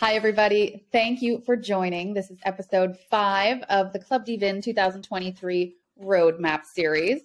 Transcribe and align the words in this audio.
Hi, 0.00 0.14
everybody. 0.14 0.86
Thank 0.92 1.20
you 1.20 1.42
for 1.44 1.58
joining. 1.58 2.14
This 2.14 2.30
is 2.30 2.38
episode 2.46 2.96
five 3.10 3.60
of 3.68 3.92
the 3.92 3.98
Club 3.98 4.24
dVIN 4.24 4.62
2023 4.62 5.76
Roadmap 6.02 6.64
series. 6.64 7.20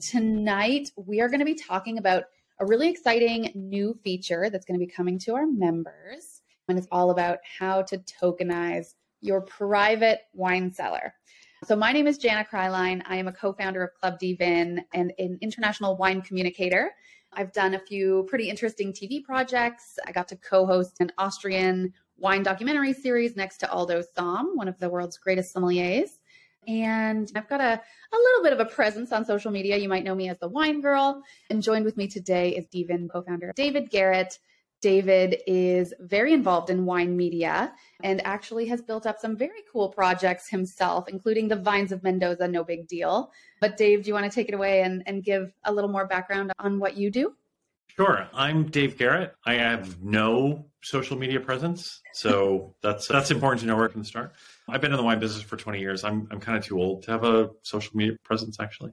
Tonight, 0.00 0.90
we 0.96 1.20
are 1.20 1.28
going 1.28 1.38
to 1.38 1.44
be 1.44 1.54
talking 1.54 1.98
about 1.98 2.24
a 2.58 2.66
really 2.66 2.88
exciting 2.88 3.52
new 3.54 3.96
feature 4.02 4.50
that's 4.50 4.66
going 4.66 4.74
to 4.78 4.84
be 4.84 4.90
coming 4.90 5.20
to 5.20 5.36
our 5.36 5.46
members. 5.46 6.42
And 6.68 6.76
it's 6.76 6.88
all 6.90 7.12
about 7.12 7.38
how 7.44 7.82
to 7.82 7.98
tokenize 7.98 8.94
your 9.20 9.42
private 9.42 10.22
wine 10.34 10.72
cellar. 10.72 11.14
So, 11.62 11.76
my 11.76 11.92
name 11.92 12.08
is 12.08 12.18
Jana 12.18 12.44
Kreilein. 12.44 13.02
I 13.06 13.18
am 13.18 13.28
a 13.28 13.32
co 13.32 13.52
founder 13.52 13.84
of 13.84 13.94
Club 13.94 14.18
dVIN 14.18 14.80
and 14.92 15.12
an 15.20 15.38
international 15.40 15.96
wine 15.96 16.22
communicator. 16.22 16.90
I've 17.32 17.52
done 17.52 17.74
a 17.74 17.78
few 17.78 18.26
pretty 18.28 18.48
interesting 18.48 18.92
TV 18.92 19.22
projects. 19.22 19.98
I 20.06 20.12
got 20.12 20.28
to 20.28 20.36
co 20.36 20.66
host 20.66 20.96
an 21.00 21.12
Austrian 21.18 21.92
wine 22.18 22.42
documentary 22.42 22.92
series 22.92 23.36
next 23.36 23.58
to 23.58 23.70
Aldo 23.70 24.02
Sohm, 24.14 24.56
one 24.56 24.68
of 24.68 24.78
the 24.78 24.88
world's 24.88 25.16
greatest 25.16 25.54
sommeliers. 25.54 26.10
And 26.68 27.30
I've 27.34 27.48
got 27.48 27.60
a, 27.60 27.80
a 28.12 28.16
little 28.16 28.42
bit 28.42 28.52
of 28.52 28.60
a 28.60 28.66
presence 28.66 29.12
on 29.12 29.24
social 29.24 29.50
media. 29.50 29.76
You 29.76 29.88
might 29.88 30.04
know 30.04 30.14
me 30.14 30.28
as 30.28 30.38
the 30.38 30.48
wine 30.48 30.80
girl. 30.80 31.22
And 31.48 31.62
joined 31.62 31.84
with 31.84 31.96
me 31.96 32.06
today 32.06 32.50
is 32.50 32.66
dVIN 32.66 33.08
co 33.10 33.22
founder 33.22 33.52
David 33.56 33.90
Garrett. 33.90 34.38
David 34.80 35.42
is 35.46 35.92
very 36.00 36.32
involved 36.32 36.70
in 36.70 36.86
wine 36.86 37.16
media 37.16 37.72
and 38.02 38.24
actually 38.26 38.66
has 38.66 38.80
built 38.80 39.06
up 39.06 39.18
some 39.18 39.36
very 39.36 39.62
cool 39.70 39.88
projects 39.88 40.48
himself, 40.48 41.08
including 41.08 41.48
the 41.48 41.56
Vines 41.56 41.92
of 41.92 42.02
Mendoza, 42.02 42.48
no 42.48 42.64
big 42.64 42.88
deal. 42.88 43.30
But 43.60 43.76
Dave, 43.76 44.04
do 44.04 44.08
you 44.08 44.14
want 44.14 44.24
to 44.24 44.34
take 44.34 44.48
it 44.48 44.54
away 44.54 44.82
and, 44.82 45.02
and 45.06 45.22
give 45.22 45.52
a 45.64 45.72
little 45.72 45.90
more 45.90 46.06
background 46.06 46.52
on 46.58 46.78
what 46.78 46.96
you 46.96 47.10
do? 47.10 47.34
Sure. 47.96 48.28
I'm 48.32 48.66
Dave 48.66 48.96
Garrett. 48.96 49.34
I 49.44 49.54
have 49.54 50.00
no 50.02 50.66
social 50.80 51.18
media 51.18 51.40
presence, 51.40 52.00
so 52.14 52.74
that's 52.82 53.08
that's 53.08 53.30
important 53.30 53.60
to 53.60 53.66
know 53.66 53.76
right 53.76 53.90
from 53.90 54.00
the 54.00 54.06
start. 54.06 54.32
I've 54.68 54.80
been 54.80 54.92
in 54.92 54.96
the 54.96 55.02
wine 55.02 55.18
business 55.18 55.42
for 55.42 55.56
20 55.56 55.80
years. 55.80 56.04
I'm 56.04 56.28
I'm 56.30 56.40
kind 56.40 56.56
of 56.56 56.64
too 56.64 56.80
old 56.80 57.02
to 57.04 57.10
have 57.10 57.24
a 57.24 57.50
social 57.62 57.96
media 57.96 58.16
presence 58.22 58.58
actually. 58.60 58.92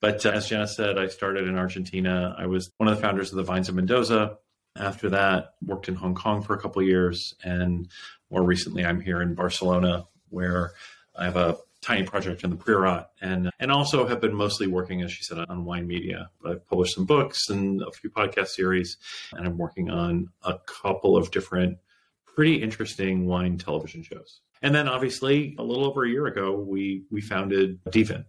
But 0.00 0.24
uh, 0.26 0.30
as 0.30 0.48
Jenna 0.48 0.68
said, 0.68 0.98
I 0.98 1.08
started 1.08 1.48
in 1.48 1.56
Argentina. 1.56 2.34
I 2.38 2.46
was 2.46 2.70
one 2.76 2.88
of 2.88 2.96
the 2.96 3.02
founders 3.02 3.30
of 3.32 3.36
the 3.36 3.42
Vines 3.42 3.68
of 3.68 3.74
Mendoza, 3.74 4.36
after 4.76 5.08
that, 5.10 5.54
worked 5.64 5.88
in 5.88 5.94
Hong 5.94 6.14
Kong 6.14 6.42
for 6.42 6.54
a 6.54 6.60
couple 6.60 6.82
years, 6.82 7.34
and 7.44 7.88
more 8.30 8.42
recently, 8.42 8.84
I'm 8.84 9.00
here 9.00 9.22
in 9.22 9.34
Barcelona, 9.34 10.06
where 10.30 10.72
I 11.16 11.24
have 11.24 11.36
a 11.36 11.56
tiny 11.80 12.02
project 12.02 12.42
in 12.42 12.50
the 12.50 12.56
Priorat, 12.56 13.06
and 13.20 13.50
and 13.60 13.70
also 13.70 14.06
have 14.06 14.20
been 14.20 14.34
mostly 14.34 14.66
working, 14.66 15.02
as 15.02 15.12
she 15.12 15.22
said, 15.22 15.38
on 15.38 15.64
wine 15.64 15.86
media. 15.86 16.30
I've 16.44 16.66
published 16.66 16.94
some 16.94 17.04
books 17.04 17.50
and 17.50 17.82
a 17.82 17.90
few 17.92 18.10
podcast 18.10 18.48
series, 18.48 18.96
and 19.32 19.46
I'm 19.46 19.58
working 19.58 19.90
on 19.90 20.28
a 20.42 20.58
couple 20.66 21.16
of 21.16 21.30
different, 21.30 21.78
pretty 22.26 22.56
interesting 22.56 23.26
wine 23.26 23.58
television 23.58 24.02
shows. 24.02 24.40
And 24.62 24.74
then, 24.74 24.88
obviously, 24.88 25.54
a 25.58 25.62
little 25.62 25.84
over 25.84 26.04
a 26.04 26.08
year 26.08 26.26
ago, 26.26 26.58
we 26.58 27.04
we 27.10 27.20
founded 27.20 27.84
dVIN, 27.84 28.24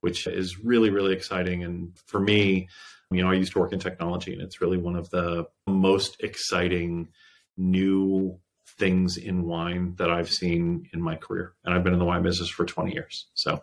which 0.00 0.26
is 0.26 0.60
really 0.60 0.90
really 0.90 1.12
exciting, 1.12 1.64
and 1.64 1.98
for 2.06 2.20
me 2.20 2.68
you 3.10 3.22
know, 3.22 3.30
I 3.30 3.34
used 3.34 3.52
to 3.52 3.58
work 3.58 3.72
in 3.72 3.78
technology, 3.78 4.32
and 4.32 4.42
it's 4.42 4.60
really 4.60 4.78
one 4.78 4.96
of 4.96 5.10
the 5.10 5.46
most 5.66 6.22
exciting 6.22 7.08
new 7.56 8.38
things 8.78 9.16
in 9.16 9.44
wine 9.44 9.94
that 9.98 10.10
I've 10.10 10.30
seen 10.30 10.88
in 10.92 11.02
my 11.02 11.16
career. 11.16 11.54
And 11.64 11.74
I've 11.74 11.82
been 11.84 11.92
in 11.92 11.98
the 11.98 12.04
wine 12.04 12.22
business 12.22 12.48
for 12.48 12.64
20 12.64 12.92
years. 12.92 13.26
So, 13.34 13.62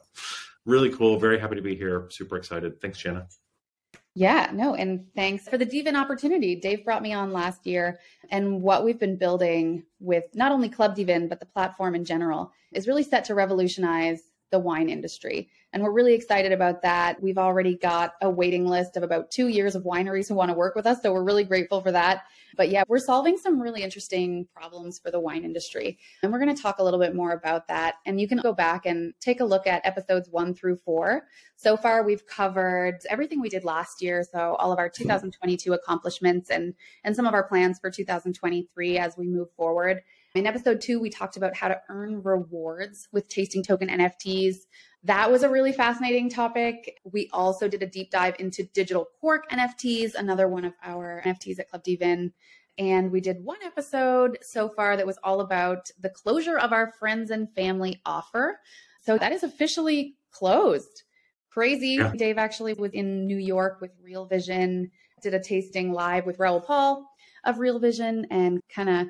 really 0.66 0.90
cool. 0.90 1.18
Very 1.18 1.40
happy 1.40 1.56
to 1.56 1.62
be 1.62 1.76
here. 1.76 2.08
Super 2.12 2.38
excited. 2.38 2.82
Thanks, 2.82 3.00
Jenna. 3.00 3.28
Yeah, 4.14 4.50
no, 4.52 4.74
and 4.74 5.06
thanks 5.16 5.48
for 5.48 5.60
the 5.60 5.66
dVIN 5.66 5.94
opportunity. 5.94 6.56
Dave 6.56 6.84
brought 6.84 7.04
me 7.04 7.14
on 7.14 7.32
last 7.32 7.68
year, 7.68 8.00
and 8.32 8.64
what 8.64 8.84
we've 8.84 9.00
been 9.00 9.16
building 9.16 9.84
with 10.00 10.24
not 10.34 10.52
only 10.52 10.70
Club 10.70 10.98
dVIN, 10.98 11.30
but 11.30 11.40
the 11.40 11.46
platform 11.46 11.94
in 11.94 12.04
general 12.04 12.52
is 12.74 12.88
really 12.88 13.04
set 13.04 13.26
to 13.26 13.36
revolutionize 13.36 14.24
the 14.52 14.60
wine 14.60 14.90
industry. 14.90 15.50
And 15.74 15.84
we're 15.84 15.92
really 15.92 16.14
excited 16.14 16.52
about 16.52 16.82
that. 16.84 17.22
We've 17.22 17.38
already 17.38 17.76
got 17.76 18.14
a 18.22 18.30
waiting 18.30 18.66
list 18.66 18.96
of 18.96 19.04
about 19.04 19.30
two 19.30 19.50
years 19.50 19.76
of 19.76 19.84
wineries 19.84 20.30
who 20.30 20.36
want 20.36 20.50
to 20.50 20.58
work 20.58 20.76
with 20.76 20.86
us. 20.86 21.02
So 21.02 21.12
we're 21.12 21.24
really 21.24 21.44
grateful 21.44 21.82
for 21.82 21.92
that. 21.92 22.24
But 22.56 22.70
yeah, 22.70 22.84
we're 22.88 23.00
solving 23.00 23.38
some 23.38 23.62
really 23.62 23.84
interesting 23.84 24.48
problems 24.56 24.98
for 24.98 25.12
the 25.12 25.20
wine 25.20 25.44
industry. 25.44 26.00
And 26.24 26.32
we're 26.32 26.40
going 26.40 26.56
to 26.56 26.62
talk 26.62 26.80
a 26.80 26.84
little 26.84 27.00
bit 27.00 27.14
more 27.14 27.34
about 27.34 27.68
that. 27.68 27.96
And 28.06 28.20
you 28.20 28.28
can 28.28 28.40
go 28.40 28.54
back 28.54 28.86
and 28.86 29.14
take 29.20 29.42
a 29.42 29.46
look 29.46 29.68
at 29.68 29.86
episodes 29.86 30.30
one 30.30 30.54
through 30.54 30.78
four. 30.78 31.28
So 31.58 31.76
far, 31.76 32.04
we've 32.04 32.26
covered 32.26 33.00
everything 33.10 33.42
we 33.42 33.50
did 33.50 33.66
last 33.66 34.02
year. 34.02 34.24
So 34.24 34.56
all 34.56 34.72
of 34.72 34.80
our 34.80 34.90
2022 34.90 35.74
accomplishments 35.74 36.50
and, 36.50 36.74
and 37.04 37.16
some 37.16 37.28
of 37.28 37.34
our 37.34 37.44
plans 37.44 37.80
for 37.80 37.92
2023 37.92 38.98
as 38.98 39.18
we 39.18 39.28
move 39.28 39.52
forward. 39.52 40.02
In 40.36 40.46
episode 40.46 40.82
two, 40.82 41.00
we 41.00 41.10
talked 41.10 41.38
about 41.38 41.56
how 41.56 41.68
to 41.68 41.82
earn 41.90 42.22
rewards 42.22 43.08
with 43.12 43.28
tasting 43.28 43.64
token 43.64 43.88
NFTs. 43.88 44.58
That 45.04 45.32
was 45.32 45.44
a 45.44 45.50
really 45.50 45.72
fascinating 45.72 46.30
topic. 46.30 47.00
We 47.04 47.30
also 47.32 47.68
did 47.68 47.82
a 47.82 47.88
deep 47.88 48.12
dive 48.12 48.36
into 48.40 48.64
digital 48.64 49.08
cork 49.20 49.50
NFTs, 49.50 50.16
another 50.16 50.48
one 50.48 50.66
of 50.66 50.74
our 50.84 51.22
NFTs 51.26 51.60
at 51.60 51.70
Club 51.70 51.84
dVIN. 51.84 52.34
And 52.78 53.12
we 53.12 53.22
did 53.22 53.44
one 53.44 53.58
episode 53.64 54.38
so 54.42 54.70
far 54.70 54.98
that 54.98 55.08
was 55.08 55.18
all 55.24 55.42
about 55.42 55.90
the 56.00 56.10
closure 56.10 56.60
of 56.60 56.72
our 56.72 56.92
friends 57.00 57.32
and 57.32 57.52
family 57.56 58.02
offer. 58.06 58.60
So 59.04 59.18
that 59.18 59.32
is 59.32 59.44
officially 59.44 60.18
closed. 60.32 61.04
Crazy. 61.50 61.96
Yeah. 61.96 62.12
Dave 62.16 62.38
actually 62.38 62.74
was 62.74 62.92
in 62.92 63.26
New 63.26 63.38
York 63.38 63.82
with 63.82 63.92
Real 64.04 64.28
Vision, 64.28 64.92
did 65.24 65.34
a 65.34 65.40
tasting 65.42 65.92
live 65.92 66.26
with 66.28 66.38
Raoul 66.38 66.62
Pal 66.62 67.10
of 67.46 67.58
Real 67.58 67.80
Vision 67.80 68.28
and 68.30 68.60
kind 68.70 68.90
of 68.90 69.08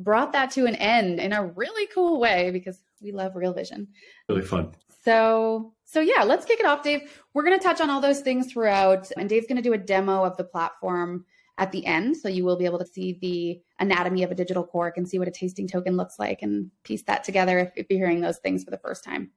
brought 0.00 0.32
that 0.32 0.50
to 0.52 0.66
an 0.66 0.74
end 0.76 1.20
in 1.20 1.32
a 1.32 1.46
really 1.46 1.86
cool 1.94 2.18
way 2.18 2.50
because 2.50 2.80
we 3.00 3.12
love 3.12 3.36
Real 3.36 3.52
Vision. 3.52 3.88
Really 4.28 4.42
fun. 4.42 4.72
So, 5.04 5.72
so 5.84 6.00
yeah, 6.00 6.24
let's 6.24 6.44
kick 6.44 6.60
it 6.60 6.66
off, 6.66 6.82
Dave. 6.82 7.22
We're 7.32 7.44
going 7.44 7.58
to 7.58 7.64
touch 7.64 7.80
on 7.80 7.88
all 7.88 8.00
those 8.00 8.20
things 8.20 8.52
throughout, 8.52 9.10
and 9.16 9.28
Dave's 9.28 9.46
going 9.46 9.56
to 9.56 9.62
do 9.62 9.72
a 9.72 9.78
demo 9.78 10.24
of 10.24 10.36
the 10.36 10.44
platform 10.44 11.24
at 11.58 11.72
the 11.72 11.84
end. 11.86 12.16
So 12.16 12.28
you 12.28 12.44
will 12.44 12.56
be 12.56 12.64
able 12.64 12.78
to 12.78 12.86
see 12.86 13.18
the 13.20 13.60
anatomy 13.78 14.22
of 14.22 14.30
a 14.30 14.34
digital 14.34 14.64
cork 14.64 14.96
and 14.96 15.08
see 15.08 15.18
what 15.18 15.28
a 15.28 15.30
tasting 15.30 15.68
token 15.68 15.96
looks 15.96 16.18
like 16.18 16.42
and 16.42 16.70
piece 16.84 17.02
that 17.04 17.24
together 17.24 17.58
if, 17.58 17.72
if 17.76 17.86
you're 17.90 17.98
hearing 17.98 18.20
those 18.20 18.38
things 18.38 18.64
for 18.64 18.70
the 18.70 18.78
first 18.78 19.04
time. 19.04 19.30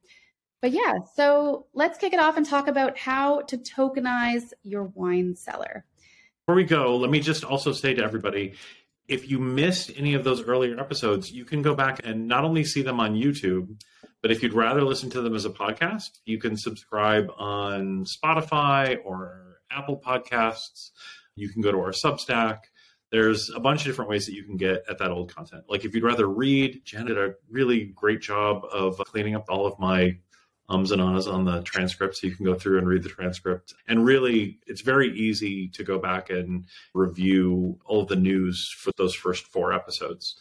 But 0.62 0.72
yeah, 0.72 1.00
so 1.16 1.68
let's 1.74 1.98
kick 1.98 2.14
it 2.14 2.22
off 2.22 2.38
and 2.38 2.46
talk 2.46 2.70
about 2.70 2.98
how 2.98 3.42
to 3.42 3.58
tokenize 3.58 4.54
your 4.64 4.84
wine 4.84 5.36
cellar. 5.36 5.86
Before 6.46 6.56
we 6.56 6.64
go, 6.64 6.96
let 6.96 7.10
me 7.10 7.20
just 7.20 7.44
also 7.44 7.74
say 7.74 7.94
to 7.94 8.04
everybody 8.04 8.54
if 9.08 9.30
you 9.30 9.40
missed 9.40 9.92
any 9.96 10.14
of 10.14 10.24
those 10.24 10.42
earlier 10.44 10.80
episodes, 10.80 11.32
you 11.32 11.46
can 11.46 11.62
go 11.62 11.76
back 11.76 12.02
and 12.04 12.28
not 12.28 12.44
only 12.44 12.64
see 12.64 12.82
them 12.82 13.00
on 13.00 13.16
YouTube, 13.16 13.82
but 14.22 14.32
if 14.32 14.42
you'd 14.42 14.54
rather 14.54 14.82
listen 14.82 15.10
to 15.12 15.22
them 15.22 15.36
as 15.36 15.46
a 15.46 15.50
podcast, 15.50 16.20
you 16.26 16.40
can 16.40 16.56
subscribe 16.56 17.30
on 17.38 18.06
Spotify 18.06 18.98
or 19.04 19.58
Apple 19.70 20.00
Podcasts. 20.00 20.92
You 21.36 21.50
can 21.50 21.62
go 21.62 21.72
to 21.72 21.80
our 21.80 21.92
Substack. 21.92 22.60
There's 23.12 23.50
a 23.54 23.60
bunch 23.60 23.82
of 23.82 23.88
different 23.88 24.10
ways 24.10 24.26
that 24.26 24.34
you 24.34 24.44
can 24.44 24.58
get 24.58 24.84
at 24.90 24.98
that 25.00 25.12
old 25.12 25.36
content. 25.36 25.66
Like 25.68 25.86
if 25.86 25.94
you'd 25.94 26.04
rather 26.04 26.28
read, 26.28 26.82
Jen 26.86 27.06
did 27.06 27.18
a 27.18 27.34
really 27.50 27.92
great 27.94 28.22
job 28.22 28.64
of 28.72 28.98
cleaning 28.98 29.36
up 29.36 29.46
all 29.50 29.68
of 29.68 29.78
my 29.78 30.18
ums 30.70 30.92
and 30.92 31.02
ahs 31.02 31.28
on 31.28 31.46
the 31.46 31.62
transcript 31.62 32.16
so 32.16 32.28
you 32.28 32.36
can 32.36 32.46
go 32.46 32.56
through 32.56 32.78
and 32.78 32.88
read 32.88 33.04
the 33.04 33.10
transcript. 33.10 33.74
And 33.88 34.06
really 34.06 34.60
it's 34.66 34.82
very 34.82 35.12
easy 35.16 35.68
to 35.70 35.84
go 35.84 36.00
back 36.00 36.30
and 36.30 36.66
review 36.94 37.80
all 37.86 38.06
the 38.06 38.16
news 38.16 38.74
for 38.78 38.92
those 38.98 39.14
first 39.14 39.46
four 39.48 39.74
episodes. 39.74 40.36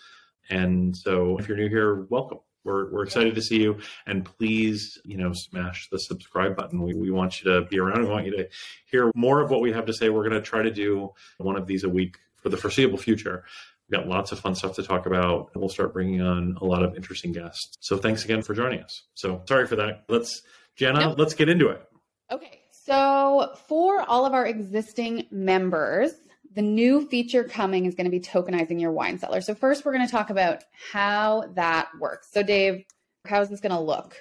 And 0.48 0.96
so 0.96 1.38
if 1.38 1.48
you're 1.48 1.56
new 1.56 1.68
here 1.68 2.06
welcome. 2.08 2.38
We're, 2.64 2.92
we're 2.92 3.02
excited 3.02 3.34
to 3.34 3.42
see 3.42 3.60
you. 3.60 3.78
And 4.06 4.24
please 4.24 4.96
you 5.04 5.16
know 5.16 5.32
smash 5.32 5.88
the 5.90 5.98
subscribe 5.98 6.54
button. 6.54 6.80
We, 6.80 6.94
we 6.94 7.10
want 7.10 7.42
you 7.42 7.50
to 7.50 7.62
be 7.62 7.80
around. 7.80 8.04
We 8.04 8.10
want 8.10 8.26
you 8.26 8.36
to 8.36 8.48
hear 8.86 9.10
more 9.16 9.40
of 9.40 9.50
what 9.50 9.60
we 9.60 9.72
have 9.72 9.86
to 9.86 9.92
say. 9.92 10.10
We're 10.10 10.28
going 10.28 10.40
to 10.40 10.48
try 10.48 10.62
to 10.62 10.70
do 10.70 11.10
one 11.38 11.56
of 11.56 11.66
these 11.66 11.82
a 11.82 11.88
week 11.88 12.18
for 12.36 12.50
the 12.50 12.56
foreseeable 12.56 12.98
future 12.98 13.44
We've 13.88 13.98
got 13.98 14.08
lots 14.08 14.32
of 14.32 14.40
fun 14.40 14.54
stuff 14.54 14.76
to 14.76 14.82
talk 14.82 15.06
about. 15.06 15.50
And 15.52 15.60
we'll 15.60 15.68
start 15.68 15.92
bringing 15.92 16.20
on 16.20 16.56
a 16.60 16.64
lot 16.64 16.82
of 16.82 16.94
interesting 16.96 17.32
guests. 17.32 17.76
So 17.80 17.96
thanks 17.96 18.24
again 18.24 18.42
for 18.42 18.54
joining 18.54 18.80
us. 18.80 19.02
So 19.14 19.42
sorry 19.48 19.66
for 19.66 19.76
that. 19.76 20.04
Let's, 20.08 20.42
Jenna, 20.76 21.00
nope. 21.00 21.18
let's 21.18 21.34
get 21.34 21.48
into 21.48 21.68
it. 21.68 21.82
Okay. 22.30 22.60
So 22.70 23.54
for 23.68 24.00
all 24.02 24.26
of 24.26 24.32
our 24.32 24.46
existing 24.46 25.26
members, 25.30 26.12
the 26.54 26.62
new 26.62 27.06
feature 27.06 27.44
coming 27.44 27.86
is 27.86 27.94
going 27.94 28.04
to 28.04 28.10
be 28.10 28.20
tokenizing 28.20 28.80
your 28.80 28.92
wine 28.92 29.18
cellar. 29.18 29.40
So 29.40 29.54
first, 29.54 29.84
we're 29.84 29.92
going 29.92 30.06
to 30.06 30.10
talk 30.10 30.30
about 30.30 30.64
how 30.92 31.44
that 31.54 31.88
works. 31.98 32.28
So 32.32 32.42
Dave, 32.42 32.84
how 33.26 33.40
is 33.40 33.48
this 33.48 33.60
going 33.60 33.72
to 33.72 33.80
look? 33.80 34.16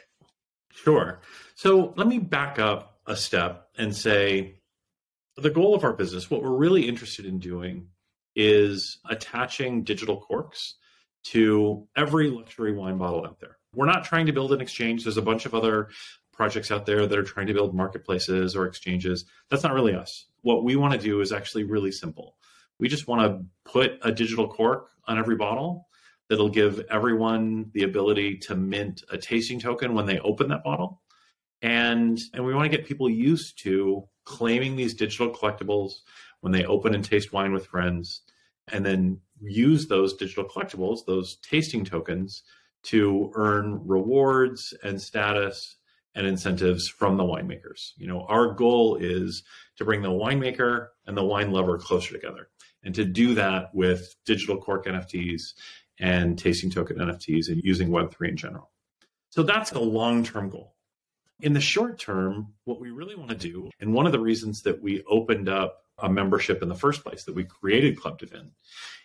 Sure. 0.72 1.22
So 1.56 1.94
let 1.98 2.08
me 2.08 2.20
back 2.20 2.60
up 2.60 3.00
a 3.06 3.16
step 3.16 3.68
and 3.78 3.96
say 3.96 4.56
the 5.38 5.50
goal 5.50 5.76
of 5.76 5.84
our 5.84 5.94
business, 5.94 6.30
what 6.30 6.44
we're 6.44 6.56
really 6.56 6.88
interested 6.88 7.26
in 7.26 7.40
doing 7.40 7.88
is 8.36 9.00
attaching 9.10 9.84
digital 9.84 10.20
corks 10.20 10.76
to 11.24 11.88
every 11.96 12.30
luxury 12.30 12.74
wine 12.74 12.98
bottle 12.98 13.26
out 13.26 13.40
there. 13.40 13.58
We're 13.74 13.86
not 13.86 14.04
trying 14.04 14.26
to 14.26 14.34
build 14.34 14.52
an 14.52 14.62
exchange. 14.62 15.04
There's 15.04 15.18
a 15.18 15.22
bunch 15.22 15.46
of 15.46 15.54
other 15.54 15.90
projects 16.34 16.72
out 16.72 16.86
there 16.86 17.06
that 17.06 17.18
are 17.18 17.24
trying 17.24 17.48
to 17.48 17.54
build 17.54 17.76
marketplaces 17.76 18.56
or 18.56 18.66
exchanges. 18.66 19.26
That's 19.50 19.64
not 19.64 19.74
really 19.74 19.94
us. 19.94 20.26
What 20.42 20.64
we 20.64 20.76
want 20.76 20.94
to 20.94 21.00
do 21.00 21.22
is 21.22 21.32
actually 21.32 21.66
really 21.66 21.92
simple. 21.92 22.36
We 22.80 22.90
just 22.90 23.08
want 23.08 23.22
to 23.22 23.46
put 23.72 24.00
a 24.02 24.12
digital 24.12 24.48
cork 24.48 24.90
on 25.06 25.20
every 25.20 25.36
bottle 25.36 25.88
that'll 26.30 26.50
give 26.50 26.82
everyone 26.90 27.70
the 27.74 27.84
ability 27.84 28.38
to 28.38 28.56
mint 28.56 29.04
a 29.12 29.18
tasting 29.18 29.60
token 29.60 29.94
when 29.94 30.06
they 30.06 30.20
open 30.20 30.50
that 30.50 30.64
bottle. 30.64 31.02
And, 31.62 32.20
and 32.34 32.44
we 32.44 32.56
want 32.56 32.72
to 32.72 32.76
get 32.76 32.88
people 32.88 33.10
used 33.10 33.62
to 33.64 34.08
claiming 34.26 34.76
these 34.76 34.94
digital 34.94 35.30
collectibles 35.30 35.94
when 36.42 36.52
they 36.52 36.66
open 36.66 36.94
and 36.94 37.04
taste 37.04 37.34
wine 37.34 37.54
with 37.54 37.68
friends, 37.68 38.22
and 38.72 38.86
then 38.86 39.20
use 39.42 39.88
those 39.88 40.16
digital 40.16 40.46
collectibles, 40.46 41.06
those 41.06 41.38
tasting 41.38 41.86
tokens, 41.86 42.44
to 42.84 43.32
earn 43.36 43.82
rewards 43.86 44.74
and 44.84 45.02
status 45.02 45.78
and 46.16 46.26
incentives 46.26 46.88
from 46.88 47.18
the 47.18 47.24
winemakers. 47.24 47.92
You 47.96 48.08
know, 48.08 48.26
our 48.28 48.54
goal 48.54 48.98
is 49.00 49.44
to 49.78 49.86
bring 49.86 50.02
the 50.02 50.10
winemaker 50.10 50.88
and 51.06 51.16
the 51.16 51.24
wine 51.24 51.52
lover 51.52 51.78
closer 51.78 52.14
together, 52.14 52.50
and 52.84 52.94
to 52.96 53.06
do 53.06 53.36
that 53.36 53.74
with 53.74 54.16
digital 54.26 54.58
cork 54.58 54.86
NFTs 54.86 55.54
and 56.00 56.38
tasting 56.38 56.70
token 56.70 56.98
NFTs 56.98 57.48
and 57.50 57.62
using 57.64 57.90
Web3 57.90 58.30
in 58.30 58.38
general. 58.38 58.72
So 59.30 59.44
that's 59.44 59.70
the 59.70 59.80
long 59.80 60.24
term 60.24 60.50
goal. 60.50 60.76
In 61.42 61.54
the 61.54 61.62
short 61.62 62.00
term, 62.00 62.54
what 62.66 62.80
we 62.80 62.92
really 62.92 63.16
want 63.16 63.32
to 63.32 63.36
do, 63.36 63.72
and 63.80 63.94
one 63.94 64.06
of 64.06 64.12
the 64.12 64.20
reasons 64.20 64.62
that 64.62 64.82
we 64.82 65.04
opened 65.10 65.50
up 65.50 65.80
a 65.98 66.10
membership 66.10 66.62
in 66.62 66.70
the 66.70 66.76
first 66.76 67.04
place, 67.04 67.24
that 67.26 67.36
we 67.36 67.44
created 67.44 68.00
Club 68.00 68.20
dVIN, 68.20 68.52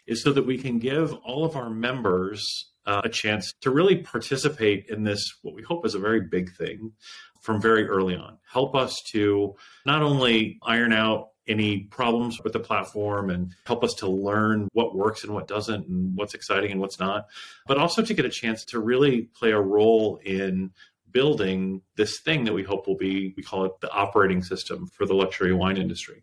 is 0.06 0.22
so 0.22 0.32
that 0.32 0.46
we 0.46 0.58
can 0.58 0.78
give 0.78 1.14
all 1.24 1.44
of 1.44 1.56
our 1.56 1.70
members 1.70 2.70
uh, 2.84 3.02
a 3.04 3.08
chance 3.08 3.52
to 3.62 3.70
really 3.70 3.96
participate 3.96 4.86
in 4.88 5.02
this, 5.02 5.22
what 5.42 5.54
we 5.54 5.62
hope 5.62 5.86
is 5.86 5.94
a 5.94 5.98
very 5.98 6.20
big 6.20 6.54
thing 6.56 6.92
from 7.40 7.60
very 7.60 7.86
early 7.86 8.14
on. 8.14 8.38
Help 8.50 8.74
us 8.74 8.94
to 9.12 9.54
not 9.84 10.02
only 10.02 10.58
iron 10.62 10.92
out 10.92 11.28
any 11.48 11.84
problems 11.84 12.40
with 12.42 12.52
the 12.52 12.60
platform 12.60 13.30
and 13.30 13.54
help 13.64 13.84
us 13.84 13.94
to 13.94 14.08
learn 14.08 14.68
what 14.72 14.96
works 14.96 15.22
and 15.22 15.32
what 15.32 15.46
doesn't 15.46 15.86
and 15.86 16.16
what's 16.16 16.34
exciting 16.34 16.72
and 16.72 16.80
what's 16.80 16.98
not, 16.98 17.26
but 17.66 17.78
also 17.78 18.02
to 18.02 18.14
get 18.14 18.24
a 18.24 18.30
chance 18.30 18.64
to 18.64 18.80
really 18.80 19.22
play 19.22 19.52
a 19.52 19.60
role 19.60 20.18
in 20.24 20.72
building 21.10 21.82
this 21.96 22.20
thing 22.20 22.44
that 22.44 22.52
we 22.52 22.62
hope 22.62 22.86
will 22.86 22.96
be, 22.96 23.32
we 23.36 23.42
call 23.42 23.64
it 23.64 23.72
the 23.80 23.90
operating 23.90 24.42
system 24.42 24.86
for 24.86 25.06
the 25.06 25.14
luxury 25.14 25.52
wine 25.52 25.76
industry. 25.76 26.22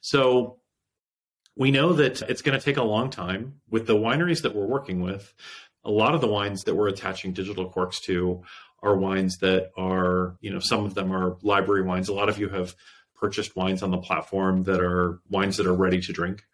So 0.00 0.58
we 1.56 1.70
know 1.70 1.92
that 1.94 2.22
it's 2.22 2.42
going 2.42 2.58
to 2.58 2.64
take 2.64 2.76
a 2.76 2.82
long 2.82 3.10
time 3.10 3.60
with 3.68 3.86
the 3.86 3.96
wineries 3.96 4.42
that 4.42 4.54
we're 4.54 4.66
working 4.66 5.00
with. 5.00 5.34
A 5.84 5.90
lot 5.90 6.14
of 6.14 6.20
the 6.20 6.28
wines 6.28 6.64
that 6.64 6.74
we're 6.74 6.88
attaching 6.88 7.32
digital 7.32 7.68
corks 7.68 8.00
to 8.02 8.42
are 8.82 8.96
wines 8.96 9.38
that 9.38 9.70
are, 9.76 10.36
you 10.40 10.52
know, 10.52 10.60
some 10.60 10.84
of 10.84 10.94
them 10.94 11.12
are 11.12 11.36
library 11.42 11.82
wines. 11.82 12.08
A 12.08 12.14
lot 12.14 12.28
of 12.28 12.38
you 12.38 12.48
have 12.48 12.74
purchased 13.14 13.54
wines 13.54 13.82
on 13.82 13.90
the 13.90 13.98
platform 13.98 14.64
that 14.64 14.80
are 14.80 15.20
wines 15.30 15.56
that 15.56 15.66
are 15.66 15.74
ready 15.74 16.00
to 16.00 16.12
drink. 16.12 16.44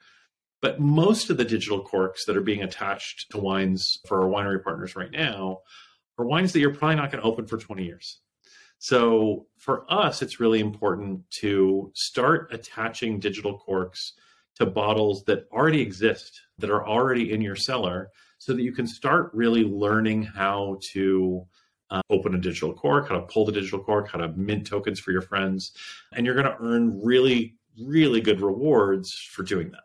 But 0.60 0.80
most 0.80 1.30
of 1.30 1.36
the 1.36 1.44
digital 1.44 1.82
corks 1.82 2.24
that 2.24 2.36
are 2.36 2.42
being 2.42 2.62
attached 2.62 3.30
to 3.30 3.38
wines 3.38 3.98
for 4.06 4.22
our 4.22 4.28
winery 4.28 4.62
partners 4.62 4.96
right 4.96 5.10
now 5.10 5.60
are 6.18 6.26
wines 6.26 6.52
that 6.52 6.60
you're 6.60 6.74
probably 6.74 6.96
not 6.96 7.10
going 7.10 7.22
to 7.22 7.28
open 7.28 7.46
for 7.46 7.56
20 7.56 7.84
years. 7.84 8.20
So 8.78 9.46
for 9.56 9.84
us, 9.92 10.22
it's 10.22 10.40
really 10.40 10.60
important 10.60 11.28
to 11.30 11.90
start 11.94 12.52
attaching 12.52 13.18
digital 13.18 13.58
corks 13.58 14.12
to 14.56 14.66
bottles 14.66 15.24
that 15.24 15.46
already 15.52 15.80
exist, 15.80 16.40
that 16.58 16.70
are 16.70 16.86
already 16.86 17.32
in 17.32 17.40
your 17.40 17.56
cellar, 17.56 18.10
so 18.38 18.52
that 18.52 18.62
you 18.62 18.72
can 18.72 18.86
start 18.86 19.30
really 19.34 19.64
learning 19.64 20.22
how 20.22 20.78
to 20.92 21.44
uh, 21.90 22.02
open 22.10 22.34
a 22.34 22.38
digital 22.38 22.72
cork, 22.72 23.08
how 23.08 23.14
to 23.16 23.26
pull 23.26 23.44
the 23.44 23.52
digital 23.52 23.82
cork, 23.82 24.08
how 24.08 24.18
to 24.18 24.28
mint 24.28 24.66
tokens 24.66 25.00
for 25.00 25.10
your 25.10 25.22
friends. 25.22 25.72
And 26.12 26.24
you're 26.24 26.34
going 26.34 26.46
to 26.46 26.56
earn 26.60 27.00
really, 27.02 27.56
really 27.80 28.20
good 28.20 28.40
rewards 28.40 29.12
for 29.12 29.42
doing 29.42 29.70
that. 29.72 29.82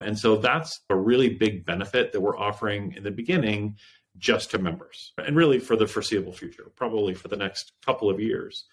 And 0.00 0.18
so 0.18 0.36
that's 0.36 0.80
a 0.88 0.96
really 0.96 1.34
big 1.34 1.66
benefit 1.66 2.12
that 2.12 2.20
we're 2.20 2.38
offering 2.38 2.94
in 2.96 3.02
the 3.02 3.10
beginning 3.10 3.76
just 4.18 4.50
to 4.50 4.58
members 4.58 5.12
and 5.24 5.36
really 5.36 5.58
for 5.58 5.76
the 5.76 5.86
foreseeable 5.86 6.32
future, 6.32 6.70
probably 6.76 7.14
for 7.14 7.28
the 7.28 7.36
next 7.36 7.72
couple 7.84 8.10
of 8.10 8.20
years. 8.20 8.64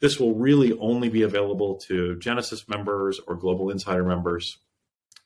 This 0.00 0.18
will 0.18 0.34
really 0.34 0.76
only 0.78 1.08
be 1.08 1.22
available 1.22 1.76
to 1.86 2.18
Genesis 2.18 2.68
members 2.68 3.20
or 3.26 3.36
Global 3.36 3.70
Insider 3.70 4.04
members. 4.04 4.58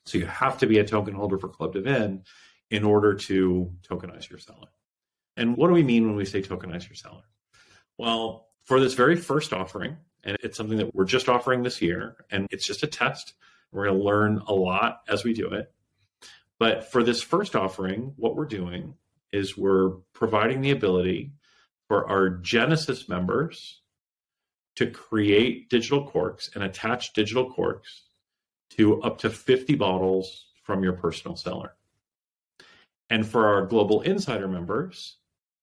So 0.05 0.17
you 0.17 0.25
have 0.25 0.57
to 0.59 0.67
be 0.67 0.79
a 0.79 0.83
token 0.83 1.13
holder 1.13 1.37
for 1.37 1.47
Club 1.47 1.73
dVIN 1.73 2.23
in 2.69 2.83
order 2.83 3.13
to 3.13 3.71
tokenize 3.87 4.29
your 4.29 4.39
cellar. 4.39 4.69
And 5.37 5.55
what 5.57 5.67
do 5.67 5.73
we 5.73 5.83
mean 5.83 6.05
when 6.05 6.15
we 6.15 6.25
say 6.25 6.41
tokenize 6.41 6.87
your 6.87 6.95
cellar? 6.95 7.23
Well, 7.97 8.47
for 8.63 8.79
this 8.79 8.93
very 8.93 9.15
first 9.15 9.53
offering, 9.53 9.97
and 10.23 10.37
it's 10.43 10.57
something 10.57 10.77
that 10.77 10.93
we're 10.93 11.05
just 11.05 11.29
offering 11.29 11.63
this 11.63 11.81
year, 11.81 12.25
and 12.29 12.47
it's 12.51 12.65
just 12.65 12.83
a 12.83 12.87
test. 12.87 13.33
We're 13.71 13.85
going 13.85 13.97
to 13.97 14.03
learn 14.03 14.41
a 14.47 14.53
lot 14.53 15.01
as 15.07 15.23
we 15.23 15.33
do 15.33 15.49
it. 15.49 15.71
But 16.59 16.91
for 16.91 17.03
this 17.03 17.21
first 17.21 17.55
offering, 17.55 18.13
what 18.17 18.35
we're 18.35 18.45
doing 18.45 18.95
is 19.31 19.57
we're 19.57 19.91
providing 20.13 20.61
the 20.61 20.71
ability 20.71 21.31
for 21.87 22.07
our 22.09 22.29
Genesis 22.29 23.09
members 23.09 23.81
to 24.75 24.87
create 24.87 25.69
digital 25.69 26.07
corks 26.07 26.49
and 26.55 26.63
attach 26.63 27.13
digital 27.13 27.51
corks 27.51 28.03
to 28.71 29.01
up 29.01 29.17
to 29.19 29.29
50 29.29 29.75
bottles 29.75 30.45
from 30.63 30.83
your 30.83 30.93
personal 30.93 31.35
cellar. 31.35 31.73
And 33.09 33.27
for 33.27 33.47
our 33.47 33.65
Global 33.65 34.01
Insider 34.01 34.47
members, 34.47 35.17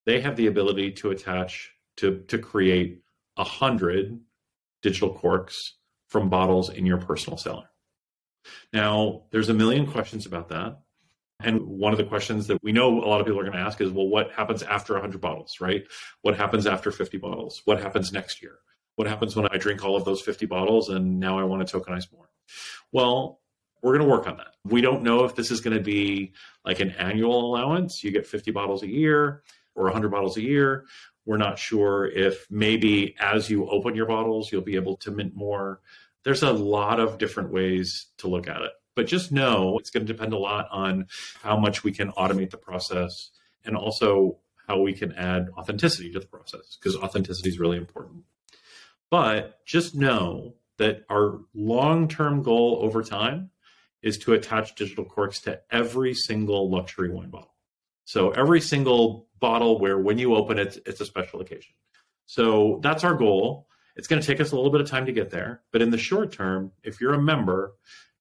they 0.05 0.20
have 0.20 0.37
the 0.37 0.47
ability 0.47 0.93
to 0.93 1.11
attach 1.11 1.73
to, 1.97 2.19
to 2.29 2.38
create 2.38 3.00
100 3.37 4.20
digital 4.82 5.15
corks 5.15 5.76
from 6.09 6.29
bottles 6.29 6.70
in 6.70 6.85
your 6.87 6.99
personal 6.99 7.38
cellar. 7.38 7.70
Now, 8.73 9.23
there's 9.31 9.49
a 9.49 9.55
million 9.55 9.87
questions 9.87 10.26
about 10.26 10.49
that. 10.50 10.81
And 11.40 11.61
one 11.67 11.93
of 11.93 11.99
the 11.99 12.05
questions 12.05 12.49
that 12.49 12.62
we 12.62 12.73
know 12.73 13.02
a 13.02 13.06
lot 13.06 13.20
of 13.20 13.26
people 13.26 13.40
are 13.40 13.44
going 13.44 13.56
to 13.56 13.62
ask 13.62 13.81
is, 13.81 13.90
well, 13.90 14.08
what 14.08 14.32
happens 14.32 14.62
after 14.64 14.94
100 14.94 15.20
bottles, 15.20 15.61
right? 15.61 15.85
What 16.23 16.37
happens 16.37 16.67
after 16.67 16.90
50 16.90 17.19
bottles? 17.19 17.62
What 17.64 17.81
happens 17.81 18.12
next 18.12 18.43
year? 18.43 18.58
What 18.96 19.06
happens 19.06 19.37
when 19.37 19.46
I 19.46 19.56
drink 19.58 19.85
all 19.85 19.94
of 19.94 20.05
those 20.05 20.20
50 20.20 20.46
bottles 20.46 20.88
and 20.88 21.20
now 21.20 21.38
I 21.38 21.44
want 21.44 21.67
to 21.67 21.81
tokenize 21.81 22.12
more? 22.12 22.29
Well, 22.90 23.40
we're 23.82 23.96
going 23.96 24.08
to 24.08 24.12
work 24.12 24.26
on 24.26 24.38
that. 24.38 24.55
We 24.64 24.81
don't 24.81 25.05
know 25.05 25.25
if 25.25 25.37
this 25.37 25.52
is 25.52 25.61
going 25.61 25.76
to 25.76 25.82
be 25.82 26.32
like 26.64 26.81
an 26.81 26.90
annual 26.90 27.44
allowance. 27.44 28.02
You 28.02 28.11
get 28.11 28.26
50 28.26 28.50
bottles 28.50 28.82
a 28.82 28.88
year 28.88 29.44
or 29.76 29.84
100 29.84 30.08
bottles 30.08 30.37
a 30.37 30.43
year. 30.43 30.87
We're 31.25 31.37
not 31.37 31.61
sure 31.61 32.06
if 32.06 32.46
maybe 32.50 33.14
as 33.20 33.49
you 33.49 33.69
open 33.69 33.94
your 33.94 34.06
bottles, 34.06 34.50
you'll 34.50 34.62
be 34.62 34.75
able 34.75 34.96
to 34.96 35.12
mint 35.12 35.37
more. 35.37 35.81
There's 36.25 36.43
a 36.43 36.50
lot 36.50 36.99
of 36.99 37.19
different 37.19 37.52
ways 37.52 38.06
to 38.19 38.26
look 38.26 38.49
at 38.49 38.62
it. 38.62 38.73
But 38.98 39.06
just 39.06 39.30
know 39.30 39.78
it's 39.78 39.90
going 39.90 40.04
to 40.04 40.12
depend 40.12 40.32
a 40.32 40.38
lot 40.38 40.66
on 40.72 41.06
how 41.40 41.56
much 41.56 41.84
we 41.84 41.92
can 41.92 42.10
automate 42.14 42.50
the 42.50 42.56
process 42.56 43.30
and 43.64 43.76
also 43.76 44.38
how 44.66 44.80
we 44.80 44.92
can 44.92 45.12
add 45.12 45.50
authenticity 45.56 46.10
to 46.10 46.19
the 46.19 46.26
process 46.26 46.76
because 46.76 46.96
authenticity 46.96 47.48
is 47.48 47.60
really 47.60 47.76
important. 47.76 48.24
But 49.08 49.64
just 49.64 49.94
know 49.94 50.56
that 50.78 51.05
our 51.08 51.38
long 51.55 52.08
term 52.08 52.43
goal 52.43 52.81
over 52.82 53.05
time 53.05 53.50
is 54.02 54.19
to 54.19 54.32
attach 54.32 54.74
digital 54.74 55.05
corks 55.05 55.43
to 55.43 55.60
every 55.70 56.12
single 56.12 56.69
luxury 56.69 57.08
wine 57.08 57.31
bottle. 57.31 57.55
So 58.05 58.31
every 58.31 58.60
single 58.60 59.28
bottle 59.38 59.78
where 59.78 59.96
when 59.96 60.19
you 60.19 60.34
open 60.34 60.58
it, 60.58 60.76
it's 60.86 61.00
a 61.00 61.06
special 61.06 61.40
occasion. 61.40 61.72
So 62.26 62.81
that's 62.82 63.05
our 63.05 63.14
goal. 63.14 63.69
It's 63.94 64.08
going 64.08 64.20
to 64.20 64.26
take 64.26 64.40
us 64.40 64.50
a 64.50 64.56
little 64.56 64.72
bit 64.72 64.81
of 64.81 64.88
time 64.88 65.06
to 65.06 65.12
get 65.12 65.31
there. 65.31 65.62
But 65.70 65.82
in 65.82 65.90
the 65.90 65.98
short 65.98 66.32
term, 66.32 66.72
if 66.82 67.00
you're 67.00 67.14
a 67.14 67.22
member, 67.22 67.74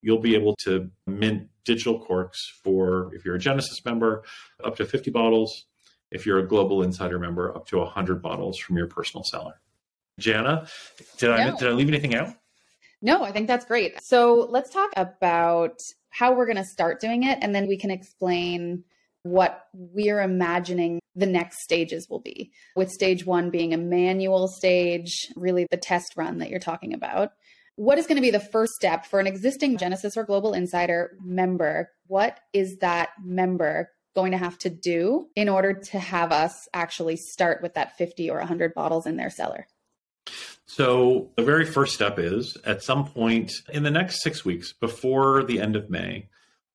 you'll 0.08 0.18
be 0.18 0.36
able 0.36 0.56
to 0.56 0.90
mint 1.06 1.50
digital 1.66 2.00
corks 2.00 2.40
for, 2.64 3.14
if 3.14 3.26
you're 3.26 3.36
a 3.36 3.40
Genesis 3.40 3.84
member, 3.84 4.24
up 4.64 4.78
to 4.78 4.86
50 4.86 5.12
bottles. 5.12 5.66
If 6.12 6.26
you're 6.26 6.40
a 6.40 6.48
Global 6.48 6.82
Insider 6.82 7.20
member, 7.20 7.54
up 7.54 7.68
to 7.68 7.80
100 7.80 8.22
bottles 8.22 8.58
from 8.58 8.78
your 8.78 8.88
personal 8.88 9.26
cellar. 9.26 9.60
Jana, 10.18 10.66
did, 11.18 11.28
no. 11.28 11.34
I, 11.34 11.50
did 11.60 11.68
I 11.68 11.72
leave 11.72 11.90
anything 11.90 12.16
out? 12.16 12.34
No, 13.02 13.22
I 13.22 13.34
think 13.34 13.48
that's 13.48 13.66
great. 13.66 14.02
So 14.02 14.48
let's 14.50 14.70
talk 14.70 14.92
about 14.96 15.78
how 16.10 16.34
we're 16.34 16.46
going 16.46 16.56
to 16.56 16.64
start 16.64 17.02
doing 17.02 17.24
it, 17.24 17.40
and 17.42 17.54
then 17.54 17.68
we 17.68 17.78
can 17.78 17.92
explain 17.92 18.86
what 19.24 19.68
we're 19.74 20.22
imagining 20.22 21.02
the 21.16 21.26
next 21.26 21.64
stages 21.64 22.08
will 22.10 22.22
be. 22.22 22.54
With 22.78 22.90
stage 22.92 23.26
one 23.26 23.50
being 23.50 23.74
a 23.74 23.78
manual 23.78 24.48
stage, 24.48 25.12
really 25.36 25.68
the 25.70 25.76
test 25.76 26.14
run 26.16 26.38
that 26.38 26.50
you're 26.50 26.62
talking 26.62 26.94
about 26.94 27.32
what 27.77 28.00
is 28.00 28.07
going 28.07 28.15
to 28.15 28.24
be 28.24 28.31
the 28.31 28.39
first 28.39 28.74
step 28.74 29.05
for 29.05 29.19
an 29.19 29.27
existing 29.27 29.77
Genesis 29.77 30.17
or 30.17 30.24
Global 30.24 30.53
Insider 30.53 31.15
member? 31.24 31.91
What 32.07 32.39
is 32.51 32.77
that 32.77 33.10
member 33.24 33.91
going 34.15 34.31
to 34.31 34.38
have 34.38 34.57
to 34.57 34.69
do 34.72 35.27
in 35.36 35.48
order 35.48 35.74
to 35.74 36.00
have 36.00 36.31
us 36.31 36.67
actually 36.74 37.17
start 37.17 37.62
with 37.62 37.75
that 37.75 37.96
50 37.96 38.31
or 38.31 38.39
100 38.39 38.74
bottles 38.74 39.05
in 39.05 39.15
their 39.15 39.29
cellar? 39.29 39.67
So, 40.65 41.29
the 41.38 41.43
very 41.43 41.65
first 41.65 41.93
step 41.93 42.17
is 42.17 42.57
at 42.65 42.84
some 42.84 43.05
point 43.05 43.53
in 43.72 43.84
the 43.84 43.91
next 43.91 44.24
six 44.24 44.43
weeks 44.43 44.74
before 44.74 45.43
the 45.43 45.62
end 45.62 45.75
of 45.75 45.89
May, 45.89 46.29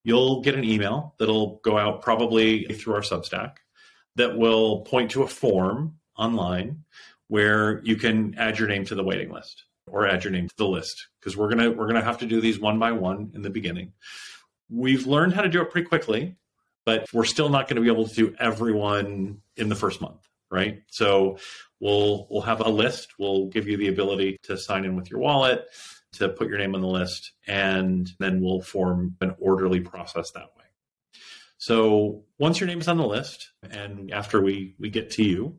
you'll 0.04 0.40
get 0.40 0.54
an 0.54 0.64
email 0.64 1.14
that'll 1.18 1.56
go 1.64 1.76
out 1.76 2.00
probably 2.00 2.64
through 2.66 2.94
our 2.94 3.00
Substack 3.00 3.56
that 4.14 4.38
will 4.38 4.82
point 4.82 5.10
to 5.10 5.24
a 5.24 5.28
form 5.28 5.96
online 6.16 6.84
where 7.26 7.82
you 7.82 7.96
can 7.96 8.36
add 8.38 8.58
your 8.58 8.68
name 8.68 8.84
to 8.84 8.94
the 8.94 9.04
waiting 9.04 9.32
list 9.32 9.64
or 9.86 10.06
add 10.06 10.24
your 10.24 10.32
name 10.32 10.48
to 10.48 10.56
the 10.56 10.68
list 10.68 11.08
because 11.20 11.36
we're 11.36 11.48
gonna 11.48 11.70
we're 11.70 11.86
gonna 11.86 12.02
have 12.02 12.18
to 12.18 12.26
do 12.26 12.40
these 12.40 12.58
one 12.58 12.78
by 12.78 12.92
one 12.92 13.32
in 13.34 13.42
the 13.42 13.50
beginning. 13.50 13.92
We've 14.70 15.06
learned 15.06 15.34
how 15.34 15.42
to 15.42 15.48
do 15.48 15.60
it 15.60 15.70
pretty 15.70 15.86
quickly, 15.86 16.36
but 16.84 17.06
we're 17.12 17.24
still 17.24 17.48
not 17.48 17.68
going 17.68 17.76
to 17.76 17.82
be 17.82 17.88
able 17.88 18.08
to 18.08 18.14
do 18.14 18.34
everyone 18.38 19.42
in 19.56 19.68
the 19.68 19.74
first 19.74 20.00
month, 20.00 20.26
right? 20.50 20.82
So 20.90 21.38
we'll 21.80 22.26
we'll 22.30 22.42
have 22.42 22.60
a 22.60 22.68
list. 22.68 23.08
We'll 23.18 23.46
give 23.46 23.68
you 23.68 23.76
the 23.76 23.88
ability 23.88 24.38
to 24.44 24.56
sign 24.56 24.84
in 24.84 24.96
with 24.96 25.10
your 25.10 25.20
wallet, 25.20 25.66
to 26.14 26.28
put 26.28 26.48
your 26.48 26.58
name 26.58 26.74
on 26.74 26.80
the 26.80 26.88
list, 26.88 27.32
and 27.46 28.10
then 28.18 28.40
we'll 28.40 28.62
form 28.62 29.16
an 29.20 29.34
orderly 29.38 29.80
process 29.80 30.30
that 30.32 30.50
way. 30.56 30.64
So 31.58 32.24
once 32.38 32.58
your 32.58 32.66
name 32.66 32.80
is 32.80 32.88
on 32.88 32.96
the 32.96 33.06
list, 33.06 33.50
and 33.70 34.10
after 34.12 34.40
we 34.40 34.74
we 34.78 34.90
get 34.90 35.10
to 35.12 35.22
you, 35.22 35.58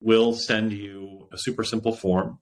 we'll 0.00 0.34
send 0.34 0.72
you 0.72 1.28
a 1.32 1.38
super 1.38 1.64
simple 1.64 1.94
form 1.94 2.38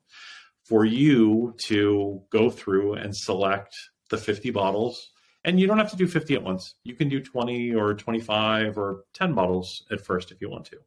for 0.64 0.85
you 0.85 1.54
to 1.66 2.23
go 2.31 2.50
through 2.50 2.95
and 2.95 3.16
select 3.16 3.75
the 4.11 4.16
50 4.16 4.50
bottles 4.50 5.12
and 5.45 5.59
you 5.59 5.66
don't 5.66 5.78
have 5.78 5.90
to 5.90 5.97
do 5.97 6.07
50 6.07 6.35
at 6.35 6.42
once. 6.42 6.75
You 6.85 6.95
can 6.95 7.09
do 7.09 7.21
20 7.21 7.75
or 7.75 7.95
25 7.95 8.78
or 8.78 9.04
10 9.14 9.35
bottles 9.35 9.85
at 9.90 10.04
first 10.04 10.31
if 10.31 10.40
you 10.40 10.49
want 10.49 10.66
to. 10.66 10.78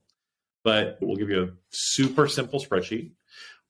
But 0.63 0.97
we'll 1.01 1.17
give 1.17 1.29
you 1.29 1.43
a 1.43 1.49
super 1.69 2.27
simple 2.27 2.59
spreadsheet 2.59 3.11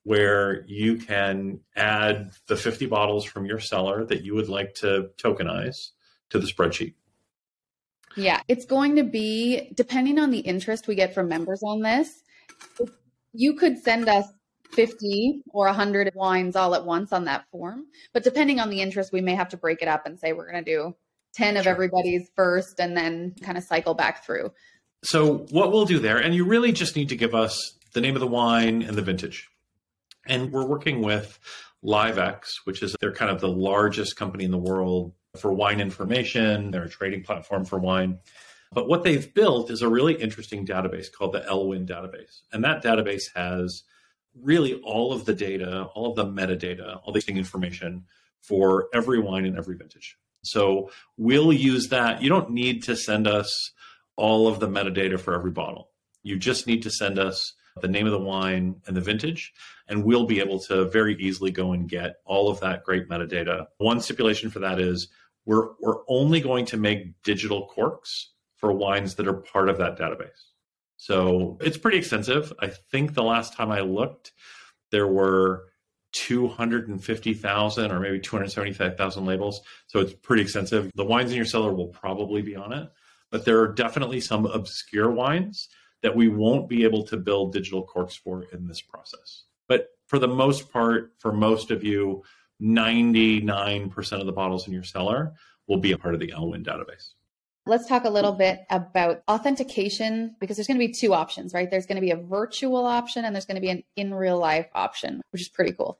where 0.03 0.63
you 0.67 0.97
can 0.97 1.61
add 1.75 2.31
the 2.47 2.55
50 2.55 2.85
bottles 2.85 3.25
from 3.25 3.45
your 3.45 3.59
cellar 3.59 4.05
that 4.05 4.23
you 4.23 4.35
would 4.35 4.49
like 4.49 4.75
to 4.75 5.09
tokenize 5.17 5.89
to 6.29 6.39
the 6.39 6.45
spreadsheet. 6.45 6.93
Yeah, 8.15 8.41
it's 8.47 8.65
going 8.65 8.95
to 8.97 9.03
be 9.03 9.71
depending 9.73 10.19
on 10.19 10.29
the 10.29 10.39
interest 10.39 10.87
we 10.87 10.95
get 10.95 11.13
from 11.13 11.27
members 11.27 11.63
on 11.63 11.81
this. 11.81 12.23
You 13.33 13.55
could 13.55 13.79
send 13.79 14.07
us 14.07 14.25
50 14.71 15.43
or 15.51 15.65
100 15.67 16.11
wines 16.15 16.55
all 16.55 16.75
at 16.75 16.85
once 16.85 17.13
on 17.13 17.25
that 17.25 17.45
form. 17.51 17.85
But 18.13 18.23
depending 18.23 18.59
on 18.59 18.69
the 18.69 18.81
interest, 18.81 19.11
we 19.13 19.21
may 19.21 19.35
have 19.35 19.49
to 19.49 19.57
break 19.57 19.81
it 19.81 19.87
up 19.87 20.05
and 20.05 20.19
say 20.19 20.33
we're 20.33 20.51
going 20.51 20.63
to 20.63 20.71
do 20.71 20.95
10 21.35 21.57
of 21.57 21.67
everybody's 21.67 22.29
first 22.35 22.79
and 22.79 22.95
then 22.95 23.35
kind 23.41 23.57
of 23.57 23.63
cycle 23.63 23.93
back 23.93 24.25
through. 24.25 24.51
So, 25.03 25.45
what 25.51 25.71
we'll 25.71 25.85
do 25.85 25.99
there, 25.99 26.17
and 26.17 26.33
you 26.33 26.45
really 26.45 26.71
just 26.71 26.95
need 26.95 27.09
to 27.09 27.15
give 27.15 27.35
us 27.35 27.77
the 27.93 28.01
name 28.01 28.15
of 28.15 28.21
the 28.21 28.27
wine 28.27 28.81
and 28.81 28.97
the 28.97 29.01
vintage. 29.01 29.47
And 30.25 30.51
we're 30.51 30.65
working 30.65 31.01
with 31.01 31.37
Liv-ex, 31.83 32.61
which 32.65 32.81
is 32.81 32.95
they're 32.99 33.13
kind 33.13 33.29
of 33.29 33.39
the 33.39 33.47
largest 33.47 34.15
company 34.15 34.43
in 34.43 34.51
the 34.51 34.57
world 34.57 35.13
for 35.37 35.53
wine 35.53 35.79
information. 35.79 36.71
They're 36.71 36.85
a 36.85 36.89
trading 36.89 37.23
platform 37.23 37.65
for 37.65 37.77
wine. 37.77 38.19
But 38.71 38.87
what 38.87 39.03
they've 39.03 39.31
built 39.33 39.69
is 39.69 39.81
a 39.81 39.87
really 39.87 40.15
interesting 40.15 40.65
database 40.65 41.05
called 41.15 41.33
the 41.33 41.41
LWIN 41.41 41.87
database. 41.87 42.41
And 42.51 42.63
that 42.63 42.83
database 42.83 43.23
has 43.35 43.83
really 44.41 44.75
all 44.81 45.13
of 45.13 45.25
the 45.25 45.33
data, 45.33 45.83
all 45.93 46.09
of 46.09 46.15
the 46.15 46.25
metadata, 46.25 46.99
all 47.03 47.13
the 47.13 47.23
information 47.27 48.05
for 48.41 48.87
every 48.93 49.19
wine 49.19 49.45
and 49.45 49.57
every 49.57 49.75
vintage. 49.75 50.17
So 50.43 50.91
we'll 51.17 51.51
use 51.51 51.89
that. 51.89 52.21
You 52.21 52.29
don't 52.29 52.51
need 52.51 52.83
to 52.83 52.95
send 52.95 53.27
us 53.27 53.71
all 54.15 54.47
of 54.47 54.59
the 54.59 54.67
metadata 54.67 55.19
for 55.19 55.33
every 55.33 55.51
bottle. 55.51 55.89
You 56.23 56.37
just 56.37 56.67
need 56.67 56.83
to 56.83 56.91
send 56.91 57.19
us 57.19 57.53
the 57.81 57.87
name 57.87 58.05
of 58.05 58.11
the 58.11 58.19
wine 58.19 58.81
and 58.87 58.95
the 58.95 59.01
vintage, 59.01 59.53
and 59.87 60.03
we'll 60.03 60.25
be 60.25 60.39
able 60.39 60.59
to 60.59 60.85
very 60.85 61.15
easily 61.19 61.51
go 61.51 61.73
and 61.73 61.89
get 61.89 62.17
all 62.25 62.49
of 62.49 62.59
that 62.61 62.83
great 62.83 63.09
metadata. 63.09 63.67
One 63.77 63.99
stipulation 63.99 64.49
for 64.49 64.59
that 64.59 64.79
is 64.79 65.09
we're 65.45 65.69
we're 65.81 66.01
only 66.07 66.39
going 66.39 66.65
to 66.67 66.77
make 66.77 67.21
digital 67.23 67.67
corks 67.67 68.31
for 68.55 68.71
wines 68.71 69.15
that 69.15 69.27
are 69.27 69.33
part 69.33 69.69
of 69.69 69.77
that 69.77 69.97
database. 69.97 70.51
So 70.97 71.57
it's 71.61 71.77
pretty 71.77 71.97
extensive. 71.97 72.53
I 72.59 72.67
think 72.67 73.13
the 73.13 73.23
last 73.23 73.53
time 73.53 73.71
I 73.71 73.81
looked, 73.81 74.31
there 74.91 75.07
were 75.07 75.65
250,000 76.13 77.91
or 77.91 77.99
maybe 77.99 78.19
275,000 78.19 79.25
labels. 79.25 79.61
So 79.87 79.99
it's 79.99 80.13
pretty 80.13 80.41
extensive. 80.41 80.89
The 80.95 81.03
wines 81.03 81.31
in 81.31 81.37
your 81.37 81.45
cellar 81.45 81.73
will 81.73 81.89
probably 81.89 82.41
be 82.41 82.55
on 82.55 82.71
it, 82.71 82.89
but 83.31 83.43
there 83.43 83.59
are 83.59 83.67
definitely 83.67 84.21
some 84.21 84.45
obscure 84.45 85.11
wines 85.11 85.67
that 86.01 86.15
we 86.15 86.29
won't 86.29 86.69
be 86.69 86.83
able 86.83 87.03
to 87.07 87.17
build 87.17 87.51
digital 87.51 87.83
corks 87.83 88.15
for 88.15 88.43
in 88.53 88.67
this 88.67 88.81
process. 88.81 89.43
But 89.67 89.87
for 90.07 90.19
the 90.19 90.27
most 90.27 90.71
part, 90.71 91.13
for 91.19 91.33
most 91.33 91.71
of 91.71 91.83
you, 91.83 92.23
99% 92.61 94.19
of 94.19 94.25
the 94.25 94.31
bottles 94.31 94.67
in 94.67 94.73
your 94.73 94.83
cellar 94.83 95.33
will 95.67 95.79
be 95.79 95.91
a 95.91 95.97
part 95.97 96.13
of 96.13 96.19
the 96.21 96.31
LWIN 96.31 96.63
database. 96.65 97.14
Let's 97.67 97.87
talk 97.87 98.05
a 98.05 98.09
little 98.09 98.31
bit 98.31 98.59
about 98.69 99.23
authentication 99.27 100.35
because 100.39 100.57
there's 100.57 100.67
going 100.67 100.79
to 100.79 100.87
be 100.87 100.93
two 100.93 101.13
options, 101.13 101.53
right? 101.53 101.69
There's 101.69 101.87
going 101.87 101.95
to 101.95 102.01
be 102.01 102.11
a 102.11 102.15
virtual 102.17 102.85
option 102.85 103.25
and 103.25 103.35
there's 103.35 103.45
going 103.45 103.55
to 103.55 103.61
be 103.61 103.69
an 103.69 103.83
in 103.95 104.13
real 104.13 104.37
life 104.37 104.67
option, 104.75 105.21
which 105.31 105.41
is 105.41 105.49
pretty 105.49 105.71
cool. 105.73 105.99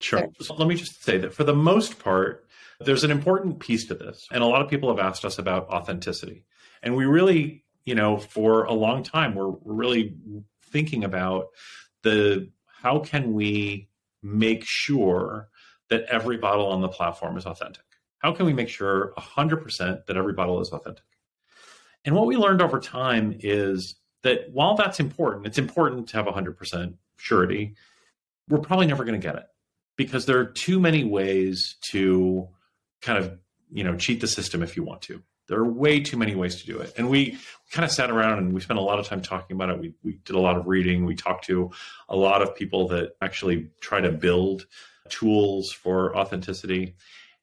Sure. 0.00 0.28
So 0.40 0.54
let 0.54 0.66
me 0.66 0.74
just 0.74 1.02
say 1.04 1.18
that 1.18 1.32
for 1.32 1.44
the 1.44 1.54
most 1.54 1.98
part, 1.98 2.46
there's 2.80 3.04
an 3.04 3.10
important 3.10 3.60
piece 3.60 3.86
to 3.86 3.94
this. 3.94 4.26
And 4.32 4.42
a 4.42 4.46
lot 4.46 4.60
of 4.60 4.68
people 4.68 4.88
have 4.88 5.04
asked 5.04 5.24
us 5.24 5.38
about 5.38 5.68
authenticity. 5.68 6.44
And 6.82 6.96
we 6.96 7.04
really, 7.04 7.64
you 7.84 7.94
know, 7.94 8.18
for 8.18 8.64
a 8.64 8.72
long 8.72 9.02
time, 9.02 9.34
we're, 9.34 9.48
we're 9.48 9.74
really 9.74 10.14
thinking 10.66 11.04
about 11.04 11.46
the 12.02 12.50
how 12.82 12.98
can 12.98 13.32
we 13.32 13.88
make 14.22 14.64
sure 14.64 15.48
that 15.90 16.04
every 16.10 16.36
bottle 16.36 16.66
on 16.66 16.80
the 16.80 16.88
platform 16.88 17.36
is 17.36 17.46
authentic? 17.46 17.83
How 18.24 18.32
can 18.32 18.46
we 18.46 18.54
make 18.54 18.70
sure 18.70 19.12
100% 19.18 20.06
that 20.06 20.16
every 20.16 20.32
bottle 20.32 20.58
is 20.62 20.70
authentic? 20.70 21.04
And 22.06 22.14
what 22.14 22.26
we 22.26 22.36
learned 22.36 22.62
over 22.62 22.80
time 22.80 23.36
is 23.40 23.96
that 24.22 24.50
while 24.50 24.76
that's 24.76 24.98
important, 24.98 25.46
it's 25.46 25.58
important 25.58 26.08
to 26.08 26.16
have 26.16 26.24
100% 26.24 26.94
surety, 27.18 27.74
we're 28.48 28.60
probably 28.60 28.86
never 28.86 29.04
going 29.04 29.20
to 29.20 29.24
get 29.24 29.36
it 29.36 29.44
because 29.96 30.24
there 30.24 30.38
are 30.38 30.46
too 30.46 30.80
many 30.80 31.04
ways 31.04 31.76
to 31.90 32.48
kind 33.02 33.18
of, 33.18 33.38
you 33.70 33.84
know, 33.84 33.94
cheat 33.94 34.22
the 34.22 34.26
system 34.26 34.62
if 34.62 34.74
you 34.74 34.84
want 34.84 35.02
to. 35.02 35.22
There 35.48 35.58
are 35.58 35.70
way 35.70 36.00
too 36.00 36.16
many 36.16 36.34
ways 36.34 36.62
to 36.62 36.66
do 36.66 36.78
it. 36.78 36.94
And 36.96 37.10
we 37.10 37.36
kind 37.72 37.84
of 37.84 37.90
sat 37.90 38.10
around 38.10 38.38
and 38.38 38.54
we 38.54 38.62
spent 38.62 38.78
a 38.78 38.82
lot 38.82 38.98
of 38.98 39.06
time 39.06 39.20
talking 39.20 39.54
about 39.54 39.68
it. 39.68 39.78
We, 39.78 39.92
we 40.02 40.12
did 40.24 40.34
a 40.34 40.40
lot 40.40 40.56
of 40.56 40.66
reading. 40.66 41.04
We 41.04 41.14
talked 41.14 41.44
to 41.48 41.72
a 42.08 42.16
lot 42.16 42.40
of 42.40 42.56
people 42.56 42.88
that 42.88 43.16
actually 43.20 43.68
try 43.82 44.00
to 44.00 44.10
build 44.10 44.66
tools 45.10 45.72
for 45.72 46.16
authenticity. 46.16 46.94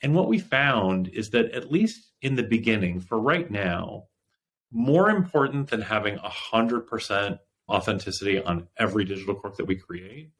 And 0.01 0.15
what 0.15 0.27
we 0.27 0.39
found 0.39 1.07
is 1.09 1.29
that, 1.29 1.51
at 1.51 1.71
least 1.71 2.11
in 2.21 2.35
the 2.35 2.43
beginning, 2.43 2.99
for 2.99 3.19
right 3.19 3.49
now, 3.49 4.05
more 4.71 5.09
important 5.09 5.69
than 5.69 5.81
having 5.81 6.17
100% 6.17 7.39
authenticity 7.69 8.41
on 8.41 8.67
every 8.77 9.05
digital 9.05 9.35
cork 9.35 9.57
that 9.57 9.67
we 9.67 9.75
create, 9.75 10.31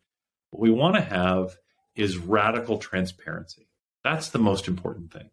what 0.50 0.62
we 0.62 0.72
want 0.72 0.96
to 0.96 1.02
have 1.02 1.58
is 1.96 2.18
radical 2.18 2.78
transparency. 2.78 3.68
That's 4.04 4.30
the 4.30 4.40
most 4.40 4.68
important 4.68 5.12
thing. 5.12 5.30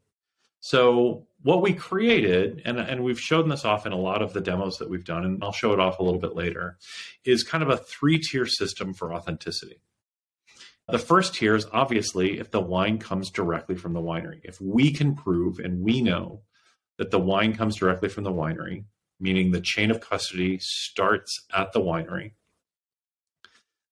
So, 0.60 1.26
what 1.42 1.62
we 1.62 1.72
created, 1.72 2.62
and, 2.64 2.80
and 2.80 3.04
we've 3.04 3.20
shown 3.20 3.48
this 3.48 3.64
off 3.64 3.86
in 3.86 3.92
a 3.92 3.96
lot 3.96 4.22
of 4.22 4.32
the 4.32 4.40
demos 4.40 4.78
that 4.78 4.90
we've 4.90 5.04
done, 5.04 5.24
and 5.24 5.42
I'll 5.42 5.52
show 5.52 5.72
it 5.72 5.78
off 5.78 6.00
a 6.00 6.02
little 6.02 6.20
bit 6.20 6.34
later, 6.34 6.78
is 7.24 7.44
kind 7.44 7.62
of 7.62 7.70
a 7.70 7.76
three 7.76 8.18
tier 8.18 8.44
system 8.44 8.92
for 8.92 9.14
authenticity. 9.14 9.80
The 10.88 10.98
first 10.98 11.34
tier 11.34 11.54
is 11.54 11.66
obviously 11.70 12.38
if 12.38 12.50
the 12.50 12.60
wine 12.60 12.98
comes 12.98 13.30
directly 13.30 13.76
from 13.76 13.92
the 13.92 14.00
winery. 14.00 14.40
If 14.42 14.58
we 14.60 14.90
can 14.90 15.14
prove 15.14 15.58
and 15.58 15.84
we 15.84 16.00
know 16.00 16.42
that 16.96 17.10
the 17.10 17.18
wine 17.18 17.54
comes 17.54 17.76
directly 17.76 18.08
from 18.08 18.24
the 18.24 18.32
winery, 18.32 18.84
meaning 19.20 19.50
the 19.50 19.60
chain 19.60 19.90
of 19.90 20.00
custody 20.00 20.58
starts 20.60 21.44
at 21.54 21.72
the 21.72 21.80
winery, 21.80 22.32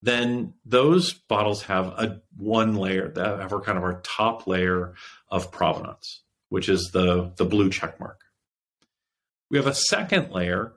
then 0.00 0.54
those 0.64 1.12
bottles 1.12 1.64
have 1.64 1.86
a 1.86 2.22
one 2.36 2.76
layer 2.76 3.08
that 3.08 3.40
have 3.40 3.52
our 3.52 3.60
kind 3.60 3.76
of 3.76 3.84
our 3.84 4.00
top 4.02 4.46
layer 4.46 4.94
of 5.28 5.50
provenance, 5.50 6.22
which 6.48 6.68
is 6.68 6.90
the, 6.92 7.32
the 7.36 7.44
blue 7.44 7.68
check 7.68 8.00
mark. 8.00 8.20
We 9.50 9.58
have 9.58 9.66
a 9.66 9.74
second 9.74 10.30
layer 10.30 10.72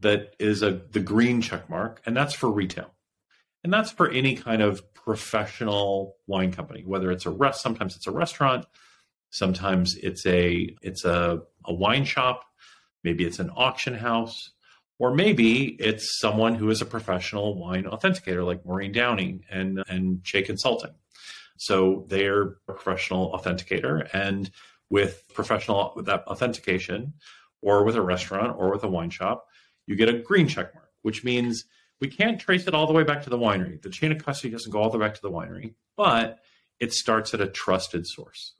that 0.00 0.34
is 0.38 0.62
a 0.62 0.82
the 0.90 1.00
green 1.00 1.40
check 1.40 1.68
mark, 1.68 2.00
and 2.06 2.16
that's 2.16 2.34
for 2.34 2.50
retail. 2.50 2.94
And 3.64 3.72
that's 3.72 3.90
for 3.90 4.10
any 4.10 4.36
kind 4.36 4.62
of 4.62 4.92
professional 4.92 6.16
wine 6.26 6.52
company, 6.52 6.84
whether 6.84 7.10
it's 7.10 7.26
a 7.26 7.30
rest, 7.30 7.62
sometimes 7.62 7.96
it's 7.96 8.06
a 8.06 8.10
restaurant, 8.12 8.66
sometimes 9.30 9.96
it's 9.96 10.24
a 10.26 10.76
it's 10.82 11.04
a, 11.04 11.42
a 11.64 11.74
wine 11.74 12.04
shop, 12.04 12.44
maybe 13.02 13.24
it's 13.24 13.38
an 13.38 13.50
auction 13.56 13.94
house, 13.94 14.50
or 14.98 15.14
maybe 15.14 15.76
it's 15.80 16.18
someone 16.20 16.54
who 16.54 16.68
is 16.68 16.82
a 16.82 16.86
professional 16.86 17.58
wine 17.58 17.84
authenticator 17.84 18.44
like 18.44 18.64
Maureen 18.66 18.92
Downing 18.92 19.44
and 19.50 19.82
and 19.88 20.22
Chai 20.22 20.42
Consulting. 20.42 20.94
So 21.56 22.04
they're 22.08 22.42
a 22.68 22.74
professional 22.74 23.32
authenticator, 23.32 24.08
and 24.12 24.50
with 24.90 25.24
professional 25.32 25.94
with 25.96 26.06
that 26.06 26.26
authentication, 26.26 27.14
or 27.62 27.82
with 27.82 27.96
a 27.96 28.02
restaurant 28.02 28.54
or 28.58 28.70
with 28.70 28.84
a 28.84 28.88
wine 28.88 29.10
shop, 29.10 29.46
you 29.86 29.96
get 29.96 30.10
a 30.10 30.18
green 30.18 30.48
check 30.48 30.74
mark, 30.74 30.90
which 31.00 31.24
means 31.24 31.64
we 32.04 32.10
can't 32.10 32.38
trace 32.38 32.66
it 32.66 32.74
all 32.74 32.86
the 32.86 32.92
way 32.92 33.02
back 33.02 33.22
to 33.22 33.30
the 33.30 33.38
winery. 33.38 33.80
The 33.80 33.88
chain 33.88 34.12
of 34.12 34.22
custody 34.22 34.52
doesn't 34.52 34.70
go 34.70 34.78
all 34.78 34.90
the 34.90 34.98
way 34.98 35.06
back 35.06 35.14
to 35.14 35.22
the 35.22 35.30
winery, 35.30 35.72
but 35.96 36.40
it 36.78 36.92
starts 36.92 37.32
at 37.32 37.40
a 37.40 37.46
trusted 37.46 38.06
source. 38.06 38.52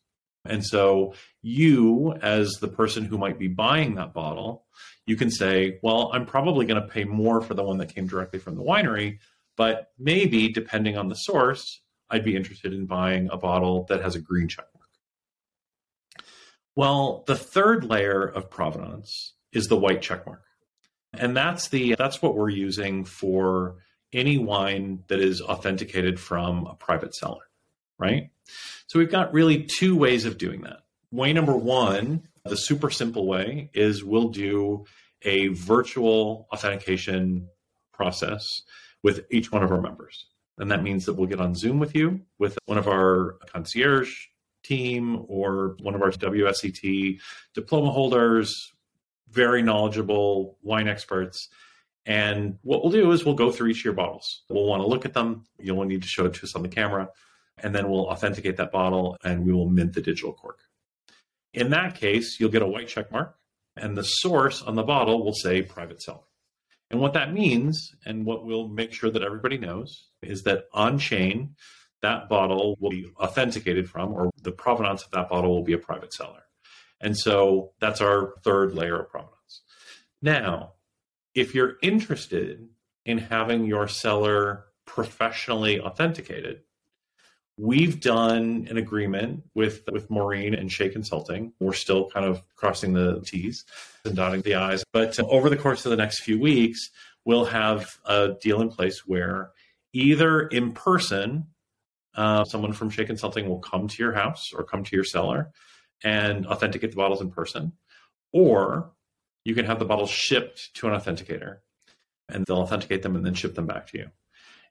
And 0.46 0.64
so 0.64 1.12
you, 1.42 2.14
as 2.22 2.52
the 2.52 2.68
person 2.68 3.04
who 3.04 3.18
might 3.18 3.38
be 3.38 3.48
buying 3.48 3.96
that 3.96 4.14
bottle, 4.14 4.64
you 5.04 5.16
can 5.16 5.30
say, 5.30 5.78
well, 5.82 6.10
I'm 6.14 6.24
probably 6.24 6.64
going 6.64 6.80
to 6.80 6.88
pay 6.88 7.04
more 7.04 7.42
for 7.42 7.52
the 7.52 7.62
one 7.62 7.76
that 7.78 7.94
came 7.94 8.06
directly 8.06 8.38
from 8.38 8.56
the 8.56 8.62
winery, 8.62 9.18
but 9.58 9.92
maybe 9.98 10.48
depending 10.48 10.96
on 10.96 11.08
the 11.08 11.14
source, 11.14 11.82
I'd 12.08 12.24
be 12.24 12.36
interested 12.36 12.72
in 12.72 12.86
buying 12.86 13.28
a 13.30 13.36
bottle 13.36 13.84
that 13.90 14.00
has 14.00 14.14
a 14.14 14.20
green 14.20 14.48
check 14.48 14.68
mark. 14.74 14.88
Well, 16.76 17.24
the 17.26 17.36
third 17.36 17.84
layer 17.84 18.24
of 18.24 18.48
provenance 18.48 19.34
is 19.52 19.68
the 19.68 19.76
white 19.76 20.00
checkmark. 20.00 20.40
And 21.18 21.36
that's 21.36 21.68
the 21.68 21.94
that's 21.96 22.22
what 22.22 22.36
we're 22.36 22.50
using 22.50 23.04
for 23.04 23.76
any 24.12 24.38
wine 24.38 25.02
that 25.08 25.20
is 25.20 25.40
authenticated 25.40 26.20
from 26.20 26.66
a 26.66 26.74
private 26.74 27.14
seller, 27.14 27.42
right? 27.98 28.30
So 28.86 28.98
we've 28.98 29.10
got 29.10 29.32
really 29.32 29.64
two 29.64 29.96
ways 29.96 30.24
of 30.24 30.38
doing 30.38 30.62
that. 30.62 30.80
Way 31.10 31.32
number 31.32 31.56
1, 31.56 32.22
the 32.44 32.56
super 32.56 32.90
simple 32.90 33.26
way 33.26 33.70
is 33.72 34.04
we'll 34.04 34.28
do 34.28 34.84
a 35.22 35.48
virtual 35.48 36.46
authentication 36.52 37.48
process 37.92 38.46
with 39.02 39.24
each 39.30 39.50
one 39.50 39.62
of 39.62 39.70
our 39.70 39.80
members. 39.80 40.26
And 40.58 40.70
that 40.70 40.82
means 40.82 41.06
that 41.06 41.14
we'll 41.14 41.28
get 41.28 41.40
on 41.40 41.54
Zoom 41.54 41.78
with 41.78 41.94
you, 41.94 42.20
with 42.38 42.58
one 42.66 42.78
of 42.78 42.86
our 42.86 43.36
concierge 43.52 44.12
team 44.62 45.24
or 45.28 45.76
one 45.80 45.94
of 45.94 46.02
our 46.02 46.10
WSET 46.10 47.18
diploma 47.54 47.90
holders, 47.90 48.72
very 49.34 49.62
knowledgeable 49.62 50.58
wine 50.62 50.88
experts. 50.88 51.48
And 52.06 52.58
what 52.62 52.82
we'll 52.82 52.92
do 52.92 53.12
is 53.12 53.24
we'll 53.24 53.34
go 53.34 53.50
through 53.50 53.68
each 53.68 53.80
of 53.80 53.84
your 53.84 53.94
bottles. 53.94 54.42
We'll 54.48 54.66
want 54.66 54.82
to 54.82 54.86
look 54.86 55.04
at 55.04 55.14
them. 55.14 55.46
You'll 55.58 55.84
need 55.84 56.02
to 56.02 56.08
show 56.08 56.26
it 56.26 56.34
to 56.34 56.44
us 56.44 56.54
on 56.54 56.62
the 56.62 56.68
camera. 56.68 57.08
And 57.58 57.74
then 57.74 57.90
we'll 57.90 58.06
authenticate 58.06 58.56
that 58.58 58.72
bottle 58.72 59.16
and 59.24 59.46
we 59.46 59.52
will 59.52 59.68
mint 59.68 59.94
the 59.94 60.02
digital 60.02 60.32
cork. 60.32 60.60
In 61.52 61.70
that 61.70 61.94
case, 61.94 62.38
you'll 62.38 62.50
get 62.50 62.62
a 62.62 62.66
white 62.66 62.88
check 62.88 63.10
mark 63.12 63.36
and 63.76 63.96
the 63.96 64.02
source 64.02 64.62
on 64.62 64.76
the 64.76 64.82
bottle 64.82 65.24
will 65.24 65.34
say 65.34 65.62
private 65.62 66.02
seller. 66.02 66.20
And 66.90 67.00
what 67.00 67.14
that 67.14 67.32
means, 67.32 67.94
and 68.04 68.24
what 68.24 68.44
we'll 68.44 68.68
make 68.68 68.92
sure 68.92 69.10
that 69.10 69.22
everybody 69.22 69.58
knows, 69.58 70.08
is 70.22 70.42
that 70.44 70.64
on 70.72 70.98
chain, 70.98 71.56
that 72.02 72.28
bottle 72.28 72.76
will 72.78 72.90
be 72.90 73.06
authenticated 73.16 73.88
from, 73.88 74.12
or 74.12 74.30
the 74.42 74.52
provenance 74.52 75.02
of 75.02 75.10
that 75.12 75.28
bottle 75.28 75.50
will 75.50 75.64
be 75.64 75.72
a 75.72 75.78
private 75.78 76.12
seller. 76.12 76.43
And 77.00 77.16
so 77.16 77.72
that's 77.80 78.00
our 78.00 78.34
third 78.44 78.74
layer 78.74 79.00
of 79.00 79.10
provenance. 79.10 79.62
Now, 80.22 80.72
if 81.34 81.54
you're 81.54 81.74
interested 81.82 82.68
in 83.04 83.18
having 83.18 83.66
your 83.66 83.88
cellar 83.88 84.66
professionally 84.86 85.80
authenticated, 85.80 86.62
we've 87.58 88.00
done 88.00 88.66
an 88.70 88.76
agreement 88.76 89.44
with 89.54 89.82
with 89.92 90.10
Maureen 90.10 90.54
and 90.54 90.70
Chai 90.70 90.88
Consulting. 90.88 91.52
We're 91.60 91.72
still 91.72 92.10
kind 92.10 92.26
of 92.26 92.42
crossing 92.56 92.92
the 92.92 93.20
T's 93.20 93.64
and 94.04 94.16
dotting 94.16 94.42
the 94.42 94.54
I's, 94.54 94.84
but 94.92 95.18
over 95.20 95.50
the 95.50 95.56
course 95.56 95.84
of 95.84 95.90
the 95.90 95.96
next 95.96 96.20
few 96.22 96.38
weeks, 96.40 96.90
we'll 97.24 97.46
have 97.46 97.98
a 98.06 98.34
deal 98.40 98.60
in 98.60 98.70
place 98.70 99.06
where 99.06 99.50
either 99.92 100.40
in 100.40 100.72
person, 100.72 101.46
uh, 102.16 102.44
someone 102.44 102.72
from 102.72 102.90
Chai 102.90 103.04
Consulting 103.04 103.48
will 103.48 103.60
come 103.60 103.88
to 103.88 104.02
your 104.02 104.12
house 104.12 104.52
or 104.54 104.64
come 104.64 104.84
to 104.84 104.96
your 104.96 105.04
cellar 105.04 105.50
and 106.02 106.46
authenticate 106.46 106.90
the 106.90 106.96
bottles 106.96 107.20
in 107.20 107.30
person, 107.30 107.72
or 108.32 108.90
you 109.44 109.54
can 109.54 109.66
have 109.66 109.78
the 109.78 109.84
bottles 109.84 110.10
shipped 110.10 110.74
to 110.74 110.88
an 110.88 110.98
authenticator 110.98 111.58
and 112.28 112.44
they'll 112.46 112.58
authenticate 112.58 113.02
them 113.02 113.16
and 113.16 113.24
then 113.24 113.34
ship 113.34 113.54
them 113.54 113.66
back 113.66 113.86
to 113.88 113.98
you. 113.98 114.10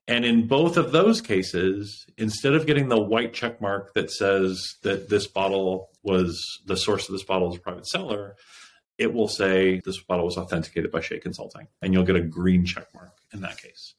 And 0.08 0.26
in 0.26 0.48
both 0.48 0.76
of 0.76 0.92
those 0.92 1.22
cases, 1.22 2.06
instead 2.18 2.56
of 2.56 2.66
getting 2.66 2.90
the 2.90 3.02
white 3.02 3.34
check 3.34 3.62
mark 3.62 3.94
that 3.94 4.12
says 4.12 4.76
that 4.84 5.10
this 5.10 5.28
bottle 5.28 5.90
was 6.04 6.44
the 6.66 6.76
source 6.76 7.08
of 7.08 7.14
this 7.14 7.24
bottle 7.24 7.52
is 7.52 7.58
a 7.58 7.62
private 7.62 7.88
seller, 7.88 8.36
it 8.98 9.14
will 9.14 9.30
say 9.30 9.82
this 9.86 10.02
bottle 10.02 10.26
was 10.26 10.38
authenticated 10.38 10.92
by 10.92 11.00
Chai 11.00 11.20
Consulting, 11.20 11.68
and 11.82 11.94
you'll 11.94 12.04
get 12.04 12.16
a 12.16 12.22
green 12.22 12.66
check 12.66 12.88
mark 12.94 13.18
in 13.34 13.42
that 13.42 13.58
case. 13.58 13.94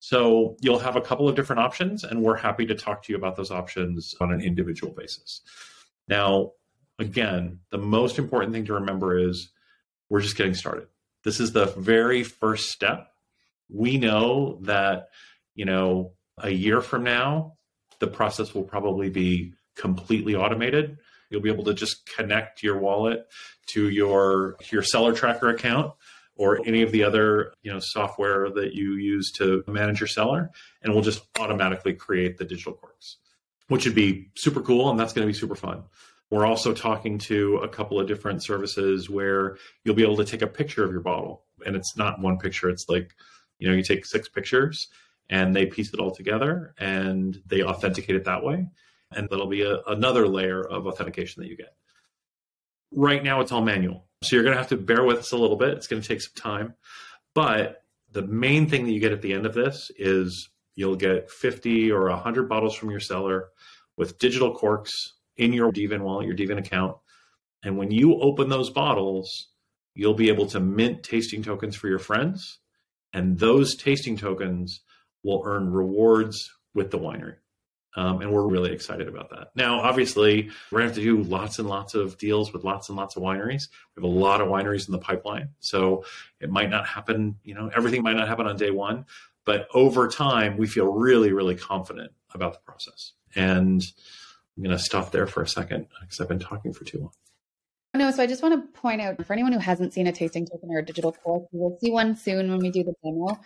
So 0.00 0.56
you'll 0.60 0.80
have 0.80 0.96
a 0.96 1.00
couple 1.00 1.28
of 1.28 1.36
different 1.36 1.60
options, 1.60 2.04
and 2.04 2.22
we're 2.22 2.36
happy 2.36 2.66
to 2.66 2.74
talk 2.74 3.04
to 3.04 3.12
you 3.12 3.16
about 3.16 3.36
those 3.36 3.50
options 3.50 4.14
on 4.20 4.32
an 4.32 4.40
individual 4.40 4.92
basis. 4.92 5.40
Now, 6.08 6.52
again, 6.98 7.60
the 7.70 7.78
most 7.78 8.18
important 8.18 8.52
thing 8.52 8.66
to 8.66 8.74
remember 8.74 9.18
is 9.18 9.50
we're 10.08 10.20
just 10.20 10.36
getting 10.36 10.54
started. 10.54 10.86
This 11.24 11.40
is 11.40 11.52
the 11.52 11.66
very 11.66 12.22
first 12.22 12.70
step. 12.70 13.08
We 13.68 13.98
know 13.98 14.58
that 14.62 15.08
you 15.54 15.64
know, 15.64 16.12
a 16.38 16.50
year 16.50 16.80
from 16.80 17.04
now, 17.04 17.54
the 18.00 18.06
process 18.06 18.54
will 18.54 18.64
probably 18.64 19.08
be 19.08 19.54
completely 19.76 20.34
automated. 20.34 20.98
You'll 21.30 21.40
be 21.40 21.50
able 21.50 21.64
to 21.64 21.74
just 21.74 22.06
connect 22.14 22.62
your 22.62 22.78
wallet 22.78 23.26
to 23.68 23.88
your 23.88 24.56
your 24.70 24.82
CellarTracker 24.82 25.52
account 25.54 25.92
or 26.36 26.60
any 26.66 26.82
of 26.82 26.92
the 26.92 27.04
other 27.04 27.52
you 27.62 27.72
know 27.72 27.78
software 27.80 28.50
that 28.50 28.74
you 28.74 28.94
use 28.94 29.32
to 29.32 29.64
manage 29.66 30.00
your 30.00 30.08
cellar, 30.08 30.50
and 30.82 30.92
we'll 30.92 31.02
just 31.02 31.22
automatically 31.38 31.94
create 31.94 32.36
the 32.36 32.44
digital 32.44 32.74
corks, 32.74 33.16
which 33.68 33.84
would 33.84 33.94
be 33.94 34.30
super 34.36 34.60
cool, 34.60 34.90
and 34.90 34.98
that's 34.98 35.12
going 35.12 35.26
to 35.26 35.32
be 35.32 35.38
super 35.38 35.56
fun. 35.56 35.84
We're 36.34 36.46
also 36.46 36.74
talking 36.74 37.18
to 37.18 37.58
a 37.58 37.68
couple 37.68 38.00
of 38.00 38.08
different 38.08 38.42
services 38.42 39.08
where 39.08 39.56
you'll 39.84 39.94
be 39.94 40.02
able 40.02 40.16
to 40.16 40.24
take 40.24 40.42
a 40.42 40.48
picture 40.48 40.82
of 40.82 40.90
your 40.90 41.00
bottle, 41.00 41.44
and 41.64 41.76
it's 41.76 41.96
not 41.96 42.20
one 42.20 42.38
picture; 42.38 42.68
it's 42.68 42.88
like 42.88 43.14
you 43.60 43.68
know 43.68 43.74
you 43.76 43.84
take 43.84 44.04
six 44.04 44.28
pictures 44.28 44.88
and 45.30 45.54
they 45.54 45.66
piece 45.66 45.94
it 45.94 46.00
all 46.00 46.10
together 46.10 46.74
and 46.76 47.40
they 47.46 47.62
authenticate 47.62 48.16
it 48.16 48.24
that 48.24 48.42
way. 48.42 48.66
And 49.12 49.28
that'll 49.30 49.46
be 49.46 49.62
a, 49.62 49.78
another 49.86 50.26
layer 50.26 50.60
of 50.60 50.88
authentication 50.88 51.40
that 51.40 51.48
you 51.48 51.56
get. 51.56 51.76
Right 52.90 53.22
now, 53.22 53.40
it's 53.40 53.52
all 53.52 53.62
manual. 53.62 54.08
So 54.24 54.34
you're 54.34 54.42
going 54.42 54.56
to 54.56 54.60
have 54.60 54.70
to 54.70 54.76
bear 54.76 55.04
with 55.04 55.18
us 55.18 55.30
a 55.30 55.36
little 55.36 55.54
bit. 55.54 55.74
It's 55.74 55.86
going 55.86 56.02
to 56.02 56.08
take 56.08 56.20
some 56.20 56.34
time. 56.34 56.74
But 57.36 57.84
the 58.10 58.22
main 58.22 58.68
thing 58.68 58.86
that 58.86 58.90
you 58.90 58.98
get 58.98 59.12
at 59.12 59.22
the 59.22 59.34
end 59.34 59.46
of 59.46 59.54
this 59.54 59.92
is 59.96 60.50
you'll 60.74 60.96
get 60.96 61.30
50 61.30 61.92
or 61.92 62.08
100 62.08 62.48
bottles 62.48 62.74
from 62.74 62.90
your 62.90 62.98
cellar 62.98 63.50
with 63.96 64.18
digital 64.18 64.52
corks 64.52 65.13
in 65.36 65.52
your 65.52 65.72
dVIN 65.72 66.00
wallet, 66.00 66.26
your 66.26 66.36
dVIN 66.36 66.58
account. 66.58 66.96
And 67.62 67.76
when 67.78 67.90
you 67.90 68.20
open 68.20 68.48
those 68.48 68.70
bottles, 68.70 69.48
you'll 69.94 70.14
be 70.14 70.28
able 70.28 70.46
to 70.46 70.60
mint 70.60 71.02
tasting 71.02 71.42
tokens 71.42 71.76
for 71.76 71.88
your 71.88 71.98
friends. 71.98 72.58
And 73.12 73.38
those 73.38 73.76
tasting 73.76 74.16
tokens 74.16 74.80
will 75.22 75.42
earn 75.46 75.70
rewards 75.70 76.52
with 76.74 76.90
the 76.90 76.98
winery. 76.98 77.36
Um, 77.96 78.20
and 78.20 78.32
we're 78.32 78.48
really 78.48 78.72
excited 78.72 79.06
about 79.06 79.30
that. 79.30 79.50
Now, 79.54 79.80
obviously, 79.80 80.50
we're 80.70 80.80
going 80.80 80.90
to 80.90 80.94
have 80.94 81.04
to 81.04 81.22
do 81.22 81.22
lots 81.22 81.60
and 81.60 81.68
lots 81.68 81.94
of 81.94 82.18
deals 82.18 82.52
with 82.52 82.64
lots 82.64 82.88
and 82.88 82.98
lots 82.98 83.14
of 83.14 83.22
wineries. 83.22 83.68
We 83.94 84.02
have 84.02 84.10
a 84.10 84.18
lot 84.18 84.40
of 84.40 84.48
wineries 84.48 84.88
in 84.88 84.92
the 84.92 84.98
pipeline. 84.98 85.50
So 85.60 86.04
it 86.40 86.50
might 86.50 86.70
not 86.70 86.88
happen, 86.88 87.36
you 87.44 87.54
know, 87.54 87.70
everything 87.74 88.02
might 88.02 88.16
not 88.16 88.26
happen 88.26 88.46
on 88.46 88.56
day 88.56 88.72
one, 88.72 89.06
but 89.44 89.68
over 89.74 90.08
time, 90.08 90.56
we 90.56 90.66
feel 90.66 90.86
really, 90.86 91.32
really 91.32 91.54
confident 91.54 92.10
about 92.34 92.54
the 92.54 92.60
process. 92.66 93.12
And 93.36 93.84
I'm 94.56 94.62
going 94.62 94.76
to 94.76 94.82
stop 94.82 95.10
there 95.10 95.26
for 95.26 95.42
a 95.42 95.48
second 95.48 95.88
because 96.00 96.20
I've 96.20 96.28
been 96.28 96.38
talking 96.38 96.72
for 96.72 96.84
too 96.84 97.00
long. 97.00 97.10
No, 97.94 98.10
so 98.10 98.22
I 98.22 98.26
just 98.26 98.42
want 98.42 98.54
to 98.54 98.80
point 98.80 99.00
out 99.00 99.24
for 99.24 99.32
anyone 99.32 99.52
who 99.52 99.60
hasn't 99.60 99.92
seen 99.92 100.08
a 100.08 100.12
tasting 100.12 100.46
token 100.46 100.68
or 100.70 100.78
a 100.78 100.84
digital 100.84 101.12
cork, 101.12 101.44
you 101.52 101.60
will 101.60 101.78
see 101.80 101.92
one 101.92 102.16
soon 102.16 102.50
when 102.50 102.58
we 102.58 102.70
do 102.70 102.82
the 102.82 102.94
demo. 103.04 103.38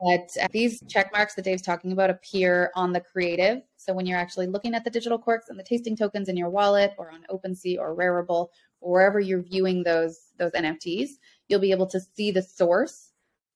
But 0.00 0.28
uh, 0.42 0.48
these 0.52 0.82
check 0.88 1.10
marks 1.12 1.34
that 1.34 1.44
Dave's 1.44 1.62
talking 1.62 1.92
about 1.92 2.10
appear 2.10 2.70
on 2.74 2.92
the 2.92 3.00
creative. 3.00 3.62
So 3.76 3.94
when 3.94 4.04
you're 4.04 4.18
actually 4.18 4.46
looking 4.46 4.74
at 4.74 4.84
the 4.84 4.90
digital 4.90 5.18
corks 5.18 5.48
and 5.48 5.58
the 5.58 5.64
tasting 5.64 5.96
tokens 5.96 6.28
in 6.28 6.36
your 6.36 6.50
wallet 6.50 6.92
or 6.98 7.10
on 7.10 7.24
OpenSea 7.30 7.78
or 7.78 7.96
Rarible 7.96 8.48
or 8.80 8.92
wherever 8.92 9.20
you're 9.20 9.42
viewing 9.42 9.84
those 9.84 10.18
those 10.38 10.52
NFTs, 10.52 11.10
you'll 11.48 11.60
be 11.60 11.70
able 11.70 11.86
to 11.86 12.00
see 12.00 12.30
the 12.30 12.42
source 12.42 13.12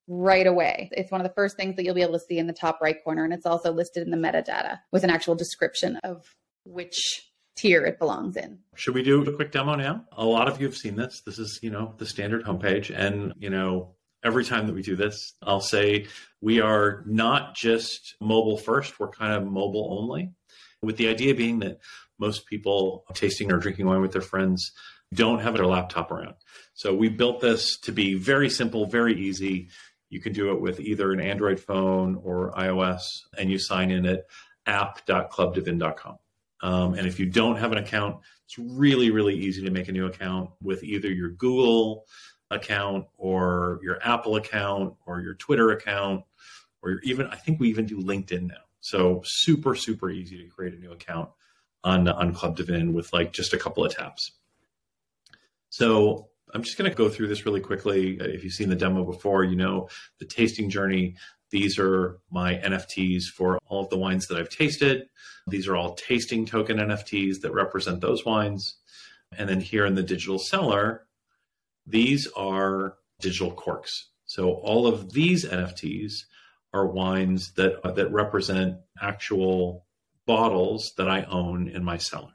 right 0.06 0.46
away. 0.46 0.88
It's 0.92 1.10
one 1.10 1.20
of 1.20 1.26
the 1.26 1.34
first 1.34 1.56
things 1.56 1.76
that 1.76 1.84
you'll 1.84 1.94
be 1.94 2.02
able 2.02 2.18
to 2.18 2.24
see 2.24 2.38
in 2.38 2.46
the 2.46 2.54
top 2.54 2.80
right 2.80 2.96
corner. 3.04 3.24
And 3.24 3.34
it's 3.34 3.44
also 3.44 3.70
listed 3.72 4.04
in 4.04 4.10
the 4.10 4.16
metadata 4.16 4.78
with 4.90 5.04
an 5.04 5.10
actual 5.10 5.34
description 5.34 5.96
of 5.96 6.24
which 6.68 7.30
tier 7.56 7.84
it 7.84 7.98
belongs 7.98 8.36
in. 8.36 8.58
Should 8.76 8.94
we 8.94 9.02
do 9.02 9.22
a 9.22 9.32
quick 9.32 9.50
demo 9.50 9.74
now? 9.74 10.04
A 10.12 10.24
lot 10.24 10.48
of 10.48 10.60
you 10.60 10.66
have 10.66 10.76
seen 10.76 10.94
this. 10.94 11.22
This 11.26 11.38
is, 11.38 11.58
you 11.62 11.70
know, 11.70 11.94
the 11.98 12.06
standard 12.06 12.44
homepage. 12.44 12.94
And, 12.96 13.34
you 13.38 13.50
know, 13.50 13.96
every 14.22 14.44
time 14.44 14.66
that 14.66 14.74
we 14.74 14.82
do 14.82 14.94
this, 14.94 15.34
I'll 15.42 15.60
say 15.60 16.06
we 16.40 16.60
are 16.60 17.02
not 17.06 17.56
just 17.56 18.14
mobile 18.20 18.58
first, 18.58 19.00
we're 19.00 19.08
kind 19.08 19.32
of 19.32 19.44
mobile 19.44 19.98
only, 20.00 20.30
with 20.82 20.96
the 20.96 21.08
idea 21.08 21.34
being 21.34 21.58
that 21.60 21.80
most 22.18 22.46
people 22.46 23.04
tasting 23.14 23.52
or 23.52 23.58
drinking 23.58 23.86
wine 23.86 24.00
with 24.00 24.12
their 24.12 24.20
friends 24.22 24.72
don't 25.12 25.40
have 25.40 25.54
their 25.54 25.66
laptop 25.66 26.10
around. 26.10 26.34
So 26.74 26.94
we 26.94 27.08
built 27.08 27.40
this 27.40 27.78
to 27.80 27.92
be 27.92 28.14
very 28.14 28.50
simple, 28.50 28.86
very 28.86 29.18
easy. 29.18 29.68
You 30.10 30.20
can 30.20 30.32
do 30.32 30.52
it 30.52 30.60
with 30.60 30.80
either 30.80 31.12
an 31.12 31.20
Android 31.20 31.58
phone 31.58 32.16
or 32.22 32.52
iOS, 32.52 33.00
and 33.36 33.50
you 33.50 33.58
sign 33.58 33.90
in 33.90 34.06
at 34.06 34.26
app.clubdvin.com. 34.66 36.18
Um, 36.60 36.94
and 36.94 37.06
if 37.06 37.20
you 37.20 37.26
don't 37.26 37.56
have 37.56 37.72
an 37.72 37.78
account, 37.78 38.16
it's 38.44 38.58
really, 38.58 39.10
really 39.10 39.34
easy 39.34 39.62
to 39.64 39.70
make 39.70 39.88
a 39.88 39.92
new 39.92 40.06
account 40.06 40.50
with 40.62 40.82
either 40.82 41.08
your 41.08 41.30
Google 41.30 42.04
account 42.50 43.06
or 43.16 43.78
your 43.82 43.98
Apple 44.02 44.36
account 44.36 44.94
or 45.06 45.20
your 45.20 45.34
Twitter 45.34 45.70
account 45.70 46.24
or 46.82 47.00
even 47.02 47.26
I 47.26 47.36
think 47.36 47.60
we 47.60 47.68
even 47.68 47.86
do 47.86 47.98
LinkedIn 47.98 48.48
now. 48.48 48.54
So 48.80 49.22
super 49.24 49.74
super 49.74 50.10
easy 50.10 50.38
to 50.38 50.48
create 50.48 50.74
a 50.74 50.78
new 50.78 50.92
account 50.92 51.30
on 51.84 52.08
on 52.08 52.32
Club 52.32 52.56
dVIN 52.56 52.92
with 52.92 53.12
like 53.12 53.32
just 53.32 53.52
a 53.52 53.58
couple 53.58 53.84
of 53.84 53.94
taps. 53.94 54.32
So 55.70 56.28
I'm 56.54 56.62
just 56.62 56.78
going 56.78 56.90
to 56.90 56.96
go 56.96 57.10
through 57.10 57.28
this 57.28 57.44
really 57.44 57.60
quickly. 57.60 58.16
If 58.18 58.42
you've 58.42 58.54
seen 58.54 58.70
the 58.70 58.76
demo 58.76 59.04
before, 59.04 59.44
you 59.44 59.56
know 59.56 59.88
the 60.18 60.24
tasting 60.24 60.70
journey. 60.70 61.16
These 61.50 61.78
are 61.78 62.20
my 62.30 62.54
NFTs 62.54 63.24
for 63.24 63.58
all 63.66 63.84
of 63.84 63.90
the 63.90 63.98
wines 63.98 64.26
that 64.26 64.38
I've 64.38 64.50
tasted. 64.50 65.08
These 65.46 65.66
are 65.66 65.76
all 65.76 65.94
tasting 65.94 66.44
token 66.44 66.78
NFTs 66.78 67.40
that 67.40 67.52
represent 67.52 68.00
those 68.00 68.24
wines. 68.24 68.76
And 69.36 69.48
then 69.48 69.60
here 69.60 69.86
in 69.86 69.94
the 69.94 70.02
digital 70.02 70.38
cellar, 70.38 71.06
these 71.86 72.26
are 72.36 72.96
digital 73.20 73.52
corks. 73.52 74.10
So 74.26 74.52
all 74.52 74.86
of 74.86 75.12
these 75.12 75.46
NFTs 75.46 76.24
are 76.74 76.86
wines 76.86 77.52
that 77.52 77.82
that 77.96 78.12
represent 78.12 78.76
actual 79.00 79.86
bottles 80.26 80.92
that 80.98 81.08
I 81.08 81.22
own 81.22 81.68
in 81.68 81.82
my 81.82 81.96
cellar. 81.96 82.34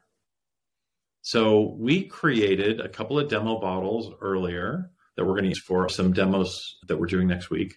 So 1.22 1.76
we 1.78 2.04
created 2.04 2.80
a 2.80 2.88
couple 2.88 3.18
of 3.18 3.30
demo 3.30 3.60
bottles 3.60 4.12
earlier 4.20 4.90
that 5.16 5.24
we're 5.24 5.32
going 5.32 5.44
to 5.44 5.50
use 5.50 5.62
for 5.62 5.88
some 5.88 6.12
demos 6.12 6.76
that 6.88 6.98
we're 6.98 7.06
doing 7.06 7.28
next 7.28 7.48
week. 7.48 7.76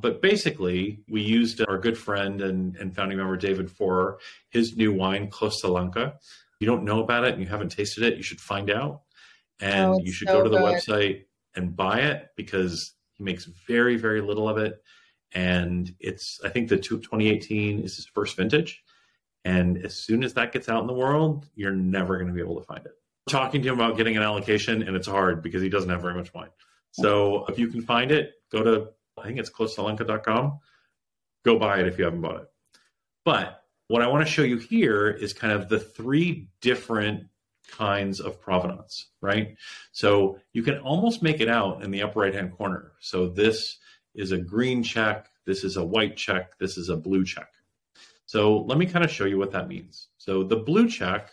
But 0.00 0.22
basically, 0.22 1.00
we 1.08 1.22
used 1.22 1.60
our 1.66 1.78
good 1.78 1.98
friend 1.98 2.40
and, 2.40 2.76
and 2.76 2.94
founding 2.94 3.18
member 3.18 3.36
David 3.36 3.68
Forer, 3.68 4.18
his 4.50 4.76
new 4.76 4.92
wine, 4.92 5.28
Clos 5.28 5.62
If 5.64 6.12
you 6.60 6.66
don't 6.66 6.84
know 6.84 7.02
about 7.02 7.24
it 7.24 7.34
and 7.34 7.42
you 7.42 7.48
haven't 7.48 7.70
tasted 7.70 8.04
it, 8.04 8.16
you 8.16 8.22
should 8.22 8.40
find 8.40 8.70
out. 8.70 9.02
And 9.60 9.86
oh, 9.86 10.00
you 10.02 10.12
should 10.12 10.28
so 10.28 10.38
go 10.38 10.44
to 10.44 10.50
the 10.50 10.58
good. 10.58 10.74
website 10.74 11.24
and 11.56 11.74
buy 11.74 12.00
it 12.00 12.28
because 12.36 12.94
he 13.14 13.24
makes 13.24 13.48
very, 13.66 13.96
very 13.96 14.20
little 14.20 14.48
of 14.48 14.56
it. 14.58 14.80
And 15.32 15.92
it's, 15.98 16.38
I 16.44 16.48
think 16.48 16.68
the 16.68 16.76
2018 16.76 17.80
is 17.80 17.96
his 17.96 18.06
first 18.06 18.36
vintage. 18.36 18.82
And 19.44 19.84
as 19.84 19.94
soon 20.04 20.22
as 20.22 20.34
that 20.34 20.52
gets 20.52 20.68
out 20.68 20.80
in 20.80 20.86
the 20.86 20.94
world, 20.94 21.48
you're 21.54 21.72
never 21.72 22.16
going 22.16 22.28
to 22.28 22.34
be 22.34 22.40
able 22.40 22.60
to 22.60 22.66
find 22.66 22.84
it. 22.86 22.92
talking 23.28 23.62
to 23.62 23.68
him 23.68 23.74
about 23.74 23.96
getting 23.96 24.16
an 24.16 24.22
allocation, 24.22 24.82
and 24.82 24.96
it's 24.96 25.06
hard 25.06 25.42
because 25.42 25.60
he 25.60 25.68
doesn't 25.68 25.90
have 25.90 26.02
very 26.02 26.14
much 26.14 26.32
wine. 26.32 26.50
So 26.92 27.44
if 27.46 27.58
you 27.58 27.68
can 27.68 27.82
find 27.82 28.10
it, 28.10 28.32
go 28.50 28.62
to, 28.62 28.88
I 29.22 29.26
think 29.26 29.38
it's 29.38 29.50
closesalenka.com. 29.50 30.58
Go 31.44 31.58
buy 31.58 31.80
it 31.80 31.86
if 31.86 31.98
you 31.98 32.04
haven't 32.04 32.20
bought 32.20 32.42
it. 32.42 32.50
But 33.24 33.62
what 33.88 34.02
I 34.02 34.08
want 34.08 34.26
to 34.26 34.32
show 34.32 34.42
you 34.42 34.58
here 34.58 35.08
is 35.08 35.32
kind 35.32 35.52
of 35.52 35.68
the 35.68 35.80
three 35.80 36.48
different 36.60 37.28
kinds 37.70 38.20
of 38.20 38.40
provenance, 38.40 39.08
right? 39.20 39.56
So 39.92 40.38
you 40.52 40.62
can 40.62 40.78
almost 40.78 41.22
make 41.22 41.40
it 41.40 41.48
out 41.48 41.82
in 41.82 41.90
the 41.90 42.02
upper 42.02 42.20
right 42.20 42.34
hand 42.34 42.56
corner. 42.56 42.92
So 43.00 43.28
this 43.28 43.78
is 44.14 44.32
a 44.32 44.38
green 44.38 44.82
check, 44.82 45.28
this 45.46 45.64
is 45.64 45.76
a 45.76 45.84
white 45.84 46.16
check, 46.16 46.58
this 46.58 46.76
is 46.76 46.88
a 46.88 46.96
blue 46.96 47.24
check. 47.24 47.48
So 48.26 48.58
let 48.58 48.78
me 48.78 48.86
kind 48.86 49.04
of 49.04 49.10
show 49.10 49.24
you 49.24 49.38
what 49.38 49.52
that 49.52 49.68
means. 49.68 50.08
So 50.18 50.42
the 50.42 50.56
blue 50.56 50.88
check 50.88 51.30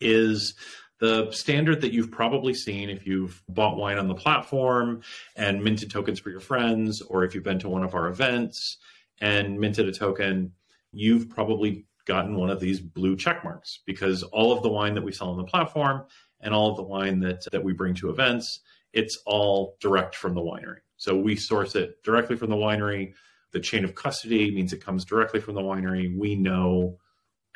is 0.00 0.54
the 1.00 1.30
standard 1.32 1.80
that 1.80 1.92
you've 1.92 2.10
probably 2.10 2.54
seen 2.54 2.88
if 2.88 3.06
you've 3.06 3.42
bought 3.48 3.76
wine 3.76 3.98
on 3.98 4.08
the 4.08 4.14
platform 4.14 5.02
and 5.36 5.62
minted 5.62 5.90
tokens 5.90 6.20
for 6.20 6.30
your 6.30 6.40
friends, 6.40 7.02
or 7.02 7.24
if 7.24 7.34
you've 7.34 7.44
been 7.44 7.58
to 7.58 7.68
one 7.68 7.82
of 7.82 7.94
our 7.94 8.08
events 8.08 8.78
and 9.20 9.58
minted 9.58 9.88
a 9.88 9.92
token, 9.92 10.52
you've 10.92 11.28
probably 11.28 11.86
gotten 12.06 12.36
one 12.36 12.50
of 12.50 12.60
these 12.60 12.80
blue 12.80 13.16
check 13.16 13.42
marks 13.42 13.80
because 13.86 14.22
all 14.24 14.52
of 14.52 14.62
the 14.62 14.68
wine 14.68 14.94
that 14.94 15.02
we 15.04 15.12
sell 15.12 15.30
on 15.30 15.36
the 15.36 15.44
platform 15.44 16.04
and 16.40 16.54
all 16.54 16.70
of 16.70 16.76
the 16.76 16.82
wine 16.82 17.20
that, 17.20 17.44
that 17.50 17.64
we 17.64 17.72
bring 17.72 17.94
to 17.94 18.10
events, 18.10 18.60
it's 18.92 19.18
all 19.26 19.76
direct 19.80 20.14
from 20.14 20.34
the 20.34 20.40
winery. 20.40 20.78
So 20.96 21.16
we 21.16 21.34
source 21.34 21.74
it 21.74 22.02
directly 22.04 22.36
from 22.36 22.50
the 22.50 22.56
winery 22.56 23.14
the 23.54 23.60
chain 23.60 23.84
of 23.84 23.94
custody 23.94 24.50
means 24.50 24.72
it 24.72 24.84
comes 24.84 25.04
directly 25.04 25.40
from 25.40 25.54
the 25.54 25.62
winery. 25.62 26.14
We 26.14 26.34
know 26.34 26.98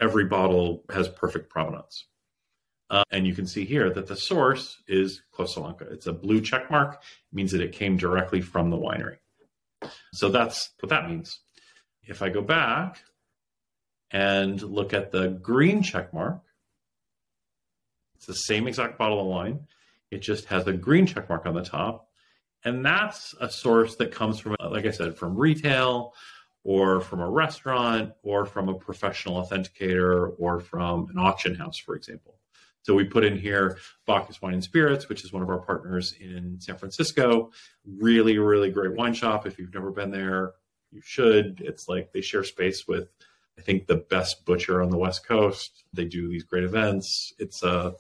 every 0.01 0.25
bottle 0.25 0.85
has 0.91 1.09
perfect 1.09 1.51
provenance. 1.51 2.07
Uh, 2.91 3.05
and 3.11 3.27
you 3.27 3.35
can 3.35 3.47
see 3.47 3.65
here 3.65 3.91
that 3.91 4.07
the 4.07 4.17
source 4.17 4.83
is 4.89 5.23
Clos 5.33 5.55
Salenka. 5.55 5.91
It's 5.93 6.07
a 6.07 6.13
blue 6.13 6.41
check 6.41 6.71
mark, 6.71 6.95
it 6.95 7.35
means 7.35 7.53
that 7.53 7.61
it 7.61 7.73
came 7.73 7.97
directly 7.97 8.41
from 8.41 8.71
the 8.71 8.79
winery. 8.79 9.19
So 10.13 10.31
that's 10.31 10.71
what 10.81 10.91
that 10.91 11.09
means. 11.09 11.41
If 12.03 12.23
I 12.23 12.31
go 12.31 12.41
back 12.41 13.03
and 14.11 14.61
look 14.63 14.95
at 14.95 15.11
the 15.11 15.29
green 15.29 15.83
check 15.83 16.15
mark, 16.15 16.41
it's 18.17 18.27
the 18.27 18.35
same 18.35 18.67
exact 18.67 18.99
bottle 18.99 19.21
of 19.21 19.27
wine. 19.27 19.61
It 20.11 20.23
just 20.23 20.47
has 20.47 20.67
a 20.67 20.73
green 20.73 21.07
check 21.07 21.29
mark 21.29 21.47
on 21.47 21.55
the 21.55 21.63
top. 21.63 22.09
And 22.65 22.85
that's 22.85 23.35
a 23.41 23.49
source 23.49 23.97
that 23.97 24.11
comes 24.11 24.41
from, 24.41 24.57
like 24.71 24.87
I 24.87 24.91
said, 24.91 25.17
from 25.17 25.37
retail 25.37 26.15
or 26.65 27.01
from 27.01 27.21
a 27.21 27.31
restaurant 27.31 28.13
or 28.23 28.45
from 28.45 28.69
a 28.69 28.75
professional 28.75 29.43
authenticator 29.43 30.35
or 30.39 30.59
from 30.59 31.09
an 31.11 31.19
auction 31.19 31.55
house, 31.55 31.79
for 31.79 31.95
example. 31.95 32.35
So 32.89 32.95
we 32.95 33.05
put 33.05 33.23
in 33.23 33.37
here 33.37 33.77
Bacchus 34.07 34.41
Wine 34.41 34.55
and 34.55 34.65
Spirits, 34.65 35.11
which 35.11 35.23
is 35.23 35.31
one 35.31 35.43
of 35.43 35.51
our 35.51 35.59
partners 35.59 36.15
in 36.19 36.59
San 36.59 36.79
Francisco. 36.79 37.51
Really, 37.85 38.39
really 38.39 38.71
great 38.71 38.97
wine 38.97 39.13
shop. 39.13 39.47
If 39.47 39.59
you've 39.59 39.75
never 39.75 39.91
been 39.91 40.11
there, 40.11 40.53
you 40.91 41.03
should. 41.05 41.61
It's 41.63 41.87
like 41.87 42.13
they 42.15 42.23
share 42.23 42.45
space 42.45 42.89
with, 42.89 43.11
I 43.59 43.61
think, 43.61 43.89
the 43.89 43.97
best 43.97 44.47
butcher 44.47 44.81
on 44.81 44.89
the 44.89 44.97
West 44.97 45.29
Coast. 45.29 45.85
They 45.93 46.07
do 46.07 46.31
these 46.31 46.45
great 46.45 46.65
events. 46.65 47.35
It's 47.39 47.63
a 47.63 47.93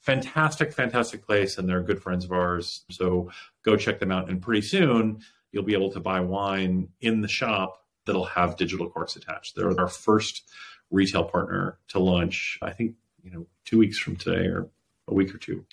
fantastic, 0.00 0.72
fantastic 0.72 1.24
place, 1.24 1.56
and 1.56 1.68
they're 1.68 1.80
good 1.80 2.02
friends 2.02 2.24
of 2.24 2.32
ours. 2.32 2.84
So 2.90 3.30
go 3.64 3.76
check 3.76 4.00
them 4.00 4.10
out. 4.10 4.28
And 4.28 4.42
pretty 4.42 4.62
soon, 4.62 5.20
you'll 5.52 5.62
be 5.62 5.74
able 5.74 5.92
to 5.92 6.00
buy 6.00 6.18
wine 6.18 6.88
in 7.00 7.20
the 7.20 7.28
shop 7.28 7.76
that'll 8.06 8.24
have 8.24 8.56
digital 8.56 8.90
corks 8.90 9.14
attached. 9.14 9.54
They're 9.54 9.80
our 9.80 9.86
first 9.86 10.42
retail 10.90 11.22
partner 11.22 11.78
to 11.88 12.00
launch, 12.00 12.58
I 12.60 12.72
think, 12.72 12.96
you 13.22 13.30
know, 13.30 13.46
two 13.64 13.78
weeks 13.78 13.98
from 13.98 14.16
today 14.16 14.46
or 14.46 14.68
a 15.08 15.14
week 15.14 15.34
or 15.34 15.38
two. 15.38 15.64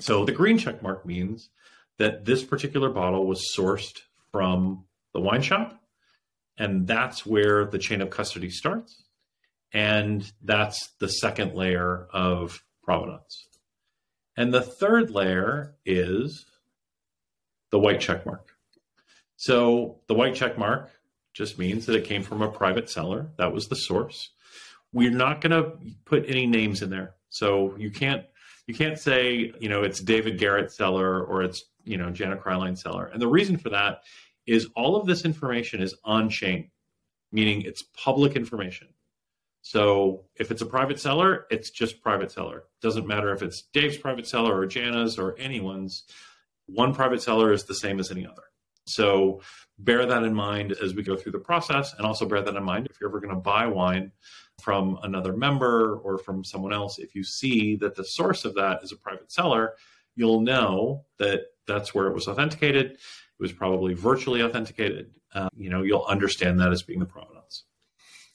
So 0.00 0.24
the 0.24 0.32
green 0.32 0.58
check 0.58 0.82
mark 0.82 1.06
means 1.06 1.50
that 1.98 2.24
this 2.24 2.44
particular 2.44 2.90
bottle 2.90 3.26
was 3.26 3.52
sourced 3.56 3.98
from 4.32 4.84
the 5.12 5.20
wine 5.20 5.42
shop. 5.42 5.80
And 6.58 6.86
that's 6.86 7.26
where 7.26 7.66
the 7.66 7.78
chain 7.78 8.00
of 8.00 8.10
custody 8.10 8.50
starts. 8.50 9.02
And 9.72 10.30
that's 10.42 10.78
the 11.00 11.08
second 11.08 11.54
layer 11.54 12.06
of 12.12 12.62
provenance. 12.82 13.48
And 14.36 14.52
the 14.52 14.62
third 14.62 15.10
layer 15.10 15.74
is 15.84 16.46
the 17.70 17.78
white 17.78 18.00
check 18.00 18.24
mark. 18.24 18.52
So 19.36 20.00
the 20.08 20.14
white 20.14 20.34
check 20.34 20.56
mark 20.56 20.90
just 21.34 21.58
means 21.58 21.86
that 21.86 21.96
it 21.96 22.04
came 22.04 22.22
from 22.22 22.40
a 22.40 22.50
private 22.50 22.88
seller. 22.88 23.28
That 23.36 23.52
was 23.52 23.66
the 23.66 23.76
source. 23.76 24.30
We're 24.96 25.10
not 25.10 25.42
going 25.42 25.50
to 25.50 25.72
put 26.06 26.24
any 26.26 26.46
names 26.46 26.80
in 26.80 26.88
there. 26.88 27.16
So 27.28 27.76
you 27.76 27.90
can't 27.90 28.24
you 28.66 28.74
can't 28.74 28.98
say, 28.98 29.52
you 29.60 29.68
know, 29.68 29.82
it's 29.82 30.00
David 30.00 30.38
Garrett 30.38 30.72
seller 30.72 31.22
or 31.22 31.42
it's, 31.42 31.62
you 31.84 31.98
know, 31.98 32.10
Janet 32.10 32.42
Kreilein 32.42 32.78
seller. 32.78 33.04
And 33.12 33.20
the 33.20 33.28
reason 33.28 33.58
for 33.58 33.68
that 33.68 34.04
is 34.46 34.68
all 34.74 34.96
of 34.96 35.06
this 35.06 35.26
information 35.26 35.82
is 35.82 35.94
on 36.02 36.30
chain, 36.30 36.70
meaning 37.30 37.60
it's 37.60 37.82
public 37.82 38.36
information. 38.36 38.88
So 39.60 40.24
if 40.34 40.50
it's 40.50 40.62
a 40.62 40.66
private 40.66 40.98
seller, 40.98 41.46
it's 41.50 41.68
just 41.68 42.02
private 42.02 42.32
seller. 42.32 42.64
Doesn't 42.80 43.06
matter 43.06 43.34
if 43.34 43.42
it's 43.42 43.64
Dave's 43.74 43.98
private 43.98 44.26
seller 44.26 44.56
or 44.56 44.66
Jana's 44.66 45.18
or 45.18 45.36
anyone's. 45.38 46.04
One 46.64 46.94
private 46.94 47.20
seller 47.20 47.52
is 47.52 47.64
the 47.64 47.74
same 47.74 48.00
as 48.00 48.10
any 48.10 48.26
other. 48.26 48.44
So 48.86 49.42
bear 49.78 50.06
that 50.06 50.22
in 50.22 50.34
mind 50.34 50.72
as 50.72 50.94
we 50.94 51.02
go 51.02 51.16
through 51.16 51.32
the 51.32 51.38
process, 51.38 51.92
and 51.94 52.06
also 52.06 52.24
bear 52.26 52.40
that 52.40 52.56
in 52.56 52.64
mind 52.64 52.86
if 52.88 52.98
you're 53.00 53.10
ever 53.10 53.20
going 53.20 53.34
to 53.34 53.40
buy 53.40 53.66
wine 53.66 54.12
from 54.60 54.98
another 55.02 55.32
member 55.36 55.96
or 55.96 56.18
from 56.18 56.42
someone 56.42 56.72
else. 56.72 56.98
If 56.98 57.14
you 57.14 57.22
see 57.22 57.76
that 57.76 57.94
the 57.94 58.04
source 58.04 58.44
of 58.44 58.54
that 58.54 58.82
is 58.82 58.92
a 58.92 58.96
private 58.96 59.30
seller, 59.30 59.74
you'll 60.14 60.40
know 60.40 61.04
that 61.18 61.42
that's 61.66 61.94
where 61.94 62.06
it 62.06 62.14
was 62.14 62.28
authenticated. 62.28 62.92
It 62.92 62.98
was 63.38 63.52
probably 63.52 63.94
virtually 63.94 64.42
authenticated. 64.42 65.10
Uh, 65.34 65.48
you 65.56 65.68
know, 65.68 65.82
you'll 65.82 66.06
understand 66.06 66.58
that 66.60 66.72
as 66.72 66.82
being 66.82 67.00
the 67.00 67.06
provenance. 67.06 67.64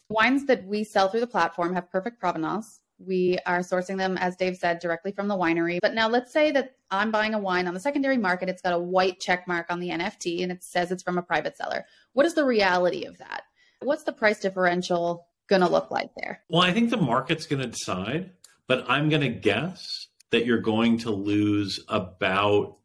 Wines 0.10 0.46
that 0.46 0.66
we 0.66 0.84
sell 0.84 1.10
through 1.10 1.22
the 1.22 1.28
platform 1.28 1.74
have 1.74 1.90
perfect 1.90 2.20
provenance. 2.20 2.82
We 3.00 3.40
are 3.48 3.60
sourcing 3.60 3.98
them, 3.98 4.18
as 4.18 4.36
Dave 4.36 4.58
said, 4.58 4.80
directly 4.80 5.12
from 5.12 5.28
the 5.28 5.36
winery. 5.36 5.80
But 5.82 5.96
now 5.96 6.08
let's 6.08 6.32
say 6.32 6.52
that 6.52 6.76
I'm 6.92 7.10
buying 7.10 7.34
a 7.34 7.40
wine 7.40 7.68
on 7.68 7.74
the 7.74 7.80
secondary 7.80 8.18
market. 8.18 8.48
It's 8.50 8.62
got 8.62 8.74
a 8.74 8.80
white 8.80 9.20
check 9.20 9.48
mark 9.48 9.68
on 9.72 9.80
the 9.80 9.90
NFT 9.90 10.44
and 10.44 10.52
it 10.52 10.64
says 10.64 10.92
it's 10.92 11.02
from 11.02 11.18
a 11.18 11.24
private 11.24 11.58
seller. 11.58 11.86
What 12.14 12.28
is 12.28 12.36
the 12.36 12.46
reality 12.46 13.06
of 13.06 13.18
that? 13.18 13.44
What's 13.82 14.04
the 14.04 14.14
price 14.14 14.40
differential 14.40 15.26
going 15.52 15.62
to 15.62 15.70
look 15.70 15.92
like 15.92 16.10
there? 16.16 16.42
Well, 16.50 16.64
I 16.64 16.72
think 16.72 16.90
the 16.90 16.98
market's 16.98 17.46
going 17.46 17.62
to 17.62 17.68
decide, 17.68 18.32
but 18.68 18.86
I'm 18.90 19.10
going 19.10 19.22
to 19.22 19.30
guess 19.30 20.08
that 20.32 20.46
you're 20.46 20.62
going 20.62 20.98
to 21.00 21.12
lose 21.12 21.84
about 21.90 22.78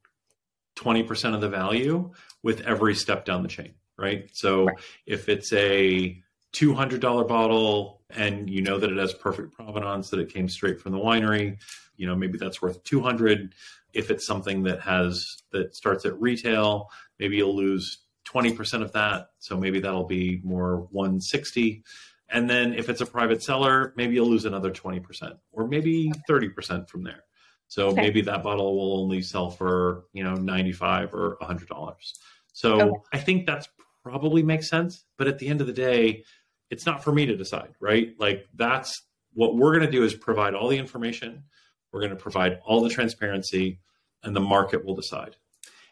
20% 0.76 1.34
of 1.34 1.40
the 1.40 1.48
value 1.48 2.10
with 2.42 2.60
every 2.62 2.94
step 2.94 3.24
down 3.24 3.42
the 3.42 3.48
chain, 3.48 3.72
right? 3.96 4.28
So 4.34 4.66
right. 4.66 4.76
if 5.06 5.28
it's 5.28 5.52
a 5.52 6.22
$200 6.52 7.28
bottle 7.28 8.02
and 8.10 8.50
you 8.50 8.62
know 8.62 8.78
that 8.78 8.90
it 8.90 8.98
has 8.98 9.12
perfect 9.14 9.52
provenance 9.52 10.10
that 10.10 10.20
it 10.20 10.32
came 10.32 10.48
straight 10.48 10.80
from 10.80 10.92
the 10.92 10.98
winery 10.98 11.58
you 11.96 12.06
know 12.06 12.14
maybe 12.14 12.38
that's 12.38 12.62
worth 12.62 12.82
200 12.84 13.52
if 13.92 14.10
it's 14.10 14.26
something 14.26 14.62
that 14.62 14.80
has 14.80 15.42
that 15.50 15.74
starts 15.74 16.06
at 16.06 16.18
retail 16.20 16.88
maybe 17.18 17.36
you'll 17.36 17.56
lose 17.56 17.98
20% 18.26 18.82
of 18.82 18.92
that 18.92 19.30
so 19.38 19.56
maybe 19.56 19.80
that'll 19.80 20.06
be 20.06 20.40
more 20.44 20.86
160 20.92 21.82
and 22.28 22.48
then 22.50 22.74
if 22.74 22.88
it's 22.88 23.00
a 23.00 23.06
private 23.06 23.42
seller 23.42 23.92
maybe 23.96 24.14
you'll 24.14 24.28
lose 24.28 24.44
another 24.44 24.70
20% 24.70 25.38
or 25.52 25.66
maybe 25.66 26.12
30% 26.28 26.88
from 26.88 27.04
there 27.04 27.24
so 27.68 27.88
okay. 27.88 28.02
maybe 28.02 28.20
that 28.20 28.42
bottle 28.42 28.76
will 28.76 29.00
only 29.00 29.22
sell 29.22 29.50
for 29.50 30.04
you 30.12 30.22
know 30.22 30.34
95 30.34 31.14
or 31.14 31.36
100 31.40 31.68
dollars 31.68 32.14
so 32.52 32.80
okay. 32.80 33.00
i 33.12 33.18
think 33.18 33.46
that's 33.46 33.68
probably 34.02 34.42
makes 34.42 34.68
sense 34.68 35.04
but 35.18 35.26
at 35.26 35.38
the 35.38 35.48
end 35.48 35.60
of 35.60 35.66
the 35.66 35.72
day 35.72 36.22
it's 36.70 36.86
not 36.86 37.02
for 37.02 37.12
me 37.12 37.26
to 37.26 37.36
decide, 37.36 37.74
right? 37.80 38.14
Like 38.18 38.46
that's 38.54 39.02
what 39.34 39.56
we're 39.56 39.72
going 39.72 39.86
to 39.86 39.90
do 39.90 40.02
is 40.02 40.14
provide 40.14 40.54
all 40.54 40.68
the 40.68 40.78
information. 40.78 41.44
We're 41.92 42.00
going 42.00 42.10
to 42.10 42.16
provide 42.16 42.60
all 42.64 42.80
the 42.82 42.90
transparency. 42.90 43.80
and 44.22 44.34
the 44.34 44.40
market 44.40 44.84
will 44.84 44.96
decide. 44.96 45.36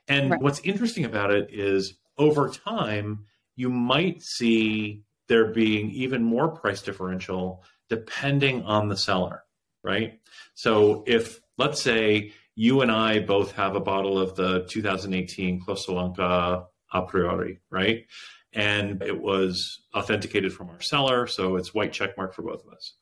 And 0.09 0.31
right. 0.31 0.43
what's 0.43 0.61
interesting 0.61 1.05
about 1.05 1.31
it 1.31 1.51
is 1.53 1.95
over 2.19 2.49
time, 2.49 3.27
you 3.55 3.71
might 3.71 4.23
see 4.23 5.03
there 5.29 5.53
being 5.53 5.91
even 5.91 6.23
more 6.23 6.49
price 6.49 6.83
differential 6.83 7.63
depending 7.89 8.63
on 8.63 8.89
the 8.89 8.97
cellar, 8.97 9.45
right? 9.83 10.21
So 10.55 11.05
if, 11.07 11.41
let's 11.59 11.83
say, 11.83 12.33
you 12.57 12.81
and 12.81 12.91
I 12.91 13.21
both 13.21 13.53
have 13.53 13.77
a 13.77 13.81
bottle 13.81 14.19
of 14.19 14.37
the 14.37 14.67
2018 14.71 15.61
Closolanca 15.61 16.67
a 16.93 17.03
priori, 17.03 17.61
right? 17.71 18.05
And 18.53 19.03
it 19.03 19.21
was 19.21 19.83
authenticated 19.95 20.53
from 20.53 20.71
our 20.71 20.81
seller, 20.81 21.27
so 21.27 21.57
it's 21.57 21.75
white 21.75 21.93
check 21.93 22.17
mark 22.17 22.35
for 22.35 22.43
both 22.43 22.65
of 22.65 22.73
us. 22.73 22.95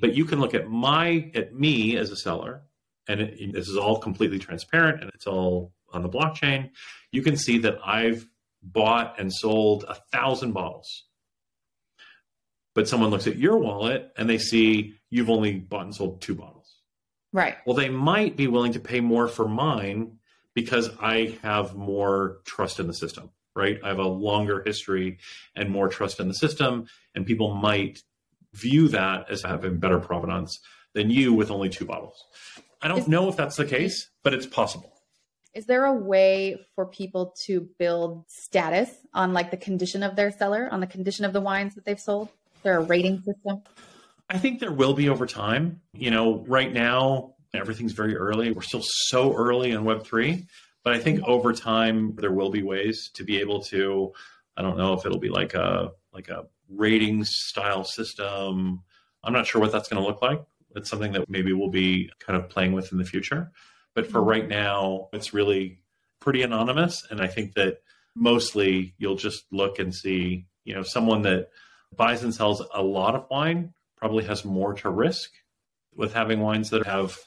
But 0.00 0.14
you 0.14 0.24
can 0.24 0.40
look 0.40 0.54
at 0.54 0.68
my 0.68 1.32
at 1.34 1.52
me 1.52 1.96
as 1.96 2.10
a 2.12 2.16
seller, 2.16 2.62
and 3.08 3.20
it, 3.20 3.52
this 3.52 3.68
is 3.68 3.76
all 3.76 3.98
completely 3.98 4.38
transparent 4.38 5.02
and 5.02 5.10
it's 5.14 5.26
all 5.26 5.72
on 5.92 6.02
the 6.02 6.08
blockchain. 6.08 6.70
You 7.10 7.22
can 7.22 7.36
see 7.36 7.58
that 7.58 7.78
I've 7.84 8.26
bought 8.62 9.18
and 9.18 9.32
sold 9.32 9.84
a 9.88 9.96
thousand 10.12 10.52
bottles. 10.52 11.07
But 12.78 12.86
someone 12.86 13.10
looks 13.10 13.26
at 13.26 13.38
your 13.38 13.56
wallet 13.56 14.12
and 14.16 14.30
they 14.30 14.38
see 14.38 14.94
you've 15.10 15.30
only 15.30 15.54
bought 15.54 15.86
and 15.86 15.92
sold 15.92 16.20
two 16.20 16.36
bottles. 16.36 16.76
Right. 17.32 17.56
Well, 17.66 17.74
they 17.74 17.88
might 17.88 18.36
be 18.36 18.46
willing 18.46 18.70
to 18.74 18.78
pay 18.78 19.00
more 19.00 19.26
for 19.26 19.48
mine 19.48 20.18
because 20.54 20.88
I 21.00 21.36
have 21.42 21.74
more 21.74 22.36
trust 22.44 22.78
in 22.78 22.86
the 22.86 22.94
system, 22.94 23.30
right? 23.56 23.80
I 23.82 23.88
have 23.88 23.98
a 23.98 24.06
longer 24.06 24.62
history 24.64 25.18
and 25.56 25.70
more 25.70 25.88
trust 25.88 26.20
in 26.20 26.28
the 26.28 26.34
system, 26.34 26.86
and 27.16 27.26
people 27.26 27.52
might 27.52 28.04
view 28.54 28.86
that 28.90 29.28
as 29.28 29.42
having 29.42 29.80
better 29.80 29.98
provenance 29.98 30.60
than 30.94 31.10
you 31.10 31.32
with 31.34 31.50
only 31.50 31.70
two 31.70 31.84
bottles. 31.84 32.22
I 32.80 32.86
don't 32.86 33.00
is, 33.00 33.08
know 33.08 33.28
if 33.28 33.36
that's 33.36 33.56
the 33.56 33.66
case, 33.66 34.08
but 34.22 34.34
it's 34.34 34.46
possible. 34.46 34.92
Is 35.52 35.66
there 35.66 35.84
a 35.84 35.92
way 35.92 36.64
for 36.76 36.86
people 36.86 37.34
to 37.46 37.68
build 37.76 38.26
status 38.28 38.88
on 39.14 39.32
like 39.32 39.50
the 39.50 39.56
condition 39.56 40.04
of 40.04 40.14
their 40.14 40.30
cellar, 40.30 40.68
on 40.70 40.78
the 40.78 40.86
condition 40.86 41.24
of 41.24 41.32
the 41.32 41.40
wines 41.40 41.74
that 41.74 41.84
they've 41.84 41.98
sold? 41.98 42.28
There 42.62 42.78
a 42.78 42.84
rating 42.84 43.22
system? 43.22 43.62
I 44.28 44.38
think 44.38 44.60
there 44.60 44.72
will 44.72 44.94
be 44.94 45.08
over 45.08 45.26
time. 45.26 45.80
You 45.92 46.10
know, 46.10 46.44
right 46.46 46.72
now 46.72 47.34
everything's 47.54 47.92
very 47.92 48.16
early. 48.16 48.52
We're 48.52 48.62
still 48.62 48.82
so 48.84 49.34
early 49.34 49.70
in 49.70 49.82
Web3, 49.82 50.46
but 50.84 50.92
I 50.92 50.98
think 50.98 51.22
over 51.24 51.52
time 51.52 52.14
there 52.16 52.32
will 52.32 52.50
be 52.50 52.62
ways 52.62 53.10
to 53.14 53.24
be 53.24 53.38
able 53.40 53.62
to 53.64 54.12
I 54.56 54.62
don't 54.62 54.76
know 54.76 54.92
if 54.94 55.06
it'll 55.06 55.20
be 55.20 55.28
like 55.28 55.54
a 55.54 55.92
like 56.12 56.28
a 56.28 56.46
ratings 56.68 57.30
style 57.32 57.84
system. 57.84 58.82
I'm 59.22 59.32
not 59.32 59.46
sure 59.46 59.60
what 59.60 59.72
that's 59.72 59.88
going 59.88 60.02
to 60.02 60.06
look 60.06 60.20
like. 60.20 60.44
It's 60.74 60.90
something 60.90 61.12
that 61.12 61.28
maybe 61.30 61.52
we'll 61.52 61.70
be 61.70 62.10
kind 62.18 62.36
of 62.36 62.48
playing 62.48 62.72
with 62.72 62.92
in 62.92 62.98
the 62.98 63.04
future. 63.04 63.52
But 63.94 64.10
for 64.10 64.22
right 64.22 64.46
now, 64.46 65.08
it's 65.12 65.32
really 65.32 65.80
pretty 66.20 66.42
anonymous. 66.42 67.04
And 67.10 67.20
I 67.20 67.26
think 67.28 67.54
that 67.54 67.78
mostly 68.14 68.94
you'll 68.98 69.16
just 69.16 69.44
look 69.50 69.78
and 69.78 69.94
see, 69.94 70.46
you 70.64 70.74
know, 70.74 70.82
someone 70.82 71.22
that 71.22 71.50
buys 71.96 72.22
and 72.22 72.34
sells 72.34 72.62
a 72.74 72.82
lot 72.82 73.14
of 73.14 73.26
wine 73.30 73.72
probably 73.96 74.24
has 74.24 74.44
more 74.44 74.74
to 74.74 74.90
risk 74.90 75.30
with 75.94 76.14
having 76.14 76.40
wines 76.40 76.70
that 76.70 76.86
have, 76.86 77.18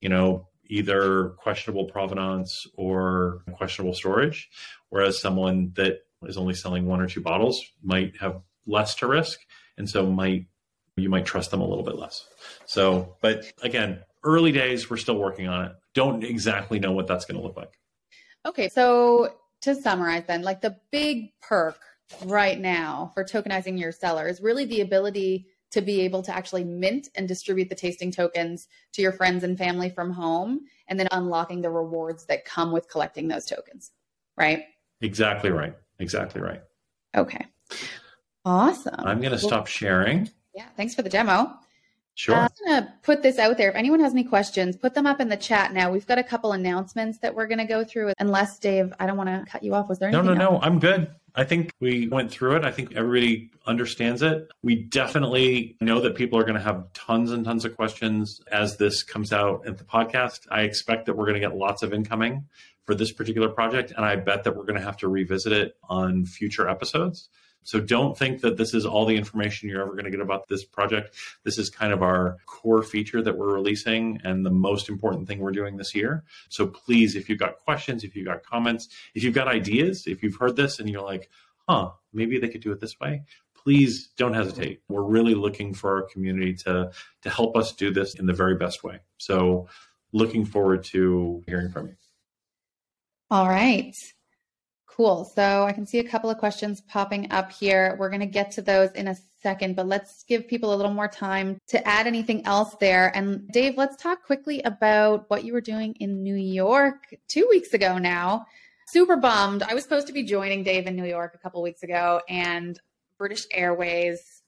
you 0.00 0.08
know, 0.08 0.46
either 0.66 1.30
questionable 1.38 1.86
provenance 1.86 2.66
or 2.76 3.42
questionable 3.56 3.94
storage, 3.94 4.48
whereas 4.90 5.20
someone 5.20 5.72
that 5.74 6.00
is 6.24 6.36
only 6.36 6.54
selling 6.54 6.86
one 6.86 7.00
or 7.00 7.08
two 7.08 7.20
bottles 7.20 7.64
might 7.82 8.14
have 8.20 8.42
less 8.66 8.94
to 8.94 9.06
risk 9.06 9.40
and 9.78 9.88
so 9.88 10.06
might 10.10 10.46
you 10.96 11.08
might 11.08 11.24
trust 11.24 11.50
them 11.50 11.60
a 11.60 11.66
little 11.66 11.84
bit 11.84 11.96
less. 11.96 12.26
So, 12.66 13.16
but 13.22 13.50
again, 13.62 14.00
early 14.22 14.52
days, 14.52 14.90
we're 14.90 14.98
still 14.98 15.16
working 15.16 15.48
on 15.48 15.66
it. 15.66 15.72
Don't 15.94 16.22
exactly 16.22 16.78
know 16.78 16.92
what 16.92 17.06
that's 17.06 17.24
going 17.24 17.40
to 17.40 17.46
look 17.46 17.56
like. 17.56 17.72
Okay, 18.46 18.68
so 18.68 19.34
to 19.62 19.74
summarize 19.74 20.24
then, 20.26 20.42
like 20.42 20.60
the 20.60 20.76
big 20.90 21.30
perk 21.40 21.78
right 22.24 22.58
now 22.58 23.10
for 23.14 23.24
tokenizing 23.24 23.78
your 23.78 23.92
cellar 23.92 24.28
is 24.28 24.40
really 24.40 24.64
the 24.64 24.80
ability 24.80 25.46
to 25.70 25.80
be 25.80 26.00
able 26.00 26.22
to 26.22 26.34
actually 26.34 26.64
mint 26.64 27.08
and 27.14 27.28
distribute 27.28 27.68
the 27.68 27.74
tasting 27.74 28.10
tokens 28.10 28.68
to 28.92 29.02
your 29.02 29.12
friends 29.12 29.44
and 29.44 29.56
family 29.56 29.88
from 29.88 30.10
home 30.10 30.60
and 30.88 30.98
then 30.98 31.08
unlocking 31.12 31.62
the 31.62 31.70
rewards 31.70 32.26
that 32.26 32.44
come 32.44 32.72
with 32.72 32.88
collecting 32.90 33.28
those 33.28 33.46
tokens, 33.46 33.92
right? 34.36 34.64
Exactly 35.00 35.50
right. 35.50 35.74
Exactly 36.00 36.40
right. 36.40 36.62
Okay. 37.16 37.46
Awesome. 38.44 38.94
I'm 38.98 39.20
going 39.20 39.36
to 39.36 39.42
well, 39.42 39.48
stop 39.48 39.66
sharing. 39.66 40.28
Yeah, 40.54 40.66
thanks 40.76 40.94
for 40.94 41.02
the 41.02 41.10
demo. 41.10 41.54
Sure. 42.20 42.34
Uh, 42.34 42.42
I'm 42.42 42.66
going 42.66 42.82
to 42.82 42.92
put 43.02 43.22
this 43.22 43.38
out 43.38 43.56
there. 43.56 43.70
If 43.70 43.76
anyone 43.76 43.98
has 44.00 44.12
any 44.12 44.24
questions, 44.24 44.76
put 44.76 44.92
them 44.92 45.06
up 45.06 45.22
in 45.22 45.30
the 45.30 45.38
chat 45.38 45.72
now. 45.72 45.90
We've 45.90 46.06
got 46.06 46.18
a 46.18 46.22
couple 46.22 46.52
announcements 46.52 47.16
that 47.20 47.34
we're 47.34 47.46
going 47.46 47.60
to 47.60 47.64
go 47.64 47.82
through. 47.82 48.12
Unless, 48.18 48.58
Dave, 48.58 48.92
I 49.00 49.06
don't 49.06 49.16
want 49.16 49.30
to 49.30 49.50
cut 49.50 49.62
you 49.62 49.74
off. 49.74 49.88
Was 49.88 50.00
there 50.00 50.10
anything? 50.10 50.26
No, 50.26 50.34
no, 50.34 50.50
no. 50.50 50.60
I'm 50.60 50.78
good. 50.78 51.10
I 51.34 51.44
think 51.44 51.72
we 51.80 52.08
went 52.08 52.30
through 52.30 52.56
it. 52.56 52.64
I 52.66 52.72
think 52.72 52.94
everybody 52.94 53.50
understands 53.66 54.20
it. 54.20 54.50
We 54.62 54.74
definitely 54.74 55.78
know 55.80 56.02
that 56.02 56.14
people 56.14 56.38
are 56.38 56.42
going 56.42 56.56
to 56.56 56.60
have 56.60 56.92
tons 56.92 57.30
and 57.30 57.42
tons 57.42 57.64
of 57.64 57.74
questions 57.74 58.42
as 58.52 58.76
this 58.76 59.02
comes 59.02 59.32
out 59.32 59.66
at 59.66 59.78
the 59.78 59.84
podcast. 59.84 60.40
I 60.50 60.62
expect 60.62 61.06
that 61.06 61.16
we're 61.16 61.24
going 61.24 61.40
to 61.40 61.48
get 61.48 61.56
lots 61.56 61.82
of 61.82 61.94
incoming 61.94 62.44
for 62.84 62.94
this 62.94 63.12
particular 63.12 63.48
project, 63.48 63.94
and 63.96 64.04
I 64.04 64.16
bet 64.16 64.44
that 64.44 64.54
we're 64.54 64.64
going 64.64 64.78
to 64.78 64.84
have 64.84 64.98
to 64.98 65.08
revisit 65.08 65.54
it 65.54 65.76
on 65.88 66.26
future 66.26 66.68
episodes. 66.68 67.30
So 67.62 67.80
don't 67.80 68.16
think 68.16 68.40
that 68.40 68.56
this 68.56 68.74
is 68.74 68.86
all 68.86 69.04
the 69.04 69.16
information 69.16 69.68
you're 69.68 69.82
ever 69.82 69.92
going 69.92 70.04
to 70.04 70.10
get 70.10 70.20
about 70.20 70.48
this 70.48 70.64
project. 70.64 71.14
This 71.44 71.58
is 71.58 71.70
kind 71.70 71.92
of 71.92 72.02
our 72.02 72.38
core 72.46 72.82
feature 72.82 73.22
that 73.22 73.36
we're 73.36 73.54
releasing 73.54 74.20
and 74.24 74.44
the 74.44 74.50
most 74.50 74.88
important 74.88 75.28
thing 75.28 75.40
we're 75.40 75.52
doing 75.52 75.76
this 75.76 75.94
year. 75.94 76.24
So 76.48 76.66
please, 76.66 77.16
if 77.16 77.28
you've 77.28 77.38
got 77.38 77.58
questions, 77.58 78.02
if 78.02 78.16
you've 78.16 78.26
got 78.26 78.42
comments, 78.42 78.88
if 79.14 79.22
you've 79.22 79.34
got 79.34 79.48
ideas, 79.48 80.06
if 80.06 80.22
you've 80.22 80.36
heard 80.36 80.56
this 80.56 80.78
and 80.78 80.88
you're 80.88 81.02
like, 81.02 81.30
huh, 81.68 81.90
maybe 82.12 82.38
they 82.38 82.48
could 82.48 82.62
do 82.62 82.72
it 82.72 82.80
this 82.80 82.98
way, 82.98 83.24
please 83.54 84.08
don't 84.16 84.34
hesitate. 84.34 84.80
We're 84.88 85.02
really 85.02 85.34
looking 85.34 85.74
for 85.74 85.96
our 85.96 86.08
community 86.08 86.54
to 86.64 86.90
to 87.22 87.30
help 87.30 87.56
us 87.56 87.72
do 87.72 87.92
this 87.92 88.14
in 88.14 88.26
the 88.26 88.32
very 88.32 88.56
best 88.56 88.82
way. 88.82 89.00
So 89.18 89.68
looking 90.12 90.44
forward 90.44 90.84
to 90.84 91.42
hearing 91.46 91.70
from 91.70 91.88
you. 91.88 91.96
All 93.30 93.48
right. 93.48 93.94
Cool. 94.96 95.24
So 95.24 95.64
I 95.64 95.72
can 95.72 95.86
see 95.86 96.00
a 96.00 96.04
couple 96.04 96.30
of 96.30 96.38
questions 96.38 96.80
popping 96.80 97.30
up 97.30 97.52
here. 97.52 97.96
We're 97.98 98.10
going 98.10 98.20
to 98.20 98.26
get 98.26 98.50
to 98.52 98.62
those 98.62 98.90
in 98.92 99.08
a 99.08 99.16
second, 99.40 99.76
but 99.76 99.86
let's 99.86 100.24
give 100.24 100.48
people 100.48 100.74
a 100.74 100.76
little 100.76 100.92
more 100.92 101.08
time 101.08 101.58
to 101.68 101.88
add 101.88 102.06
anything 102.06 102.44
else 102.44 102.74
there. 102.80 103.14
And 103.16 103.48
Dave, 103.48 103.78
let's 103.78 103.96
talk 103.96 104.24
quickly 104.24 104.60
about 104.62 105.30
what 105.30 105.44
you 105.44 105.52
were 105.52 105.60
doing 105.60 105.94
in 106.00 106.22
New 106.22 106.34
York 106.34 107.14
two 107.28 107.46
weeks 107.48 107.72
ago 107.72 107.98
now. 107.98 108.46
Super 108.88 109.16
bummed. 109.16 109.62
I 109.62 109.74
was 109.74 109.84
supposed 109.84 110.08
to 110.08 110.12
be 110.12 110.24
joining 110.24 110.64
Dave 110.64 110.86
in 110.86 110.96
New 110.96 111.06
York 111.06 111.34
a 111.34 111.38
couple 111.38 111.62
weeks 111.62 111.84
ago, 111.84 112.20
and 112.28 112.78
British 113.16 113.46
Airways 113.52 114.40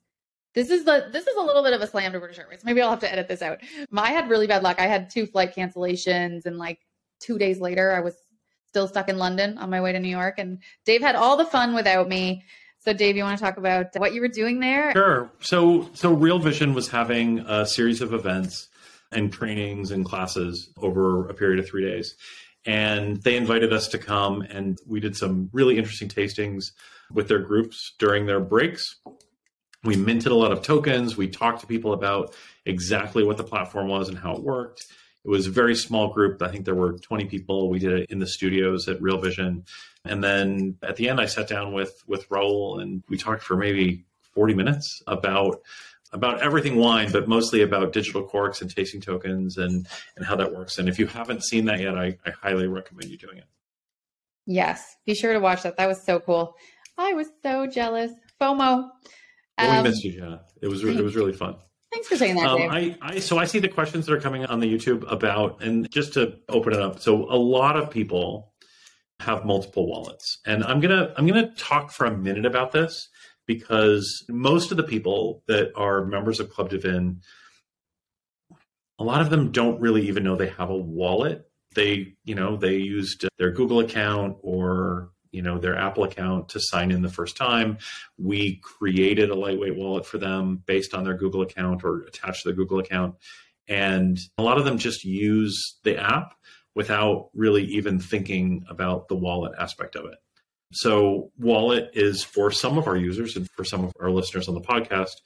this 0.55 0.70
is 0.70 0.85
the 0.85 1.09
this 1.11 1.26
is 1.26 1.37
a 1.37 1.40
little 1.40 1.62
bit 1.62 1.72
of 1.72 1.81
a 1.81 1.87
slam 1.87 2.12
to 2.12 2.18
British 2.18 2.38
Airways. 2.38 2.64
Maybe 2.64 2.83
I'll 2.83 2.90
have 2.90 3.00
to 3.00 3.11
edit 3.11 3.28
this 3.28 3.40
out. 3.40 3.61
I 3.96 4.12
had 4.12 4.28
really 4.28 4.46
bad 4.46 4.62
luck. 4.62 4.81
I 4.81 4.87
had 4.87 5.09
two 5.09 5.26
flight 5.26 5.55
cancellations, 5.55 6.44
and 6.44 6.59
like 6.59 6.78
two 7.20 7.38
days 7.38 7.61
later, 7.61 7.92
I 7.92 8.00
was 8.00 8.14
still 8.72 8.88
stuck 8.88 9.11
in 9.11 9.18
London 9.18 9.58
on 9.58 9.68
my 9.68 9.82
way 9.82 9.92
to 9.92 10.00
New 10.00 10.08
York. 10.08 10.38
And 10.38 10.58
Dave 10.87 11.02
had 11.02 11.14
all 11.14 11.37
the 11.37 11.44
fun 11.44 11.74
without 11.74 12.08
me. 12.08 12.42
So, 12.78 12.94
Dave, 12.94 13.16
you 13.16 13.22
want 13.22 13.38
to 13.38 13.44
talk 13.44 13.58
about 13.58 13.94
what 13.96 14.14
you 14.14 14.22
were 14.22 14.28
doing 14.28 14.61
there? 14.61 14.92
Sure. 14.92 15.30
So, 15.40 15.90
so 15.92 16.14
Real 16.14 16.38
Vision 16.38 16.72
was 16.72 16.88
having 16.88 17.40
a 17.40 17.66
series 17.66 18.00
of 18.00 18.14
events 18.14 18.68
and 19.12 19.30
trainings 19.30 19.90
and 19.90 20.06
classes 20.06 20.70
over 20.78 21.28
a 21.28 21.35
period 21.35 21.58
of 21.58 21.68
three 21.68 21.85
days. 21.85 22.16
And 22.64 23.22
they 23.22 23.37
invited 23.37 23.74
us 23.74 23.88
to 23.88 23.98
come, 23.98 24.40
and 24.40 24.78
we 24.87 25.00
did 25.00 25.16
some 25.16 25.50
really 25.52 25.76
interesting 25.76 26.08
tastings 26.08 26.72
with 27.12 27.28
their 27.28 27.40
groups 27.40 27.92
during 27.98 28.24
their 28.24 28.40
breaks. 28.40 28.96
We 29.85 29.96
minted 29.96 30.32
a 30.32 30.37
lot 30.37 30.50
of 30.50 30.62
tokens. 30.62 31.14
We 31.14 31.28
talked 31.28 31.61
to 31.61 31.66
people 31.66 31.92
about 31.92 32.35
exactly 32.64 33.22
what 33.22 33.37
the 33.37 33.44
platform 33.44 33.88
was 33.88 34.08
and 34.08 34.16
how 34.16 34.35
it 34.37 34.42
worked. 34.42 34.87
It 35.24 35.28
was 35.28 35.46
a 35.46 35.50
very 35.50 35.76
small 35.76 36.12
group. 36.12 36.42
I 36.42 36.48
think 36.48 36.64
there 36.64 36.74
were 36.74 36.98
20 36.98 37.26
people. 37.26 37.70
We 37.70 37.78
did 37.78 37.92
it 37.92 38.11
in 38.11 38.18
the 38.18 38.26
studios 38.26 38.88
at 38.88 39.00
Real 39.00 39.18
Vision. 39.18 39.64
And 40.04 40.22
then 40.22 40.76
at 40.82 40.96
the 40.96 41.08
end, 41.08 41.20
I 41.20 41.26
sat 41.26 41.48
down 41.48 41.72
with, 41.72 42.02
with 42.06 42.28
Raoul 42.28 42.80
and 42.80 43.04
we 43.08 43.16
talked 43.16 43.42
for 43.42 43.56
maybe 43.56 44.04
40 44.35 44.54
minutes 44.54 45.02
about 45.06 45.62
about 46.12 46.42
everything 46.42 46.76
wine, 46.76 47.11
but 47.11 47.26
mostly 47.26 47.62
about 47.62 47.92
digital 47.92 48.22
corks 48.22 48.61
and 48.61 48.74
tasting 48.74 49.00
tokens 49.00 49.56
and, 49.56 49.87
and 50.16 50.26
how 50.26 50.37
that 50.37 50.52
works. 50.52 50.76
And 50.76 50.87
if 50.87 50.98
you 50.98 51.06
haven't 51.06 51.42
seen 51.42 51.64
that 51.64 51.80
yet, 51.80 51.96
I, 51.96 52.18
I 52.26 52.30
highly 52.30 52.66
recommend 52.66 53.11
you 53.11 53.16
doing 53.16 53.38
it. 53.38 53.46
Yes, 54.44 54.96
be 55.06 55.14
sure 55.14 55.32
to 55.32 55.40
watch 55.40 55.62
that. 55.62 55.76
That 55.78 55.88
was 55.88 56.02
so 56.04 56.20
cool. 56.20 56.54
I 56.98 57.14
was 57.14 57.28
so 57.42 57.66
jealous. 57.66 58.12
FOMO. 58.40 58.58
Well, 58.58 58.90
um, 59.58 59.76
we 59.82 59.88
missed 59.88 60.04
you, 60.04 60.12
Jenna. 60.12 60.42
It 60.61 60.68
was 60.68 60.85
it 60.85 61.02
was 61.02 61.14
really 61.14 61.32
fun. 61.32 61.56
Thanks 61.92 62.09
for 62.09 62.16
saying 62.16 62.37
that. 62.37 62.46
Um, 62.46 62.62
I, 62.62 62.96
I, 63.02 63.18
so 63.18 63.38
I 63.38 63.44
see 63.44 63.59
the 63.59 63.68
questions 63.68 64.07
that 64.07 64.14
are 64.14 64.20
coming 64.20 64.44
on 64.46 64.61
the 64.61 64.72
YouTube 64.72 65.11
about, 65.11 65.62
and 65.62 65.90
just 65.90 66.14
to 66.14 66.38
open 66.48 66.72
it 66.72 66.81
up. 66.81 67.00
So 67.00 67.24
a 67.31 67.37
lot 67.37 67.76
of 67.76 67.90
people 67.90 68.52
have 69.20 69.44
multiple 69.44 69.87
wallets, 69.87 70.38
and 70.46 70.64
I'm 70.64 70.81
gonna 70.81 71.12
I'm 71.16 71.26
gonna 71.26 71.52
talk 71.55 71.92
for 71.92 72.07
a 72.07 72.16
minute 72.16 72.46
about 72.46 72.72
this 72.72 73.09
because 73.46 74.24
most 74.28 74.70
of 74.70 74.76
the 74.76 74.83
people 74.83 75.42
that 75.48 75.72
are 75.76 76.05
members 76.05 76.40
of 76.40 76.50
Club 76.50 76.70
dVIN, 76.70 77.18
a 78.98 79.05
lot 79.05 79.20
of 79.20 79.31
them 79.31 79.52
don't 79.52 79.81
really 79.81 80.09
even 80.09 80.24
know 80.24 80.37
they 80.37 80.48
have 80.48 80.70
a 80.70 80.76
wallet 80.76 81.46
they, 81.74 82.14
you 82.24 82.35
know, 82.35 82.57
they 82.57 82.76
used 82.76 83.26
their 83.38 83.50
Google 83.50 83.81
account 83.81 84.37
or 84.42 85.11
you 85.33 85.42
know 85.42 85.59
their 85.59 85.77
apple 85.77 86.05
account 86.05 86.51
to 86.51 86.61
sign 86.61 86.90
in 86.90 87.03
the 87.03 87.09
first 87.09 87.37
time. 87.37 87.79
We 88.18 88.61
created 88.62 89.31
a 89.31 89.35
lightweight 89.35 89.77
wallet 89.77 90.07
for 90.07 90.18
them 90.18 90.62
based 90.66 90.95
on 90.95 91.05
their 91.05 91.16
google 91.16 91.42
account 91.42 91.83
or 91.85 92.03
attached 92.03 92.42
to 92.42 92.51
their 92.51 92.57
google 92.57 92.79
account. 92.79 93.16
And 93.68 94.18
a 94.38 94.42
lot 94.42 94.59
of 94.59 94.64
them 94.64 94.79
just 94.79 95.05
use 95.05 95.79
the 95.85 95.99
app 95.99 96.35
without 96.75 97.31
really 97.35 97.64
even 97.64 97.99
thinking 97.99 98.64
about 98.68 99.09
the 99.09 99.16
wallet 99.16 99.53
aspect 99.59 99.97
of 99.97 100.05
it. 100.05 100.18
So 100.73 101.31
wallet 101.38 101.90
is 101.92 102.23
for 102.23 102.51
some 102.51 102.79
of 102.79 102.87
our 102.87 102.97
users 102.97 103.37
and 103.37 103.49
for 103.51 103.64
some 103.64 103.85
of 103.85 103.92
our 104.01 104.11
listeners 104.11 104.49
on 104.49 104.55
the 104.55 104.61
podcast 104.61 105.16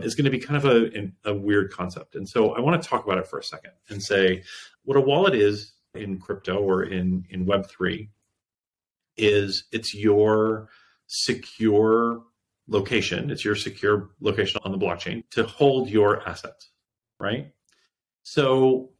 is 0.00 0.14
going 0.14 0.24
to 0.24 0.30
be 0.30 0.38
kind 0.38 0.56
of 0.56 0.64
a, 0.64 1.10
a 1.24 1.34
weird 1.34 1.72
concept. 1.72 2.14
And 2.16 2.28
so 2.28 2.52
i 2.52 2.60
want 2.60 2.82
to 2.82 2.88
talk 2.88 3.04
about 3.04 3.18
it 3.18 3.26
for 3.26 3.38
a 3.38 3.44
second 3.44 3.72
and 3.88 4.02
say 4.02 4.42
what 4.84 4.96
a 4.96 5.00
wallet 5.00 5.34
is 5.34 5.72
in 5.94 6.18
crypto 6.18 6.58
or 6.58 6.82
in 6.82 7.24
in 7.30 7.46
web3 7.46 8.08
is 9.16 9.64
it's 9.72 9.94
your 9.94 10.68
secure 11.06 12.22
location. 12.68 13.30
It's 13.30 13.44
your 13.44 13.56
secure 13.56 14.10
location 14.20 14.60
on 14.64 14.72
the 14.72 14.78
blockchain 14.78 15.22
to 15.30 15.44
hold 15.44 15.88
your 15.90 16.26
assets 16.26 16.70
right? 17.24 17.52
So 18.22 18.90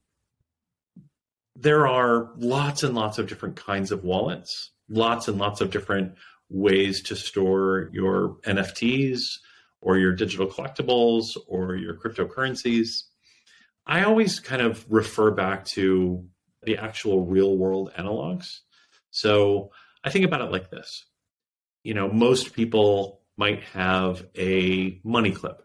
there 1.57 1.87
are 1.87 2.31
lots 2.37 2.83
and 2.83 2.95
lots 2.95 3.19
of 3.19 3.29
different 3.29 3.57
kinds 3.57 3.93
of 3.93 4.05
wallets 4.05 4.73
lots 4.91 5.29
and 5.29 5.39
lots 5.39 5.63
of 5.63 5.71
different 5.71 6.13
ways 6.51 7.01
to 7.01 7.17
store 7.17 7.89
your 7.95 8.37
nfts 8.45 9.23
or 9.81 9.97
your 9.97 10.13
digital 10.13 10.47
collectibles 10.47 11.39
or 11.49 11.75
your 11.75 11.95
cryptocurrencies. 11.95 13.05
I 13.87 14.05
always 14.05 14.41
kind 14.41 14.61
of 14.61 14.85
refer 14.91 15.31
back 15.31 15.65
to 15.69 16.23
the 16.65 16.77
actual 16.77 17.25
real 17.25 17.57
world 17.57 17.93
analogs. 17.99 18.59
So 19.11 19.71
I 20.05 20.11
think 20.11 20.25
about 20.25 20.43
it 20.43 20.53
like 20.53 20.71
this. 20.71 21.07
You 21.83 21.95
know, 21.95 22.09
most 22.09 22.53
people 22.55 23.21
might 23.37 23.63
have 23.65 24.25
a 24.37 25.01
money 25.03 25.33
clip, 25.33 25.63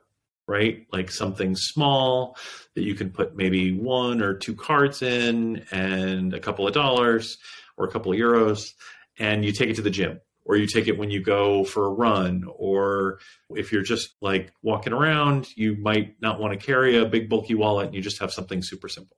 right? 0.47 0.87
Like 0.91 1.11
something 1.11 1.55
small 1.55 2.37
that 2.75 2.83
you 2.83 2.95
can 2.95 3.11
put 3.11 3.35
maybe 3.35 3.77
one 3.77 4.21
or 4.21 4.33
two 4.33 4.55
cards 4.55 5.01
in 5.01 5.65
and 5.71 6.33
a 6.33 6.39
couple 6.39 6.65
of 6.67 6.73
dollars 6.73 7.37
or 7.77 7.85
a 7.85 7.91
couple 7.91 8.11
of 8.11 8.17
euros, 8.17 8.73
and 9.19 9.43
you 9.43 9.51
take 9.51 9.69
it 9.69 9.75
to 9.75 9.81
the 9.81 9.89
gym 9.89 10.21
or 10.45 10.55
you 10.55 10.65
take 10.65 10.87
it 10.87 10.97
when 10.97 11.11
you 11.11 11.21
go 11.21 11.63
for 11.63 11.85
a 11.85 11.89
run 11.89 12.43
or 12.55 13.19
if 13.51 13.71
you're 13.71 13.83
just 13.83 14.15
like 14.21 14.51
walking 14.63 14.93
around 14.93 15.47
you 15.55 15.75
might 15.77 16.15
not 16.21 16.39
want 16.39 16.57
to 16.57 16.65
carry 16.65 16.97
a 16.97 17.05
big 17.05 17.29
bulky 17.29 17.53
wallet 17.53 17.85
and 17.85 17.95
you 17.95 18.01
just 18.01 18.19
have 18.19 18.33
something 18.33 18.63
super 18.63 18.89
simple 18.89 19.15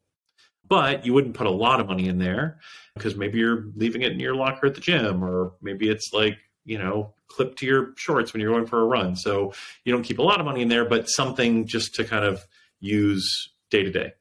but 0.71 1.05
you 1.05 1.13
wouldn't 1.13 1.35
put 1.35 1.47
a 1.47 1.51
lot 1.51 1.81
of 1.81 1.87
money 1.87 2.07
in 2.07 2.17
there 2.17 2.57
because 2.95 3.17
maybe 3.17 3.37
you're 3.37 3.65
leaving 3.75 4.03
it 4.03 4.13
in 4.13 4.21
your 4.21 4.33
locker 4.33 4.67
at 4.67 4.73
the 4.73 4.79
gym 4.79 5.21
or 5.21 5.51
maybe 5.61 5.89
it's 5.89 6.11
like 6.13 6.37
you 6.63 6.77
know 6.77 7.13
clipped 7.27 7.59
to 7.59 7.65
your 7.65 7.91
shorts 7.97 8.31
when 8.31 8.39
you're 8.39 8.53
going 8.53 8.65
for 8.65 8.79
a 8.79 8.85
run. 8.85 9.17
So 9.17 9.53
you 9.83 9.91
don't 9.91 10.03
keep 10.03 10.17
a 10.17 10.23
lot 10.23 10.39
of 10.39 10.45
money 10.45 10.61
in 10.61 10.69
there 10.69 10.85
but 10.85 11.09
something 11.09 11.67
just 11.67 11.93
to 11.95 12.05
kind 12.05 12.23
of 12.23 12.45
use 12.79 13.49
day 13.69 13.83
to 13.83 13.91
day. 13.91 14.13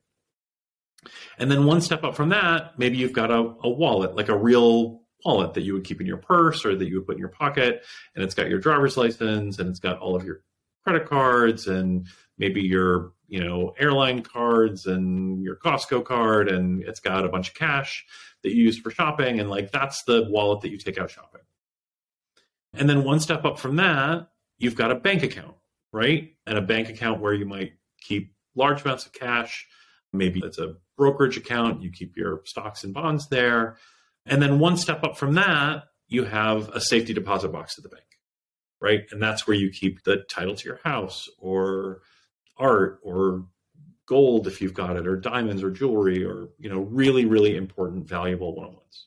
And 1.38 1.48
then 1.48 1.66
one 1.66 1.80
step 1.80 2.02
up 2.02 2.16
from 2.16 2.30
that 2.30 2.76
maybe 2.76 2.96
you've 2.96 3.12
got 3.12 3.30
a, 3.30 3.54
a 3.62 3.70
wallet 3.70 4.16
like 4.16 4.28
a 4.28 4.36
real 4.36 5.02
wallet 5.24 5.54
that 5.54 5.62
you 5.62 5.74
would 5.74 5.84
keep 5.84 6.00
in 6.00 6.06
your 6.08 6.16
purse 6.16 6.64
or 6.64 6.74
that 6.74 6.88
you 6.88 6.96
would 6.96 7.06
put 7.06 7.14
in 7.14 7.20
your 7.20 7.28
pocket 7.28 7.84
and 8.16 8.24
it's 8.24 8.34
got 8.34 8.48
your 8.48 8.58
driver's 8.58 8.96
license 8.96 9.60
and 9.60 9.68
it's 9.68 9.78
got 9.78 10.00
all 10.00 10.16
of 10.16 10.24
your 10.24 10.42
credit 10.90 11.08
cards 11.08 11.66
and 11.68 12.08
maybe 12.36 12.60
your 12.60 13.12
you 13.28 13.42
know 13.42 13.72
airline 13.78 14.22
cards 14.22 14.86
and 14.86 15.40
your 15.42 15.54
Costco 15.56 16.04
card 16.04 16.48
and 16.48 16.82
it's 16.82 16.98
got 16.98 17.24
a 17.24 17.28
bunch 17.28 17.50
of 17.50 17.54
cash 17.54 18.04
that 18.42 18.50
you 18.50 18.64
use 18.64 18.78
for 18.78 18.90
shopping 18.90 19.38
and 19.38 19.48
like 19.48 19.70
that's 19.70 20.02
the 20.04 20.26
wallet 20.28 20.62
that 20.62 20.70
you 20.70 20.78
take 20.78 20.98
out 20.98 21.10
shopping. 21.10 21.42
And 22.72 22.88
then 22.88 23.04
one 23.04 23.20
step 23.20 23.44
up 23.44 23.58
from 23.58 23.76
that, 23.76 24.30
you've 24.58 24.74
got 24.74 24.90
a 24.90 24.96
bank 24.96 25.22
account, 25.22 25.54
right? 25.92 26.32
And 26.46 26.58
a 26.58 26.62
bank 26.62 26.88
account 26.88 27.20
where 27.20 27.34
you 27.34 27.46
might 27.46 27.72
keep 28.00 28.34
large 28.56 28.84
amounts 28.84 29.06
of 29.06 29.12
cash. 29.12 29.68
Maybe 30.12 30.40
it's 30.44 30.58
a 30.58 30.74
brokerage 30.96 31.36
account, 31.36 31.82
you 31.82 31.90
keep 31.90 32.16
your 32.16 32.42
stocks 32.46 32.82
and 32.82 32.92
bonds 32.92 33.28
there. 33.28 33.76
And 34.26 34.42
then 34.42 34.58
one 34.58 34.76
step 34.76 35.04
up 35.04 35.16
from 35.16 35.34
that, 35.34 35.84
you 36.08 36.24
have 36.24 36.68
a 36.70 36.80
safety 36.80 37.12
deposit 37.12 37.52
box 37.52 37.78
at 37.78 37.84
the 37.84 37.90
bank 37.90 38.09
right? 38.80 39.02
And 39.10 39.22
that's 39.22 39.46
where 39.46 39.56
you 39.56 39.70
keep 39.70 40.02
the 40.02 40.24
title 40.28 40.54
to 40.54 40.68
your 40.68 40.80
house 40.82 41.28
or 41.38 42.00
art 42.56 43.00
or 43.02 43.46
gold 44.06 44.46
if 44.46 44.60
you've 44.60 44.74
got 44.74 44.96
it 44.96 45.06
or 45.06 45.16
diamonds 45.16 45.62
or 45.62 45.70
jewelry 45.70 46.24
or 46.24 46.48
you 46.58 46.68
know 46.68 46.80
really 46.80 47.24
really 47.24 47.56
important 47.56 48.08
valuable 48.08 48.54
one-on-ones. 48.56 49.06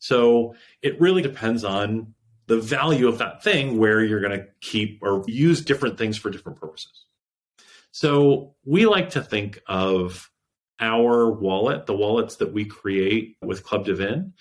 So 0.00 0.54
it 0.82 1.00
really 1.00 1.22
depends 1.22 1.64
on 1.64 2.14
the 2.46 2.58
value 2.58 3.08
of 3.08 3.18
that 3.18 3.42
thing 3.42 3.78
where 3.78 4.04
you're 4.04 4.20
going 4.20 4.38
to 4.38 4.46
keep 4.60 4.98
or 5.02 5.24
use 5.26 5.64
different 5.64 5.96
things 5.96 6.18
for 6.18 6.30
different 6.30 6.60
purposes. 6.60 7.06
So 7.90 8.54
we 8.66 8.86
like 8.86 9.10
to 9.10 9.22
think 9.22 9.60
of 9.66 10.30
our 10.80 11.30
wallet, 11.30 11.86
the 11.86 11.96
wallets 11.96 12.36
that 12.36 12.52
we 12.52 12.64
create 12.64 13.36
with 13.40 13.64
Club 13.64 13.86
dVIN 13.86 14.32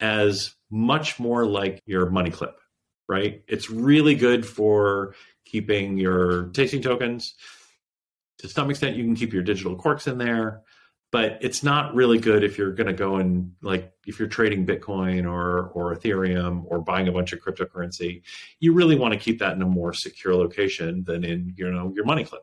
as 0.00 0.54
much 0.70 1.20
more 1.20 1.46
like 1.46 1.80
your 1.86 2.10
money 2.10 2.30
clip 2.30 2.58
right? 3.08 3.42
It's 3.48 3.70
really 3.70 4.14
good 4.14 4.46
for 4.46 5.14
keeping 5.44 5.98
your 5.98 6.46
tasting 6.48 6.82
tokens. 6.82 7.34
To 8.38 8.48
some 8.48 8.70
extent, 8.70 8.96
you 8.96 9.04
can 9.04 9.14
keep 9.14 9.32
your 9.32 9.42
digital 9.42 9.76
corks 9.76 10.06
in 10.06 10.18
there, 10.18 10.62
but 11.12 11.38
it's 11.40 11.62
not 11.62 11.94
really 11.94 12.18
good 12.18 12.42
if 12.42 12.58
you're 12.58 12.72
going 12.72 12.88
to 12.88 12.92
go 12.92 13.16
and 13.16 13.52
like 13.62 13.92
if 14.06 14.18
you're 14.18 14.28
trading 14.28 14.66
Bitcoin 14.66 15.30
or 15.30 15.68
or 15.68 15.94
Ethereum 15.94 16.64
or 16.66 16.80
buying 16.80 17.08
a 17.08 17.12
bunch 17.12 17.32
of 17.32 17.40
cryptocurrency. 17.40 18.22
You 18.58 18.72
really 18.72 18.96
want 18.96 19.14
to 19.14 19.20
keep 19.20 19.38
that 19.38 19.54
in 19.54 19.62
a 19.62 19.66
more 19.66 19.92
secure 19.92 20.34
location 20.34 21.04
than 21.04 21.24
in 21.24 21.54
you 21.56 21.70
know 21.70 21.92
your 21.94 22.04
money 22.04 22.24
clip. 22.24 22.42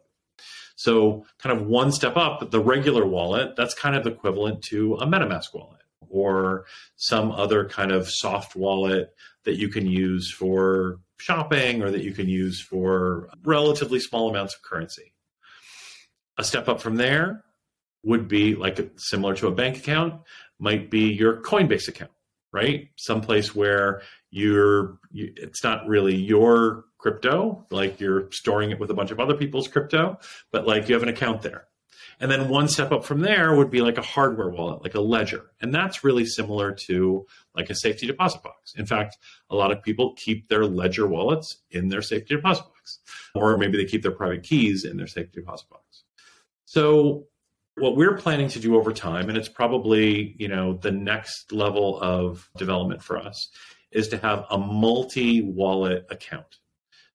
So, 0.76 1.26
kind 1.38 1.56
of 1.56 1.68
one 1.68 1.92
step 1.92 2.18
up, 2.18 2.50
the 2.50 2.60
regular 2.60 3.06
wallet 3.06 3.56
that's 3.56 3.76
kind 3.76 3.96
of 3.96 4.08
equivalent 4.08 4.64
to 4.64 4.96
a 4.96 5.06
MetaMask 5.06 5.54
wallet 5.54 5.81
or 6.12 6.66
some 6.96 7.32
other 7.32 7.68
kind 7.68 7.92
of 7.92 8.10
soft 8.10 8.56
wallet 8.56 9.14
that 9.46 9.58
you 9.58 9.70
can 9.70 9.88
use 9.88 10.32
for 10.32 11.00
shopping 11.18 11.82
or 11.82 11.92
that 11.92 12.04
you 12.04 12.14
can 12.14 12.28
use 12.28 12.62
for 12.62 13.30
relatively 13.44 14.00
small 14.00 14.30
amounts 14.30 14.56
of 14.56 14.62
currency. 14.62 15.14
A 16.38 16.44
step 16.44 16.68
up 16.68 16.82
from 16.82 16.96
there 16.96 17.44
would 18.04 18.28
be 18.28 18.56
like 18.56 18.80
similar 18.98 19.36
to 19.36 19.48
a 19.48 19.52
bank 19.52 19.78
account, 19.78 20.22
might 20.60 20.90
be 20.90 21.14
your 21.14 21.42
Coinbase 21.42 21.88
account, 21.88 22.12
right? 22.52 22.90
Someplace 22.98 23.56
where 23.56 24.02
you're, 24.32 24.98
you, 25.12 25.32
it's 25.36 25.64
not 25.64 25.88
really 25.88 26.16
your 26.16 26.86
crypto, 26.98 27.66
like 27.72 28.00
you're 28.00 28.32
storing 28.32 28.72
it 28.72 28.80
with 28.80 28.90
a 28.90 28.94
bunch 28.94 29.12
of 29.12 29.20
other 29.20 29.36
people's 29.36 29.68
crypto, 29.68 30.18
but 30.52 30.66
like 30.66 30.88
you 30.88 30.96
have 30.96 31.04
an 31.04 31.10
account 31.10 31.42
there. 31.42 31.68
And 32.22 32.30
then 32.30 32.50
one 32.50 32.68
step 32.68 32.92
up 32.92 33.04
from 33.04 33.22
there 33.22 33.56
would 33.56 33.72
be 33.72 33.82
like 33.82 33.98
a 33.98 34.04
hardware 34.04 34.50
wallet, 34.50 34.84
like 34.84 34.94
a 34.94 35.02
ledger. 35.02 35.52
And 35.60 35.74
that's 35.74 36.04
really 36.04 36.26
similar 36.26 36.72
to 36.86 37.26
like 37.56 37.72
a 37.72 37.76
safety 37.76 38.06
deposit 38.06 38.44
box. 38.44 38.76
In 38.76 38.86
fact, 38.86 39.18
a 39.50 39.56
lot 39.56 39.72
of 39.72 39.82
people 39.82 40.14
keep 40.14 40.48
their 40.48 40.66
ledger 40.66 41.08
wallets 41.08 41.58
in 41.72 41.90
their 41.90 42.04
safety 42.04 42.36
deposit 42.36 42.62
box, 42.66 43.00
or 43.34 43.58
maybe 43.58 43.76
they 43.76 43.90
keep 43.90 44.04
their 44.04 44.12
private 44.12 44.44
keys 44.44 44.86
in 44.86 44.98
their 44.98 45.08
safety 45.08 45.42
deposit 45.42 45.68
box. 45.72 46.04
So 46.66 47.26
what 47.76 47.96
we're 47.96 48.18
planning 48.18 48.50
to 48.50 48.60
do 48.60 48.76
over 48.78 48.94
time, 48.94 49.28
and 49.28 49.38
it's 49.38 49.50
probably, 49.50 50.36
you 50.38 50.48
know, 50.48 50.74
the 50.74 50.92
next 50.92 51.52
level 51.52 52.00
of 52.02 52.48
development 52.56 53.02
for 53.02 53.18
us, 53.18 53.50
is 53.92 54.10
to 54.10 54.18
have 54.18 54.46
a 54.52 54.60
multi-wallet 54.60 56.06
account. 56.12 56.60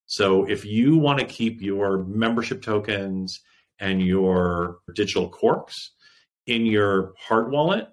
So 0.07 0.45
if 0.45 0.65
you 0.65 0.99
want 0.99 1.21
to 1.21 1.25
keep 1.25 1.63
your 1.63 2.05
membership 2.05 2.61
tokens 2.61 3.41
and 3.79 4.03
your 4.03 4.79
digital 4.95 5.29
corks 5.29 5.93
in 6.47 6.65
your 6.67 7.13
hard 7.19 7.51
wallet, 7.51 7.89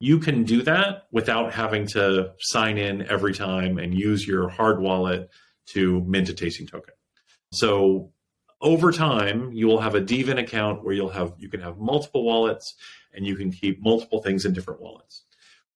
you 0.00 0.18
can 0.18 0.44
do 0.44 0.62
that 0.62 1.04
without 1.12 1.52
having 1.52 1.86
to 1.88 2.32
sign 2.38 2.78
in 2.78 3.06
every 3.08 3.32
time 3.32 3.78
and 3.78 3.94
use 3.94 4.26
your 4.26 4.48
hard 4.48 4.80
wallet 4.80 5.30
to 5.66 6.02
mint 6.06 6.28
a 6.28 6.34
tasting 6.34 6.66
token. 6.66 6.94
So 7.52 8.12
over 8.60 8.92
time, 8.92 9.52
you 9.52 9.66
will 9.66 9.80
have 9.80 9.94
a 9.94 10.00
dVIN 10.00 10.38
account 10.38 10.84
where 10.84 10.94
you'll 10.94 11.10
have 11.10 11.34
you 11.38 11.48
can 11.48 11.60
have 11.60 11.78
multiple 11.78 12.24
wallets 12.24 12.74
and 13.12 13.26
you 13.26 13.36
can 13.36 13.52
keep 13.52 13.82
multiple 13.82 14.22
things 14.22 14.44
in 14.44 14.52
different 14.52 14.80
wallets. 14.80 15.24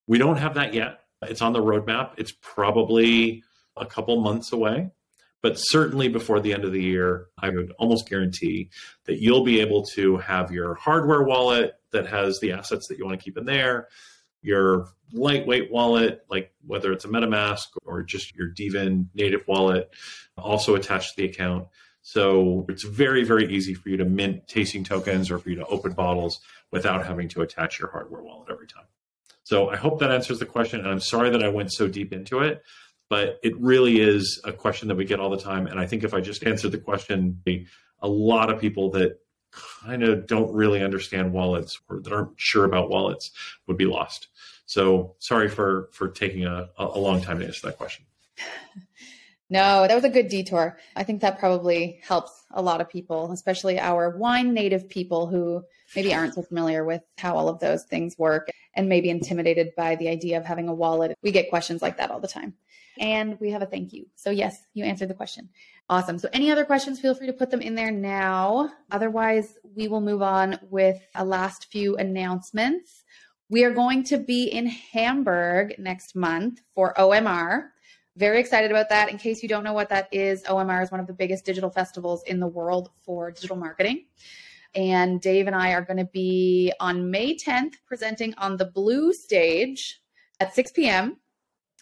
We 0.07 0.19
don't 0.19 0.39
have 0.39 0.55
that 0.55 0.75
yet. 0.75 1.01
It's 1.23 1.43
on 1.43 1.53
the 1.53 1.63
roadmap. 1.63 2.13
It's 2.17 2.33
probably 2.41 3.43
a 3.77 3.87
couple 3.87 4.21
months 4.21 4.53
away. 4.53 4.91
But 5.41 5.55
certainly 5.57 6.09
before 6.09 6.41
the 6.41 6.53
end 6.53 6.65
of 6.65 6.73
the 6.73 6.83
year, 6.83 7.27
I 7.39 7.51
would 7.51 7.73
almost 7.79 8.09
guarantee 8.09 8.71
that 9.05 9.21
you'll 9.21 9.45
be 9.45 9.61
able 9.61 9.85
to 9.95 10.17
have 10.17 10.51
your 10.51 10.75
hardware 10.75 11.23
wallet 11.23 11.75
that 11.93 12.09
has 12.09 12.41
the 12.41 12.53
assets 12.53 12.89
that 12.89 12.99
you 12.99 13.07
want 13.07 13.19
to 13.19 13.25
keep 13.25 13.39
in 13.39 13.45
there, 13.45 13.89
your 14.43 14.89
lightweight 15.13 15.71
wallet, 15.71 16.25
like 16.29 16.53
whether 16.67 16.93
it's 16.93 17.05
a 17.05 17.09
MetaMask 17.09 17.67
or 17.85 18.03
just 18.03 18.35
your 18.35 18.51
dVIN 18.51 19.07
native 19.15 19.47
wallet, 19.47 19.91
also 20.37 20.75
attached 20.75 21.15
to 21.15 21.23
the 21.23 21.29
account. 21.29 21.69
So 22.03 22.65
it's 22.69 22.85
very, 22.85 23.25
very 23.25 23.53
easy 23.53 23.75
for 23.75 23.91
you 23.91 23.97
to 23.99 24.05
mint 24.05 24.49
tasting 24.49 24.85
tokens 24.85 25.31
or 25.31 25.39
for 25.39 25.51
you 25.51 25.57
to 25.57 25.67
open 25.67 25.93
bottles 25.93 26.41
without 26.71 27.07
having 27.07 27.29
to 27.29 27.43
attach 27.43 27.79
your 27.79 27.91
hardware 27.91 28.23
wallet 28.23 28.49
every 28.51 28.67
time. 28.67 28.85
So 29.45 29.71
I 29.71 29.77
hope 29.77 30.01
that 30.01 30.11
answers 30.11 30.39
the 30.39 30.47
question. 30.47 30.81
And 30.81 30.89
I'm 30.89 31.01
sorry 31.01 31.31
that 31.31 31.43
I 31.43 31.49
went 31.49 31.73
so 31.73 31.89
deep 31.89 32.13
into 32.13 32.41
it, 32.41 32.63
but 33.09 33.39
it 33.43 33.59
really 33.59 34.01
is 34.01 34.41
a 34.45 34.53
question 34.53 34.89
that 34.89 34.97
we 34.97 35.05
get 35.05 35.21
all 35.21 35.31
the 35.31 35.39
time. 35.39 35.67
And 35.67 35.81
I 35.81 35.87
think 35.87 36.05
if 36.05 36.15
I 36.15 36.21
just 36.21 36.45
answered 36.45 36.73
the 36.73 36.79
question, 36.79 37.43
a 38.01 38.09
lot 38.09 38.51
of 38.51 38.61
people 38.61 38.91
that 38.93 39.19
kind 39.83 40.03
of 40.03 40.27
don't 40.27 40.53
really 40.53 40.83
understand 40.83 41.33
wallets 41.33 41.81
or 41.89 42.01
that 42.01 42.13
aren't 42.13 42.33
sure 42.37 42.65
about 42.65 42.91
wallets 42.91 43.31
would 43.67 43.77
be 43.77 43.87
lost. 43.87 44.29
So 44.67 45.17
sorry 45.19 45.49
for 45.49 45.89
for 45.93 46.09
taking 46.09 46.45
a, 46.45 46.69
a 46.77 46.99
long 46.99 47.23
time 47.23 47.39
to 47.41 47.47
answer 47.47 47.67
that 47.67 47.79
question. 47.79 48.05
No, 49.51 49.87
that 49.87 49.95
was 49.95 50.05
a 50.05 50.11
good 50.11 50.29
detour. 50.29 50.79
I 50.95 51.05
think 51.05 51.23
that 51.23 51.39
probably 51.39 52.01
helps 52.03 52.31
a 52.51 52.61
lot 52.61 52.83
of 52.83 52.91
people, 52.91 53.33
especially 53.33 53.81
our 53.81 54.11
wine 54.11 54.53
native 54.53 54.91
people 54.91 55.27
who 55.27 55.65
maybe 55.97 56.13
aren't 56.13 56.35
so 56.35 56.43
familiar 56.43 56.85
with 56.85 57.01
how 57.17 57.35
all 57.35 57.49
of 57.49 57.59
those 57.59 57.85
things 57.85 58.19
work 58.19 58.51
and 58.75 58.91
maybe 58.91 59.09
intimidated 59.09 59.71
by 59.75 59.97
the 59.97 60.09
idea 60.09 60.37
of 60.37 60.45
having 60.45 60.69
a 60.69 60.75
wallet. 60.75 61.17
We 61.23 61.33
get 61.33 61.49
questions 61.49 61.81
like 61.81 61.97
that 61.97 62.11
all 62.11 62.21
the 62.21 62.29
time. 62.29 62.55
And 63.01 63.39
we 63.41 63.51
have 63.51 63.63
a 63.63 63.67
thank 63.67 63.93
you. 63.93 64.07
So, 64.15 64.31
yes, 64.31 64.63
you 64.75 64.85
answered 64.85 65.09
the 65.09 65.15
question. 65.15 65.49
Awesome. 65.89 66.19
So, 66.19 66.29
any 66.33 66.51
other 66.51 66.65
questions, 66.65 67.01
feel 67.01 67.15
free 67.15 67.27
to 67.27 67.33
put 67.33 67.51
them 67.51 67.61
in 67.61 67.75
there 67.75 67.91
now. 67.91 68.71
Otherwise, 68.91 69.59
we 69.77 69.89
will 69.89 70.01
move 70.01 70.23
on 70.23 70.59
with 70.71 71.01
a 71.15 71.25
last 71.25 71.71
few 71.71 71.97
announcements. 71.97 73.05
We 73.51 73.65
are 73.65 73.71
going 73.71 74.05
to 74.05 74.19
be 74.19 74.45
in 74.45 74.67
Hamburg 74.67 75.75
next 75.79 76.15
month 76.15 76.61
for 76.75 76.93
OMR. 76.99 77.69
Very 78.17 78.41
excited 78.41 78.71
about 78.71 78.89
that. 78.91 79.11
In 79.11 79.17
case 79.17 79.43
you 79.43 79.49
don't 79.49 79.65
know 79.65 79.73
what 79.73 79.89
that 79.91 80.09
is, 80.13 80.43
OMR 80.43 80.83
is 80.83 80.91
one 80.91 81.01
of 81.01 81.07
the 81.07 81.13
biggest 81.13 81.45
digital 81.45 81.71
festivals 81.71 82.23
in 82.25 82.41
the 82.41 82.47
world 82.47 82.91
for 83.05 83.31
digital 83.31 83.57
marketing. 83.57 84.07
And 84.75 85.21
Dave 85.21 85.47
and 85.47 85.57
I 85.57 85.73
are 85.73 85.83
going 85.83 85.99
to 85.99 86.05
be 86.05 86.73
on 86.81 87.11
May 87.11 87.37
10th 87.37 87.75
presenting 87.87 88.35
on 88.35 88.57
the 88.57 88.67
blue 88.67 89.13
stage 89.13 90.01
at 90.41 90.55
6 90.55 90.73
p.m. 90.73 91.17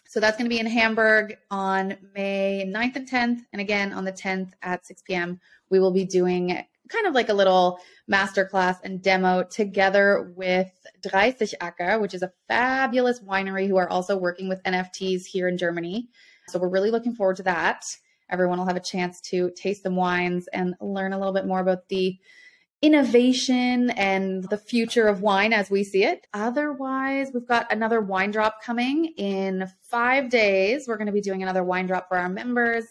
So 0.09 0.19
that's 0.19 0.37
going 0.37 0.45
to 0.45 0.53
be 0.53 0.59
in 0.59 0.67
Hamburg 0.67 1.37
on 1.51 1.97
May 2.15 2.65
9th 2.67 2.95
and 2.95 3.09
10th. 3.09 3.39
And 3.51 3.61
again, 3.61 3.91
on 3.93 4.05
the 4.05 4.11
10th 4.11 4.51
at 4.61 4.85
6 4.85 5.01
p.m., 5.03 5.39
we 5.69 5.79
will 5.79 5.91
be 5.91 6.05
doing 6.05 6.63
kind 6.89 7.05
of 7.05 7.13
like 7.13 7.29
a 7.29 7.33
little 7.33 7.79
masterclass 8.09 8.77
and 8.83 9.01
demo 9.01 9.43
together 9.43 10.31
with 10.35 10.71
Dreißig 11.05 11.53
Acker, 11.59 11.99
which 11.99 12.13
is 12.13 12.23
a 12.23 12.31
fabulous 12.47 13.19
winery 13.19 13.67
who 13.67 13.75
are 13.77 13.89
also 13.89 14.17
working 14.17 14.47
with 14.47 14.63
NFTs 14.63 15.25
here 15.25 15.47
in 15.47 15.57
Germany. 15.57 16.07
So 16.47 16.59
we're 16.59 16.69
really 16.69 16.91
looking 16.91 17.13
forward 17.13 17.35
to 17.37 17.43
that. 17.43 17.83
Everyone 18.29 18.57
will 18.57 18.65
have 18.65 18.77
a 18.77 18.81
chance 18.81 19.21
to 19.29 19.51
taste 19.55 19.83
some 19.83 19.95
wines 19.95 20.47
and 20.53 20.75
learn 20.81 21.13
a 21.13 21.17
little 21.17 21.33
bit 21.33 21.45
more 21.45 21.59
about 21.59 21.89
the 21.89 22.17
innovation 22.81 23.89
and 23.91 24.43
the 24.49 24.57
future 24.57 25.07
of 25.07 25.21
wine 25.21 25.51
as 25.51 25.69
we 25.69 25.83
see 25.83 26.03
it. 26.03 26.27
Otherwise, 26.33 27.31
we've 27.33 27.47
got 27.47 27.71
another 27.71 28.01
wine 28.01 28.31
drop 28.31 28.61
coming 28.61 29.05
in 29.17 29.67
five 29.81 30.29
days. 30.29 30.87
We're 30.87 30.97
going 30.97 31.07
to 31.07 31.13
be 31.13 31.21
doing 31.21 31.41
another 31.41 31.63
wine 31.63 31.87
drop 31.87 32.07
for 32.07 32.17
our 32.17 32.29
members. 32.29 32.85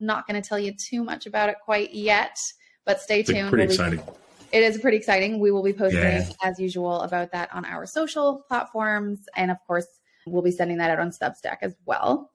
not 0.00 0.26
going 0.26 0.40
to 0.40 0.46
tell 0.46 0.58
you 0.58 0.72
too 0.74 1.04
much 1.04 1.26
about 1.26 1.48
it 1.48 1.56
quite 1.64 1.94
yet, 1.94 2.36
but 2.84 3.00
stay 3.00 3.22
tuned. 3.22 3.38
It's 3.38 3.50
pretty 3.50 3.66
we'll 3.66 3.72
exciting. 3.72 3.98
Be, 4.00 4.56
it 4.56 4.62
is 4.62 4.78
pretty 4.78 4.96
exciting. 4.96 5.38
We 5.38 5.52
will 5.52 5.62
be 5.62 5.72
posting 5.72 6.00
yeah. 6.00 6.30
as 6.42 6.58
usual 6.58 7.02
about 7.02 7.30
that 7.32 7.54
on 7.54 7.64
our 7.64 7.86
social 7.86 8.42
platforms. 8.48 9.20
And 9.36 9.50
of 9.50 9.58
course, 9.66 9.86
we'll 10.26 10.42
be 10.42 10.50
sending 10.50 10.78
that 10.78 10.90
out 10.90 10.98
on 10.98 11.10
Substack 11.10 11.58
as 11.62 11.76
well. 11.86 12.32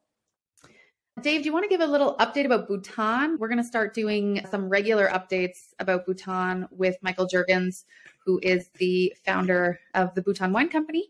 Dave, 1.22 1.44
do 1.44 1.46
you 1.46 1.54
want 1.54 1.64
to 1.64 1.70
give 1.70 1.80
a 1.80 1.88
little 1.88 2.16
update 2.18 2.46
about 2.46 2.68
Bhutan? 2.68 3.38
We're 3.40 3.48
going 3.48 3.58
to 3.58 3.64
start 3.64 3.94
doing 3.94 4.46
some 4.52 4.68
regular 4.68 5.08
updates 5.08 5.74
about 5.80 6.06
Bhutan 6.06 6.68
with 6.72 6.98
Michael 7.02 7.26
Juergens, 7.26 7.86
who 8.26 8.38
is 8.44 8.68
the 8.80 9.14
founder 9.26 9.80
of 9.94 10.14
the 10.14 10.22
Bhutan 10.22 10.52
Wine 10.52 10.68
Company. 10.68 11.10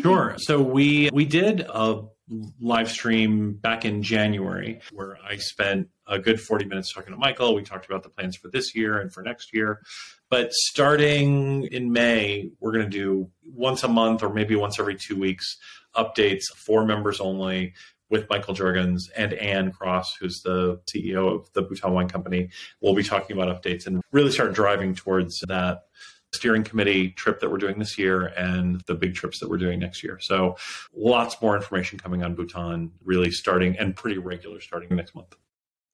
Sure. 0.00 0.36
So 0.38 0.62
we 0.62 1.10
we 1.12 1.26
did 1.26 1.60
a 1.60 2.02
live 2.60 2.90
stream 2.90 3.52
back 3.52 3.84
in 3.84 4.02
January 4.02 4.80
where 4.92 5.18
I 5.24 5.36
spent 5.36 5.88
a 6.08 6.18
good 6.18 6.40
40 6.40 6.64
minutes 6.64 6.92
talking 6.92 7.12
to 7.12 7.18
Michael. 7.18 7.54
We 7.54 7.62
talked 7.62 7.86
about 7.86 8.02
the 8.02 8.08
plans 8.08 8.36
for 8.36 8.48
this 8.48 8.74
year 8.74 8.98
and 8.98 9.12
for 9.12 9.22
next 9.22 9.54
year. 9.54 9.82
But 10.28 10.52
starting 10.52 11.64
in 11.66 11.92
May, 11.92 12.50
we're 12.58 12.72
going 12.72 12.90
to 12.90 12.90
do 12.90 13.30
once 13.44 13.84
a 13.84 13.88
month 13.88 14.22
or 14.22 14.32
maybe 14.32 14.56
once 14.56 14.80
every 14.80 14.96
two 14.96 15.16
weeks 15.16 15.56
updates 15.94 16.42
for 16.54 16.84
members 16.84 17.20
only 17.20 17.74
with 18.10 18.28
Michael 18.30 18.54
Juergens 18.54 19.10
and 19.16 19.32
Anne 19.34 19.72
Cross, 19.72 20.16
who's 20.16 20.42
the 20.42 20.80
CEO 20.88 21.34
of 21.34 21.52
the 21.52 21.62
Bhutan 21.62 21.92
Wine 21.92 22.08
Company. 22.08 22.50
We'll 22.80 22.94
be 22.94 23.02
talking 23.02 23.36
about 23.36 23.62
updates 23.62 23.86
and 23.86 24.02
really 24.12 24.30
start 24.30 24.52
driving 24.54 24.94
towards 24.94 25.40
that 25.48 25.82
steering 26.32 26.64
committee 26.64 27.10
trip 27.10 27.40
that 27.40 27.50
we're 27.50 27.58
doing 27.58 27.78
this 27.78 27.98
year 27.98 28.26
and 28.36 28.82
the 28.86 28.94
big 28.94 29.14
trips 29.14 29.38
that 29.40 29.48
we're 29.48 29.56
doing 29.56 29.78
next 29.78 30.02
year. 30.02 30.18
So 30.20 30.56
lots 30.94 31.40
more 31.40 31.56
information 31.56 31.98
coming 31.98 32.22
on 32.22 32.34
Bhutan, 32.34 32.92
really 33.04 33.30
starting 33.30 33.76
and 33.78 33.96
pretty 33.96 34.18
regular 34.18 34.60
starting 34.60 34.94
next 34.94 35.14
month. 35.14 35.34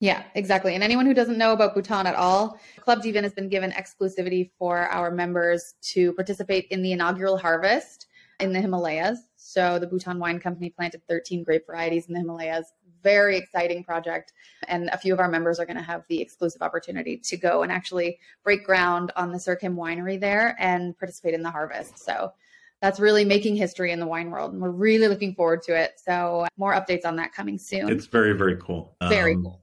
Yeah, 0.01 0.25
exactly. 0.35 0.75
And 0.75 0.83
anyone 0.83 1.07
who 1.07 1.15
doesn't 1.15 1.39
know 1.39 1.53
about 1.53 1.75
Bhutan 1.75 2.09
at 2.09 2.17
all, 2.17 2.59
Club 2.81 3.03
dVIN 3.03 3.23
has 3.23 3.35
been 3.35 3.49
given 3.49 3.71
exclusivity 3.71 4.51
for 4.59 4.89
our 4.89 5.13
members 5.13 5.75
to 5.93 6.13
participate 6.15 6.67
in 6.71 6.83
the 6.83 6.91
inaugural 6.91 7.39
harvest 7.39 8.09
in 8.43 8.53
the 8.53 8.61
Himalayas. 8.61 9.20
So 9.36 9.78
the 9.78 9.86
Bhutan 9.86 10.18
Wine 10.18 10.40
Company 10.40 10.68
planted 10.68 11.03
13 11.09 11.45
grape 11.45 11.66
varieties 11.66 12.07
in 12.07 12.14
the 12.14 12.20
Himalayas. 12.20 12.72
Very 13.03 13.36
exciting 13.36 13.84
project. 13.84 14.32
And 14.68 14.88
a 14.93 14.99
few 14.99 15.12
of 15.12 15.20
our 15.20 15.28
members 15.28 15.61
are 15.61 15.64
going 15.64 15.76
to 15.76 15.82
have 15.82 16.03
the 16.09 16.20
exclusive 16.20 16.61
opportunity 16.61 17.16
to 17.18 17.36
go 17.36 17.62
and 17.62 17.70
actually 17.70 18.18
break 18.43 18.64
ground 18.64 19.12
on 19.16 19.30
the 19.30 19.38
Sirkim 19.38 19.76
winery 19.76 20.20
there 20.20 20.57
and 20.59 20.99
participate 20.99 21.34
in 21.34 21.43
the 21.43 21.51
harvest. 21.51 21.99
So 21.99 22.32
that's 22.80 22.99
really 22.99 23.24
making 23.24 23.55
history 23.55 23.93
in 23.93 24.01
the 24.01 24.07
wine 24.07 24.30
world. 24.30 24.53
And 24.53 24.61
we're 24.61 24.70
really 24.70 25.07
looking 25.07 25.34
forward 25.34 25.62
to 25.62 25.80
it. 25.80 26.01
So 26.05 26.47
more 26.57 26.74
updates 26.74 27.05
on 27.05 27.14
that 27.16 27.32
coming 27.32 27.59
soon. 27.59 27.88
It's 27.90 28.07
very, 28.07 28.32
very 28.32 28.57
cool. 28.57 28.97
Very 29.09 29.34
um, 29.34 29.45
cool. 29.45 29.62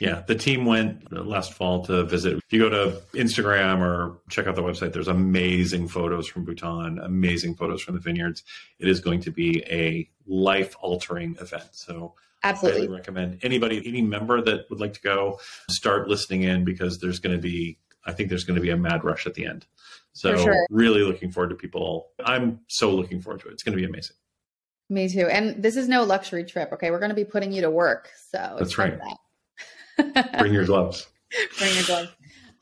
Yeah, 0.00 0.22
the 0.26 0.34
team 0.34 0.66
went 0.66 1.12
last 1.12 1.52
fall 1.52 1.84
to 1.86 2.04
visit. 2.04 2.36
If 2.36 2.52
you 2.52 2.58
go 2.58 2.68
to 2.68 3.00
Instagram 3.14 3.80
or 3.80 4.18
check 4.28 4.46
out 4.46 4.56
the 4.56 4.62
website, 4.62 4.92
there's 4.92 5.08
amazing 5.08 5.88
photos 5.88 6.26
from 6.26 6.44
Bhutan, 6.44 6.98
amazing 6.98 7.54
photos 7.54 7.82
from 7.82 7.94
the 7.94 8.00
vineyards. 8.00 8.42
It 8.78 8.88
is 8.88 9.00
going 9.00 9.20
to 9.20 9.30
be 9.30 9.62
a 9.70 10.10
life 10.26 10.74
altering 10.80 11.36
event. 11.40 11.68
So 11.72 12.14
absolutely 12.42 12.88
recommend 12.88 13.38
anybody, 13.42 13.82
any 13.86 14.02
member 14.02 14.42
that 14.42 14.68
would 14.68 14.80
like 14.80 14.94
to 14.94 15.00
go, 15.00 15.38
start 15.70 16.08
listening 16.08 16.42
in 16.42 16.64
because 16.64 16.98
there's 16.98 17.18
going 17.18 17.36
to 17.36 17.40
be, 17.40 17.78
I 18.04 18.12
think 18.12 18.28
there's 18.28 18.44
going 18.44 18.56
to 18.56 18.62
be 18.62 18.70
a 18.70 18.76
mad 18.76 19.04
rush 19.04 19.26
at 19.26 19.34
the 19.34 19.46
end. 19.46 19.66
So 20.12 20.36
sure. 20.36 20.66
really 20.70 21.02
looking 21.02 21.30
forward 21.30 21.50
to 21.50 21.56
people. 21.56 22.08
I'm 22.24 22.60
so 22.68 22.90
looking 22.90 23.20
forward 23.20 23.40
to 23.42 23.48
it. 23.48 23.52
It's 23.52 23.62
going 23.62 23.76
to 23.76 23.80
be 23.80 23.88
amazing. 23.88 24.16
Me 24.90 25.08
too. 25.08 25.26
And 25.26 25.62
this 25.62 25.76
is 25.76 25.88
no 25.88 26.04
luxury 26.04 26.44
trip. 26.44 26.72
Okay, 26.72 26.90
we're 26.90 26.98
going 26.98 27.08
to 27.10 27.16
be 27.16 27.24
putting 27.24 27.52
you 27.52 27.62
to 27.62 27.70
work. 27.70 28.10
So 28.30 28.56
that's 28.58 28.76
right. 28.76 28.98
That. 28.98 29.16
Bring 30.38 30.52
your 30.52 30.64
gloves. 30.64 31.06
Bring 31.58 31.74
your 31.74 31.84
gloves. 31.84 32.10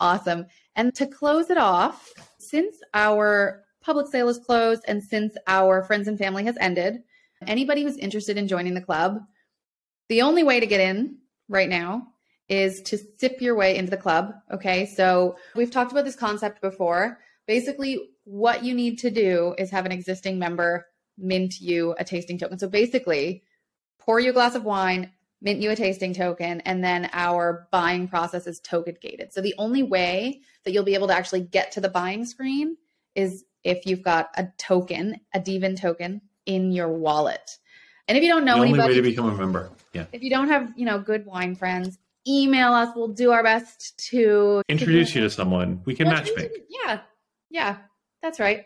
Awesome. 0.00 0.46
And 0.76 0.94
to 0.94 1.06
close 1.06 1.50
it 1.50 1.58
off, 1.58 2.12
since 2.38 2.76
our 2.94 3.62
public 3.82 4.06
sale 4.06 4.28
is 4.28 4.38
closed 4.38 4.82
and 4.88 5.02
since 5.02 5.34
our 5.46 5.82
friends 5.82 6.08
and 6.08 6.18
family 6.18 6.44
has 6.44 6.56
ended, 6.60 7.02
anybody 7.46 7.82
who's 7.82 7.96
interested 7.96 8.36
in 8.36 8.48
joining 8.48 8.74
the 8.74 8.80
club, 8.80 9.18
the 10.08 10.22
only 10.22 10.44
way 10.44 10.60
to 10.60 10.66
get 10.66 10.80
in 10.80 11.18
right 11.48 11.68
now 11.68 12.08
is 12.48 12.82
to 12.82 12.98
sip 13.18 13.40
your 13.40 13.54
way 13.54 13.76
into 13.76 13.90
the 13.90 13.96
club. 13.96 14.32
Okay. 14.52 14.86
So 14.86 15.36
we've 15.54 15.70
talked 15.70 15.92
about 15.92 16.04
this 16.04 16.16
concept 16.16 16.60
before. 16.60 17.18
Basically, 17.46 18.10
what 18.24 18.64
you 18.64 18.74
need 18.74 18.98
to 19.00 19.10
do 19.10 19.54
is 19.58 19.70
have 19.70 19.86
an 19.86 19.92
existing 19.92 20.38
member 20.38 20.86
mint 21.18 21.60
you 21.60 21.94
a 21.98 22.04
tasting 22.04 22.38
token. 22.38 22.58
So 22.58 22.68
basically, 22.68 23.42
pour 23.98 24.20
you 24.20 24.30
a 24.30 24.34
glass 24.34 24.54
of 24.54 24.64
wine, 24.64 25.10
mint 25.42 25.60
you 25.60 25.70
a 25.70 25.76
tasting 25.76 26.14
token, 26.14 26.60
and 26.62 26.82
then 26.82 27.10
our 27.12 27.68
buying 27.70 28.08
process 28.08 28.46
is 28.46 28.60
token 28.60 28.96
gated. 29.00 29.32
So 29.32 29.40
the 29.40 29.54
only 29.58 29.82
way 29.82 30.40
that 30.64 30.72
you'll 30.72 30.84
be 30.84 30.94
able 30.94 31.08
to 31.08 31.14
actually 31.14 31.40
get 31.40 31.72
to 31.72 31.80
the 31.80 31.88
buying 31.88 32.24
screen 32.24 32.76
is 33.14 33.44
if 33.64 33.84
you've 33.84 34.02
got 34.02 34.30
a 34.36 34.48
token, 34.58 35.20
a 35.34 35.40
dVIN 35.40 35.78
token 35.78 36.22
in 36.46 36.72
your 36.72 36.88
wallet. 36.88 37.58
And 38.08 38.16
if 38.16 38.24
you 38.24 38.30
don't 38.30 38.44
know 38.44 38.56
the 38.56 38.62
anybody, 38.62 38.82
only 38.82 38.94
way 38.94 38.96
to 38.96 39.02
become 39.02 39.28
a 39.28 39.34
member, 39.34 39.70
yeah. 39.92 40.06
If 40.12 40.22
you 40.22 40.30
don't 40.30 40.48
have, 40.48 40.72
you 40.76 40.84
know, 40.84 40.98
good 40.98 41.26
wine 41.26 41.54
friends, 41.54 41.98
email 42.26 42.72
us. 42.72 42.90
We'll 42.94 43.08
do 43.08 43.30
our 43.30 43.42
best 43.42 43.98
to 44.10 44.62
introduce 44.68 45.14
you 45.14 45.22
to 45.22 45.30
someone. 45.30 45.82
We 45.84 45.94
can 45.94 46.08
match 46.08 46.30
make. 46.36 46.50
Yeah, 46.68 47.00
yeah, 47.50 47.76
that's 48.22 48.40
right. 48.40 48.64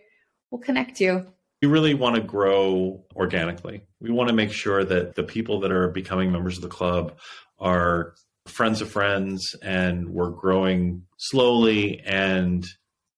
We'll 0.51 0.61
connect 0.61 1.01
you 1.01 1.27
we 1.63 1.69
really 1.69 1.95
want 1.95 2.17
to 2.17 2.23
grow 2.23 3.03
organically. 3.15 3.83
We 4.01 4.11
want 4.11 4.29
to 4.29 4.35
make 4.35 4.53
sure 4.53 4.85
that 4.85 5.15
the 5.15 5.23
people 5.23 5.61
that 5.61 5.73
are 5.73 5.89
becoming 5.89 6.31
members 6.31 6.57
of 6.57 6.63
the 6.63 6.69
club 6.69 7.19
are 7.59 8.15
friends 8.47 8.81
of 8.81 8.91
friends 8.91 9.57
and 9.63 10.09
we're 10.11 10.31
growing 10.31 11.03
slowly 11.17 12.01
and 12.01 12.67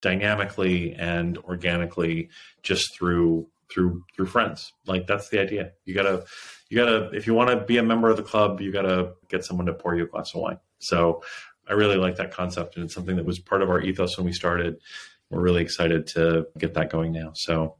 dynamically 0.00 0.94
and 0.94 1.36
organically 1.38 2.30
just 2.62 2.94
through 2.94 3.48
through 3.70 4.04
through 4.14 4.26
friends. 4.26 4.72
Like 4.86 5.06
that's 5.06 5.28
the 5.28 5.40
idea. 5.40 5.72
You 5.84 5.94
gotta 5.94 6.24
you 6.70 6.76
gotta 6.76 7.10
if 7.12 7.26
you 7.26 7.34
want 7.34 7.50
to 7.50 7.64
be 7.64 7.78
a 7.78 7.82
member 7.82 8.08
of 8.08 8.16
the 8.16 8.22
club 8.22 8.60
you 8.60 8.72
gotta 8.72 9.14
get 9.28 9.44
someone 9.44 9.66
to 9.66 9.74
pour 9.74 9.94
you 9.96 10.04
a 10.04 10.06
glass 10.06 10.34
of 10.34 10.40
wine. 10.40 10.58
So 10.78 11.22
i 11.68 11.72
really 11.72 11.96
like 11.96 12.16
that 12.16 12.32
concept 12.32 12.76
and 12.76 12.84
it's 12.86 12.94
something 12.94 13.16
that 13.16 13.26
was 13.26 13.38
part 13.38 13.60
of 13.60 13.68
our 13.68 13.80
ethos 13.80 14.16
when 14.16 14.24
we 14.24 14.32
started. 14.32 14.78
We're 15.28 15.42
really 15.42 15.60
excited 15.60 16.06
to 16.08 16.46
get 16.56 16.72
that 16.74 16.90
going 16.90 17.12
now. 17.12 17.32
So 17.34 17.76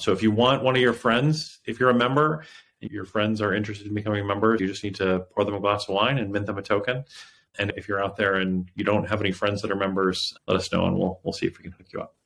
So 0.00 0.12
if 0.12 0.22
you 0.22 0.30
want 0.30 0.62
one 0.62 0.74
of 0.76 0.82
your 0.82 0.92
friends, 0.92 1.58
if 1.66 1.78
you're 1.78 1.90
a 1.90 1.94
member, 1.94 2.44
your 2.80 3.04
friends 3.04 3.40
are 3.42 3.54
interested 3.54 3.86
in 3.86 3.94
becoming 3.94 4.22
a 4.22 4.24
member, 4.24 4.56
you 4.58 4.66
just 4.66 4.82
need 4.82 4.94
to 4.96 5.26
pour 5.34 5.44
them 5.44 5.54
a 5.54 5.60
glass 5.60 5.88
of 5.88 5.94
wine 5.94 6.18
and 6.18 6.32
mint 6.32 6.46
them 6.46 6.58
a 6.58 6.62
token. 6.62 7.04
And 7.58 7.72
if 7.76 7.88
you're 7.88 8.02
out 8.02 8.16
there 8.16 8.36
and 8.36 8.70
you 8.74 8.84
don't 8.84 9.08
have 9.08 9.20
any 9.20 9.32
friends 9.32 9.60
that 9.62 9.70
are 9.70 9.76
members, 9.76 10.34
let 10.46 10.56
us 10.56 10.72
know 10.72 10.86
and 10.86 10.96
we'll 10.96 11.20
we'll 11.22 11.32
see 11.32 11.46
if 11.46 11.58
we 11.58 11.64
can 11.64 11.72
hook 11.72 11.88
you 11.92 12.00
up. 12.00 12.16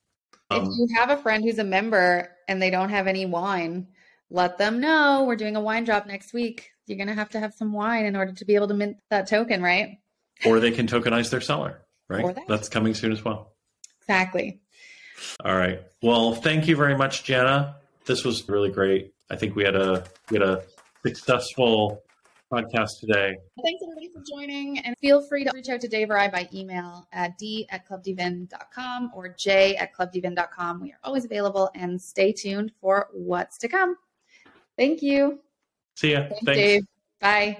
Um, 0.50 0.64
if 0.64 0.78
you 0.78 0.88
have 0.96 1.10
a 1.10 1.16
friend 1.16 1.42
who's 1.42 1.58
a 1.58 1.64
member 1.64 2.30
and 2.46 2.60
they 2.60 2.70
don't 2.70 2.90
have 2.90 3.06
any 3.06 3.26
wine, 3.26 3.88
let 4.30 4.58
them 4.58 4.80
know 4.80 5.24
we're 5.26 5.36
doing 5.36 5.56
a 5.56 5.60
wine 5.60 5.84
drop 5.84 6.06
next 6.06 6.32
week. 6.32 6.70
You're 6.86 6.98
going 6.98 7.08
to 7.08 7.14
have 7.14 7.30
to 7.30 7.40
have 7.40 7.54
some 7.54 7.72
wine 7.72 8.04
in 8.04 8.14
order 8.14 8.32
to 8.32 8.44
be 8.44 8.54
able 8.54 8.68
to 8.68 8.74
mint 8.74 8.98
that 9.10 9.26
token, 9.26 9.62
right? 9.62 9.98
Or 10.44 10.60
they 10.60 10.70
can 10.70 10.86
tokenize 10.86 11.30
their 11.30 11.40
cellar, 11.40 11.86
right? 12.08 12.34
That. 12.34 12.46
That's 12.46 12.68
coming 12.68 12.94
soon 12.94 13.12
as 13.12 13.24
well. 13.24 13.54
Exactly. 14.02 14.60
All 15.44 15.56
right. 15.56 15.80
Well, 16.02 16.34
thank 16.34 16.66
you 16.66 16.76
very 16.76 16.96
much, 16.96 17.24
Jana. 17.24 17.76
This 18.06 18.24
was 18.24 18.48
really 18.48 18.70
great. 18.70 19.12
I 19.30 19.36
think 19.36 19.56
we 19.56 19.64
had 19.64 19.76
a 19.76 20.04
we 20.30 20.38
had 20.38 20.48
a 20.48 20.62
successful 21.02 22.02
podcast 22.52 23.00
today. 23.00 23.34
Thanks 23.62 23.82
everybody 23.82 24.10
for 24.12 24.22
joining 24.30 24.78
and 24.80 24.96
feel 24.98 25.22
free 25.26 25.44
to 25.44 25.50
reach 25.54 25.68
out 25.68 25.80
to 25.80 25.88
Dave 25.88 26.10
or 26.10 26.18
I 26.18 26.28
by 26.28 26.48
email 26.52 27.06
at 27.12 27.36
d 27.38 27.66
at 27.70 27.88
clubdvin.com 27.88 29.10
or 29.14 29.28
j 29.28 29.76
at 29.76 29.94
clubdvin.com. 29.94 30.80
We 30.80 30.92
are 30.92 30.98
always 31.02 31.24
available 31.24 31.70
and 31.74 32.00
stay 32.00 32.32
tuned 32.32 32.72
for 32.80 33.08
what's 33.12 33.58
to 33.58 33.68
come. 33.68 33.96
Thank 34.76 35.02
you. 35.02 35.40
See 35.96 36.12
ya. 36.12 36.26
Thanks, 36.28 36.44
Thanks. 36.44 36.60
Dave. 36.60 36.82
Bye. 37.20 37.52